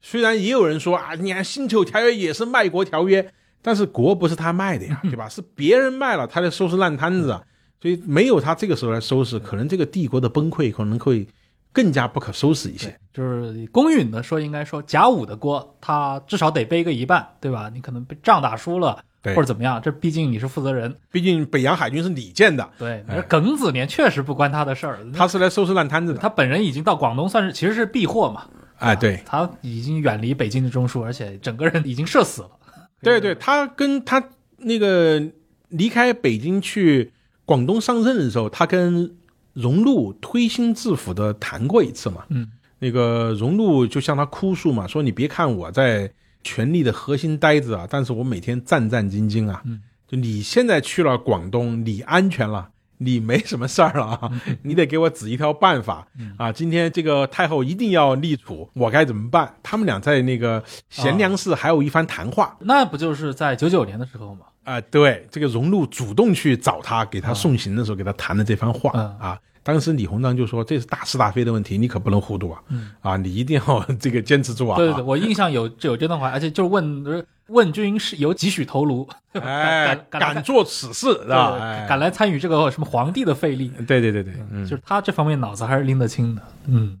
[0.00, 5.28] 虽然也有人说啊，你看辛丑条约也是卖国条约，但是国不是他卖的呀，对吧？
[5.28, 7.42] 是别人卖了，他在收拾烂摊子啊。
[7.80, 11.24] 所以没有他这个时候来收拾，可能这个帝国的崩溃可能会
[11.72, 12.98] 更加不可收拾一些。
[13.12, 17.70] 就是公允的说，应该说甲午的锅，他至少得背个一半，对吧？
[17.72, 20.92] 你可能被仗打输了，对或者怎么样，这毕竟你是负责人。
[21.12, 26.18] 毕竟北洋海军是你建的，对，哎这庚子年确实不关他的事儿，他是来收拾烂摊子的。
[26.18, 28.46] 他本人已经到广东，算是其实是避祸嘛。
[28.78, 32.50] 哎，对，他已经远离北京的中枢，而且整个人已经社死了。
[33.00, 35.22] 对对，他跟他那个
[35.68, 37.12] 离开北京去
[37.44, 39.14] 广东上任的时候，他跟
[39.52, 42.24] 荣禄推心置腹的谈过一次嘛。
[42.28, 42.48] 嗯，
[42.80, 46.10] 那个荣禄就向他哭诉嘛，说你别看我在
[46.42, 49.62] 权力的核心待着啊，但是我每天战战兢兢啊。
[49.64, 52.70] 嗯，就你现在去了广东，你安全了。
[52.98, 54.30] 你没什么事儿了啊，
[54.62, 56.06] 你得给我指一条办法
[56.36, 56.52] 啊！
[56.52, 59.54] 今天这个太后一定要立储，我该怎么办？
[59.62, 62.56] 他们俩在那个贤良寺还有一番谈话。
[62.60, 64.46] 那不就是在九九年的时候吗？
[64.64, 69.38] 啊、对，这个荣禄主动去找他，给他送行的时候，给他谈的这番话、嗯啊。
[69.68, 72.62] 当时李鸿章就说：“这是大是大非的问题，你可不能糊涂啊！
[72.68, 81.84] 嗯啊，你一定要 这个坚持住啊！”对对对，我印象有有这段话，而且就是问呃问君是有几许头颅，哎， 敢敢敢做此事是吧？
[81.86, 86.40] 敢来参与这个什么皇帝的费力，对对对对，嗯，就是他这方面脑子还是拎得清的。
[86.66, 86.98] 嗯，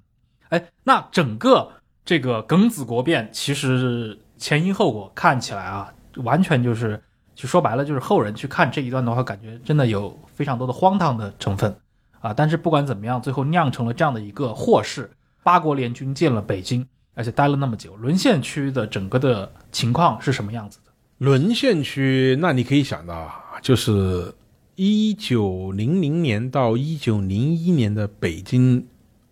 [0.50, 1.72] 哎，那整个
[2.04, 7.02] 这个庚子国变，其实前因后果看起来啊，完全就是，
[7.34, 11.74] 就说白了就是后人去看这一段的话，感觉真的有非常多的荒唐的成分
[12.20, 12.34] 啊。
[12.34, 15.10] 但是不管怎么样，最后酿成了这样的一个祸事，
[15.42, 20.92] 八国联军进了北京，而且待了那么久，沦陷区的整个的情况是什么样子的？
[21.18, 24.32] 沦陷区，那你可以想到啊，就是
[24.76, 28.86] 一九零零年到一九零一年的北京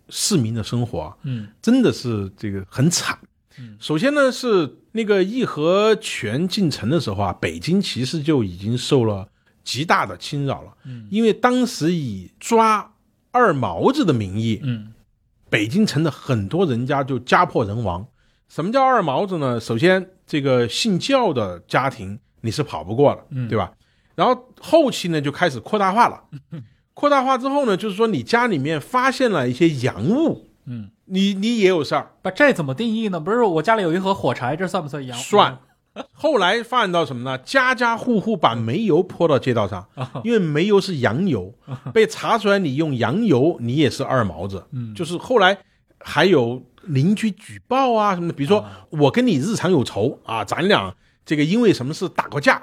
[0.08, 3.16] 市民的生活啊，嗯真的是这个很惨。
[3.58, 9.28] 嗯首先呢是那个义和拳进城的时候啊，北京其实就已经受了
[9.66, 12.94] 极大的侵扰了，嗯因为当时以抓
[13.32, 14.94] 二毛子的名义，嗯
[15.50, 18.06] 北京城的很多人家就家破人亡。
[18.48, 19.58] 什么叫二毛子呢？
[19.58, 23.72] 首先，这个信教的家庭你是跑不过了，嗯对吧？
[24.14, 26.22] 然后后期呢就开始扩大化了，
[26.94, 33.18] 扩大化之后呢，就是说你家里面发现了一些洋物，嗯，你你也有事儿，不，这怎么定义呢？
[33.18, 35.18] 不是我家里有一盒火柴，这算不算洋？
[35.18, 35.58] 算。
[36.12, 37.38] 后来发展到什么呢？
[37.38, 39.86] 家家户户把煤油泼到街道上，
[40.24, 41.54] 因为煤油是洋油，
[41.92, 44.64] 被查出来你用洋油，你也是二毛子。
[44.72, 44.94] 嗯。
[44.94, 45.58] 就是后来
[46.00, 50.94] 还有邻居举报啊什么的，比如说我跟你日常有仇啊，咱俩
[51.24, 52.62] 这个因为什么事打过架，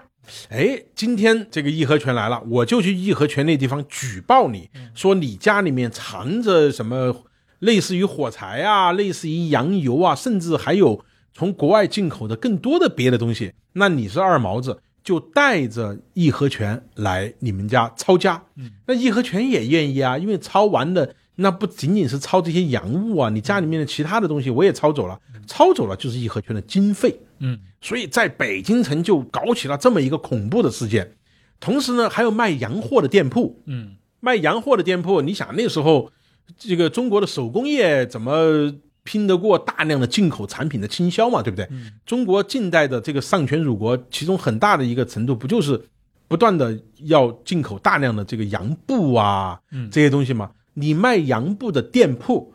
[0.49, 7.13] 哎，今天这个义和拳来了，我就去义和拳那地方举报你，说你家里面藏着什么
[7.59, 11.03] 类似于火柴啊，类似于洋油啊，甚至还有
[11.33, 14.79] 从国外进口的更多的别的东西，那你是二毛子。
[15.03, 18.41] 就带着义和拳来你们家抄家，
[18.85, 27.59] 那义和拳也愿意啊，因为抄完的那不仅仅是抄这些洋物啊，你家里面的其他的东西我也抄走了，抄走了就是义和拳的经费，嗯。
[27.81, 31.11] 所以在北京城就搞起了这么一个恐怖的事件。
[31.59, 33.97] 同时呢，还有卖洋货的店铺，嗯。
[34.21, 36.13] 卖洋货的店铺，你想那时候
[36.57, 38.73] 这个中国的手工业怎么
[39.03, 41.67] 拼得过大量的进口产品的倾销嘛，对不对？
[42.05, 45.89] 中国近代的这个丧权辱国，其中很大的一个程度不就是
[46.27, 50.51] 不断的要进口大量的这个洋布啊嗯这些东西吗？
[50.73, 52.53] 你卖洋布的店铺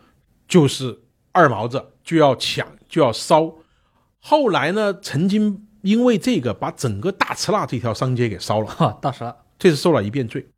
[0.49, 0.99] 就是
[1.33, 3.55] 二毛子，就要抢就要烧。
[4.19, 8.67] 后来呢，曾经因为这个把整个大慈腊这条商街给烧了。
[8.67, 10.49] 哈，大蛇，这是受了一遍罪。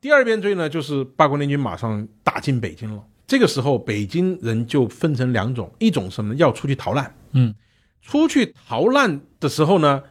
[0.00, 3.02] 第二遍罪呢，就是八国联军马上打进北京了。
[3.28, 6.38] 这个时候，北京人就分成两种，一种什么呢？
[6.40, 7.14] 要出去逃难。
[7.32, 7.54] 嗯
[8.00, 10.02] 出去逃难的时候呢，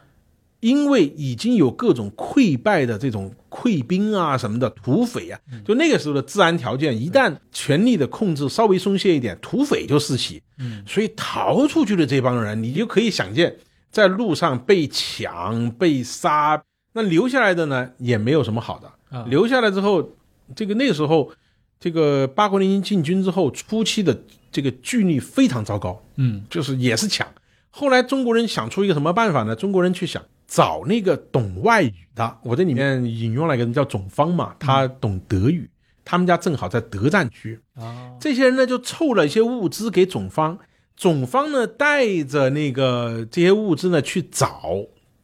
[0.60, 10.40] 因为已经有各种溃败的这种溃兵啊什么的土匪啊，就那个时候的治安条件，一旦权力的控制稍微松懈一点，土匪就四起。
[10.58, 13.56] 嗯所以逃出去的这帮人，你就可以想见，
[13.90, 16.62] 在路上被抢、被杀，
[16.92, 18.92] 那留下来的呢，也没有什么好的。
[19.10, 20.12] 啊留下来之后，
[20.54, 21.32] 这个那个时候
[21.80, 24.18] 这个八国联军进军之后，初期的
[24.50, 27.26] 这个纪律非常糟糕，嗯就是也是抢。
[27.70, 29.54] 后来中国人想出一个什么办法呢？
[29.54, 35.70] 中国人去想找那个懂外语的，我这里面引用了一个人叫总方嘛，他懂德语，
[36.04, 40.58] 他们家正好在德战区，啊，这些人呢就凑了一些物资给总方，
[40.96, 44.72] 总方呢带着那个这些物资呢去找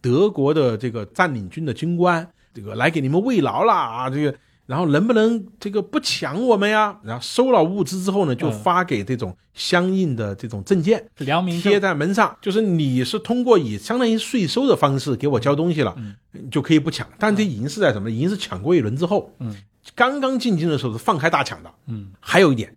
[0.00, 4.32] 德国的这个占领军的军官，这个来给你们慰劳啦啊，这个
[4.66, 6.98] 然后能不能这个不抢我们呀？
[7.02, 11.06] 然后收了物资之后呢，就嗯发给这种相应的这种证件。
[11.18, 16.14] 良民贴在门上，就是你是通过以相当于税收的方式给我交东西了，嗯
[16.50, 17.06] 就可以不抢。
[17.18, 18.10] 但这已经是在什么？
[18.10, 19.54] 已经是抢过一轮之后，嗯，
[19.94, 21.70] 刚刚进京的时候是放开大抢的。
[21.86, 22.76] 嗯还有一点，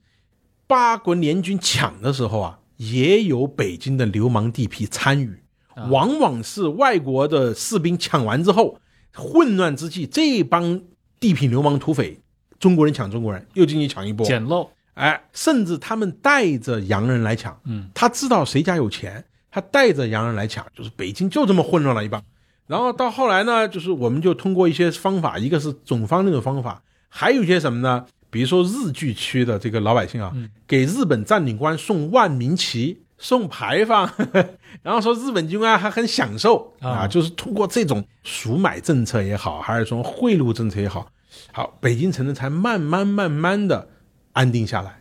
[0.68, 5.40] 八国联军抢的时候啊，也有北京的流氓地痞参与，
[5.74, 8.80] 啊往往是外国的士兵抢完之后，
[9.14, 10.82] 混乱之际，这帮
[11.20, 12.20] 地痞流氓土匪，
[12.60, 17.60] 中国人抢中国人，又进去抢一波，捡漏，哎，甚至他们带着洋人来抢。
[17.66, 22.24] 嗯他知道谁家有钱，他带着洋人来抢，就是北京就这么混乱了一帮。
[22.68, 28.06] 然后到后来呢，就是我们就通过一些方法，一个是总方那种方法，还有一些什么呢？
[28.30, 34.10] 比如说日据区的这个老百姓啊，嗯给日本占领官送万民旗、送牌坊，
[34.84, 41.12] 然后说日本军官还很享受啊，啊就是通过这种赎买政策也好，还是说贿赂政策也好，
[41.52, 43.88] 好，北京城呢才慢慢慢慢的
[44.34, 45.00] 安定下来。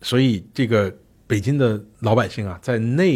[0.00, 0.94] 所以这个
[1.26, 3.12] 北京的老百姓啊，在那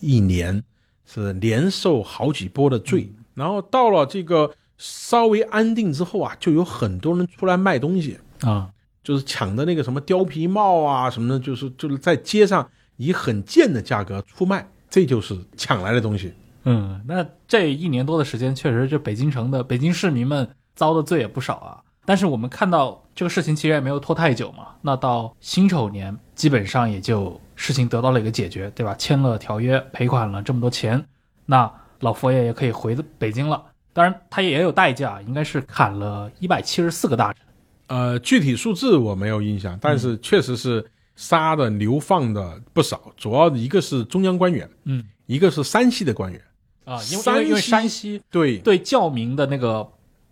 [0.00, 0.62] 一年
[1.06, 8.68] 是连受好几波的罪，然后到了这个稍微安定之后啊，就有很多人出来卖东西，啊，
[9.02, 16.32] 就是抢的那个什么貂皮帽啊什么的，就是就是在街上以很贱的价格出卖，这就是抢来的东西。
[16.64, 21.82] 嗯，那这一年多的时间，确实这北京城的北京市民们遭的罪也不少啊。
[22.04, 28.94] 但是我们看到这个事情其实也没有拖太久嘛，那到辛丑年基本上也就事情得到了一个解决，对吧？
[28.94, 31.04] 签了条约，赔款了这么多钱，
[31.44, 31.68] 那
[32.00, 33.62] 老佛爷也可以回北京了。
[33.92, 37.42] 当然，他也有代价，应该是砍了一百七十四个大臣。
[37.86, 40.84] 呃，具体数字我没有印象，但是确实是
[41.16, 43.12] 杀的、流放的不少。
[43.16, 46.40] 主要一个是中央官员，嗯一个是山西的官员。
[46.84, 49.84] 啊，因为因为因为山山西对，对教民的那个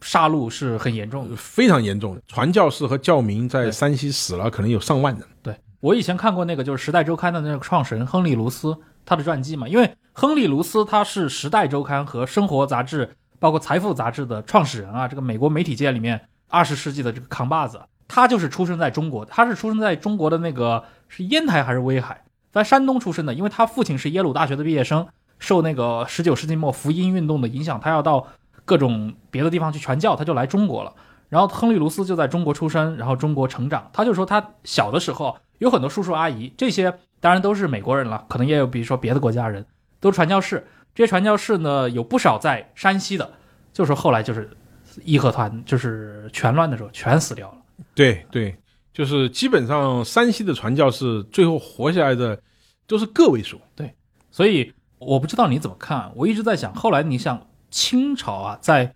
[0.03, 1.35] 杀戮是很严重的。
[1.35, 2.17] 非常严重。
[2.29, 5.27] 传教士和教民在山西死了，可能有上万人。
[5.43, 17.81] 对我以前看过那个就是《时代周刊》的那个创始人亨利·卢斯他的传记嘛，因为亨利·卢斯他是《时代周刊》和《生活》杂志，包括《财富》杂志的创始人啊，这个美国媒体界里面二十世纪的这个扛把子。
[18.07, 22.23] 他就是出生在中国，他是出生在中国的那个是烟台还是威海，
[22.53, 25.07] 在山东出生的，因为他父亲是耶鲁大学的毕业生，
[25.39, 28.27] 受那个十九世纪末福音运动的影响，他要到
[28.65, 30.93] 各种别的地方去传教，他就来中国了。
[31.31, 33.91] 然后亨利·卢斯就在中国出生，然后中国成长。
[33.93, 39.65] 他就说他小的时候有很多叔叔阿姨，这些当然都是美国人了，可能也有比如说别的国家人，
[39.99, 40.65] 都传教士。
[40.95, 43.29] 这些传教士呢，有不少在山西的，
[43.73, 44.49] 就是后来就是
[45.03, 47.57] 义和团就是全乱的时候全死掉了。
[47.95, 48.57] 对对，
[48.93, 52.41] 就是基本上山西的传教士最后活下来的
[52.87, 53.61] 都是个位数。
[53.75, 53.95] 对
[54.31, 58.95] 所以我不知道你怎么看，我一直在想，后来你想清朝啊，在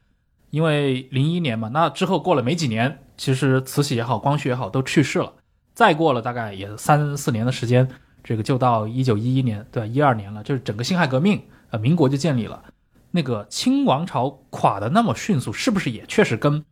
[0.51, 5.33] 因为零一年嘛，那之后过了没几年，其实慈禧也好，光绪也好都去世了，
[5.75, 7.89] 再过了大概也三四年的时间，
[8.25, 12.65] 这个就到一九一一年，对，一二年了，就是整个辛亥革命，呃，民国就建立了。
[13.11, 16.65] 那个清王朝垮的那么迅速，是不是也确实跟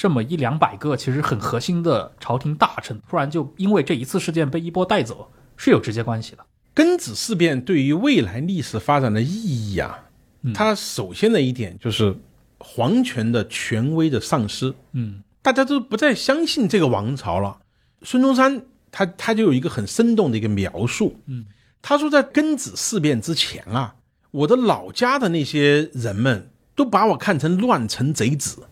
[0.00, 6.46] 这么一两百个其实很核心的朝廷大臣，突然就因为这一次事件被一波带走，是有直接关系的？
[6.74, 10.06] 庚子事变对于未来历史发展的意义啊，
[10.40, 10.54] 嗯。
[10.54, 12.16] 它首先的一点就是
[12.56, 15.22] 皇权的权威的丧失，嗯。
[15.42, 17.58] 大家都不再相信这个王朝了。
[18.00, 21.44] 孙中山他他就有一个很生动的一个描述，嗯，
[21.82, 23.96] 他说在庚子事变之前啊，
[24.30, 28.62] 我的老家的那些人们都把我看成乱臣贼子，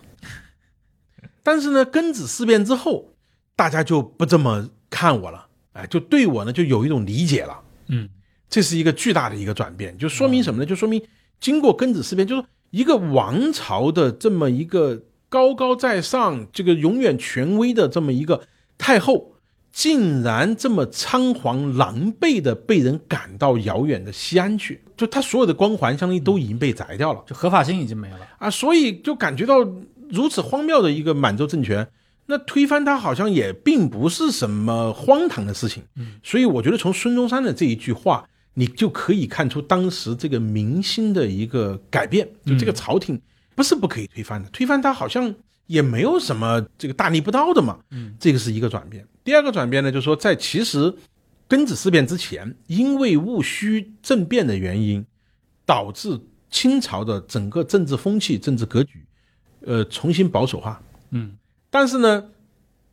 [1.51, 3.09] 但是呢，庚子事变之后，
[3.57, 7.59] 大家就不这么看我了，哎，就对我呢就有一种理解了。
[7.87, 8.07] 嗯
[8.51, 10.67] 这是一个巨大的一个转变，就说明什么呢？
[10.67, 11.03] 就说明
[11.41, 15.01] 经过庚子事变，就是一个王朝的这么一个
[15.31, 18.43] 高高在上、这个永远权威的这么一个
[18.77, 19.33] 太后，
[19.73, 28.19] 竟然这么仓皇狼狈的被人赶到遥远的西安去，就他所有的光环相当于都已经被摘掉了就合法性已经没了。
[28.39, 29.67] 啊，所以就感觉到
[30.11, 31.89] 如此荒谬的一个满洲政权。
[32.31, 42.29] 那推翻它好像也并不是什么荒唐的事情，嗯所以我觉得从孙中山的这一句话，你就可以看出当时这个民心的一个改变。
[42.45, 43.19] 就这个朝廷
[43.55, 45.35] 不是不可以推翻的，推翻它好像
[45.69, 47.79] 也没有什么这个大逆不道的嘛。
[47.93, 49.07] 嗯，这个是一个转变。
[49.25, 50.95] 第二个转变呢，就是说在其实
[51.49, 55.03] 庚子事变之前，因为戊戌政变的原因，
[55.65, 56.21] 导致
[56.51, 59.03] 清朝的整个政治风气、政治格局，
[59.65, 60.81] 呃，重新保守化。
[61.11, 61.37] 嗯，
[61.71, 62.25] 但是呢，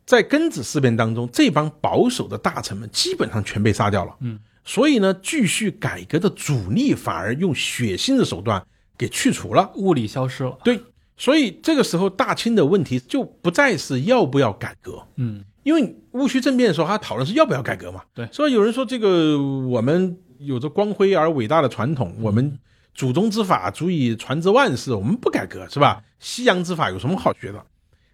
[0.04, 4.14] 在庚子事变当中，这帮保守的大臣们基本上全被杀掉了。
[4.20, 8.64] 嗯，所以呢，继续改革的主力反而用血腥的手段
[8.96, 9.70] 给去除了。
[9.76, 10.58] 物理消失了。
[10.64, 10.80] 对，
[11.16, 18.00] 所以这个时候大清的问题就不再是要不要改革，嗯因为戊戌政变的时候，他讨论是要不要改革嘛。
[18.14, 22.56] 对所以有人说这个我们有着光辉而伟大的传统，我们
[22.96, 26.02] 祖宗之法足以传之万世，我们不改革是吧？
[26.18, 27.64] 西洋之法有什么好学的？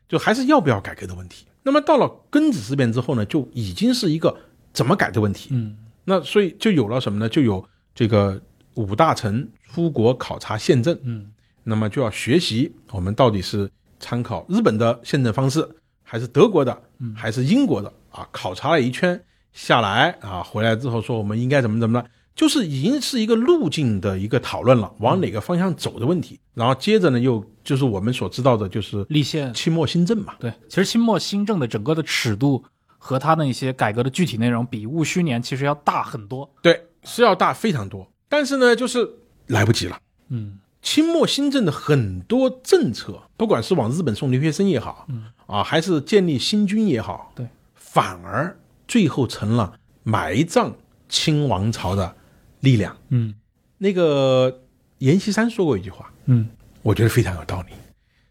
[0.08, 1.46] 就还是要不要改革的问题。
[1.62, 4.36] 那么到了庚子事变之后呢，就已经是一个
[4.72, 5.50] 怎么改的问题。
[5.52, 7.28] 嗯那所以就有了什么呢？
[7.28, 7.64] 就有
[7.94, 8.42] 这个
[8.74, 11.30] 五大臣出国考察宪政，嗯
[11.62, 15.64] 那么就要学习我们到底是参考日本的宪政方式，
[16.02, 16.76] 还是德国的，
[17.14, 18.28] 还是英国的啊？
[18.32, 19.22] 考察了一圈
[19.52, 26.40] 下来啊，回来之后说我们应该怎么怎么了，就是已经是一个路径的一个讨论了，往哪个方向走的问题。
[26.54, 30.34] 然后接着呢，又就是我们所知道的，就是立宪清末新政嘛。
[30.38, 32.64] 对，其实清末新政的整个的尺度
[32.98, 36.50] 和它的一些改革的具体内容，比戊戌年其实要大很多。
[36.62, 39.08] 对，是要大非常多，但是呢，就是
[39.48, 39.98] 来不及了。
[40.28, 47.46] 嗯清末新政的很多政策，不管是往日本送留学生也好，嗯啊，还是建立新军也好，对，
[47.76, 50.74] 反而最后成了埋葬
[51.08, 52.16] 清王朝的
[52.62, 52.96] 力量。
[53.10, 53.32] 嗯
[53.78, 54.62] 那个
[54.98, 56.48] 阎锡山说过一句话，嗯
[56.82, 57.72] 我觉得非常有道理。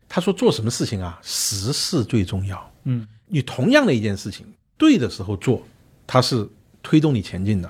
[0.09, 2.71] 他说做什么事情啊，实事最重要。
[2.83, 4.45] 嗯你同样的一件事情，
[4.77, 5.65] 对的时候做，
[6.05, 6.45] 它是
[6.83, 7.69] 推动你前进的；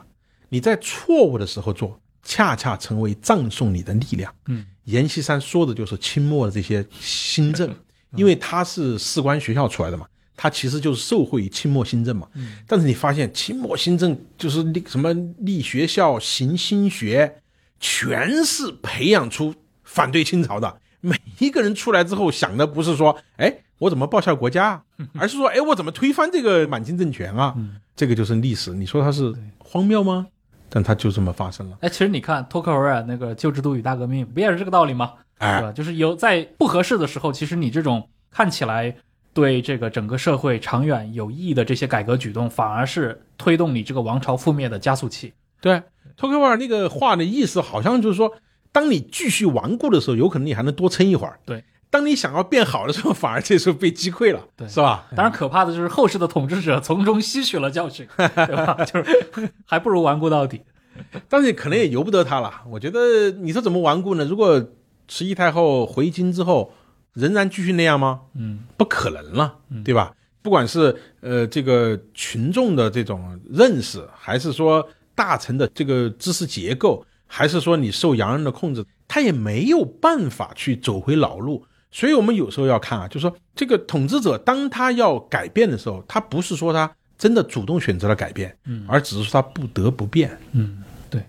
[0.49, 4.33] 你在错误的时候做，恰恰成为葬送你的力量。
[4.47, 7.75] 嗯，阎锡山说的就是清末的这些新政，
[8.15, 12.27] 因为他是士官学校出来的嘛，他其实就是受惠于清末新政嘛。
[12.33, 17.41] 嗯，但是你发现清末新政就是立什么立学校、行新学，
[17.79, 19.53] 全是培养出
[19.83, 20.79] 反对清朝的。
[20.99, 24.83] 每一个人出来之后想的不是说，哎，我怎么报效国家啊，
[25.17, 27.55] 而是说，哎，我怎么推翻这个满清政权啊？
[27.95, 28.71] 这个就是历史。
[28.71, 30.27] 你说它是荒谬吗？
[30.69, 31.77] 但它就这么发生了。
[31.81, 35.13] 哎，其实你看托克维尔那个《旧制度与大革命》，不也是这个道理吗？
[35.37, 35.71] 对哎，吧？
[35.71, 38.95] 就是有在不合适的时候，其实你这种看起来
[39.33, 45.33] 对这个整个社会长远有益的这些改革举动，反而是推动你这个王朝覆灭的加速器。
[45.61, 45.81] 对，
[46.17, 48.33] 托克维尔那个话的意思好像就是说，
[48.71, 51.39] 当你继续顽固的时候，有可能你还能多撑一会儿。
[51.45, 55.07] 对，当你想要变好的时候， 反而这时候被击溃了，对是吧？
[55.15, 58.73] 当然，可怕的就是后世的统治者从中吸取了教训， 对吧？
[58.85, 60.61] 就是还不如顽固到底。
[61.29, 62.51] 但是可能也由不得他了。
[62.69, 64.25] 我觉得你说怎么顽固呢？
[64.25, 64.59] 如果
[65.07, 66.73] 慈禧太后回京之后
[67.13, 68.21] 仍然继续那样吗？
[68.35, 70.13] 嗯不可能了，对吧？
[70.41, 81.63] 不管是呃这个群众的这种认识，还是说大臣的这个知识结构，还是说你受洋人的控制，他也没有办法去走回老路。
[81.91, 90.35] 所以我们有时候要看啊，就是说这个统治者当他要改变的时候，他不是说他真的主动选择了改变，嗯而只是说他不得不变。
[90.53, 91.23] 嗯，对。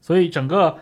[0.00, 0.76] 所以整个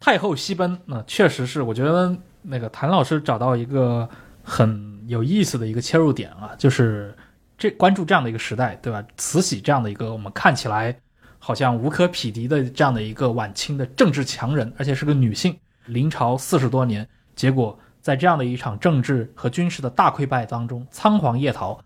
[0.00, 2.14] 太后西奔，那、确实是我觉得
[2.46, 4.08] 那个谭老师找到一个
[4.42, 7.16] 很有意思的一个切入点啊，就是
[7.56, 9.02] 这关注这样的一个时代，对吧？
[9.16, 10.94] 慈禧这样的一个我们看起来
[11.38, 15.56] 好像无可匹敌的这样的一个晚清的政治强人，而且是个女性，
[15.86, 21.80] 临朝四十多年，结果在这样的一场政治和军事的大溃败当中仓皇夜逃。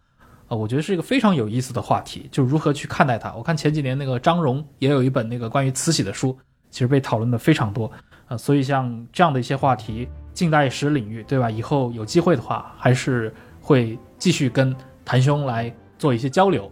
[0.48, 3.34] 呃，我觉得是一个非常有意思的话题，就如何去看待它。
[3.34, 6.34] 我看前几年那个张荣也有一本那个关于慈禧的书，
[6.70, 7.92] 其实被讨论的非常多。
[8.28, 10.08] 呃，所以像这样的一些话题，
[10.38, 11.50] 近代史领域，对吧？
[11.50, 14.72] 以后有机会的话，还是会继续跟
[15.04, 16.70] 谭兄来做一些交流。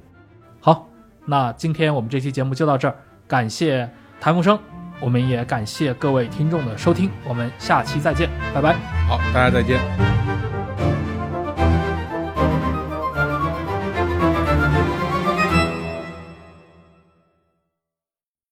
[0.61, 0.89] 好，
[1.25, 2.95] 那今天我们这期节目就到这儿，
[3.27, 3.91] 感谢
[4.21, 4.57] 谭木生，
[5.01, 8.77] 我们也感谢各位听众的收听，我们下期再见，拜拜。
[9.09, 10.36] 好，大家再见。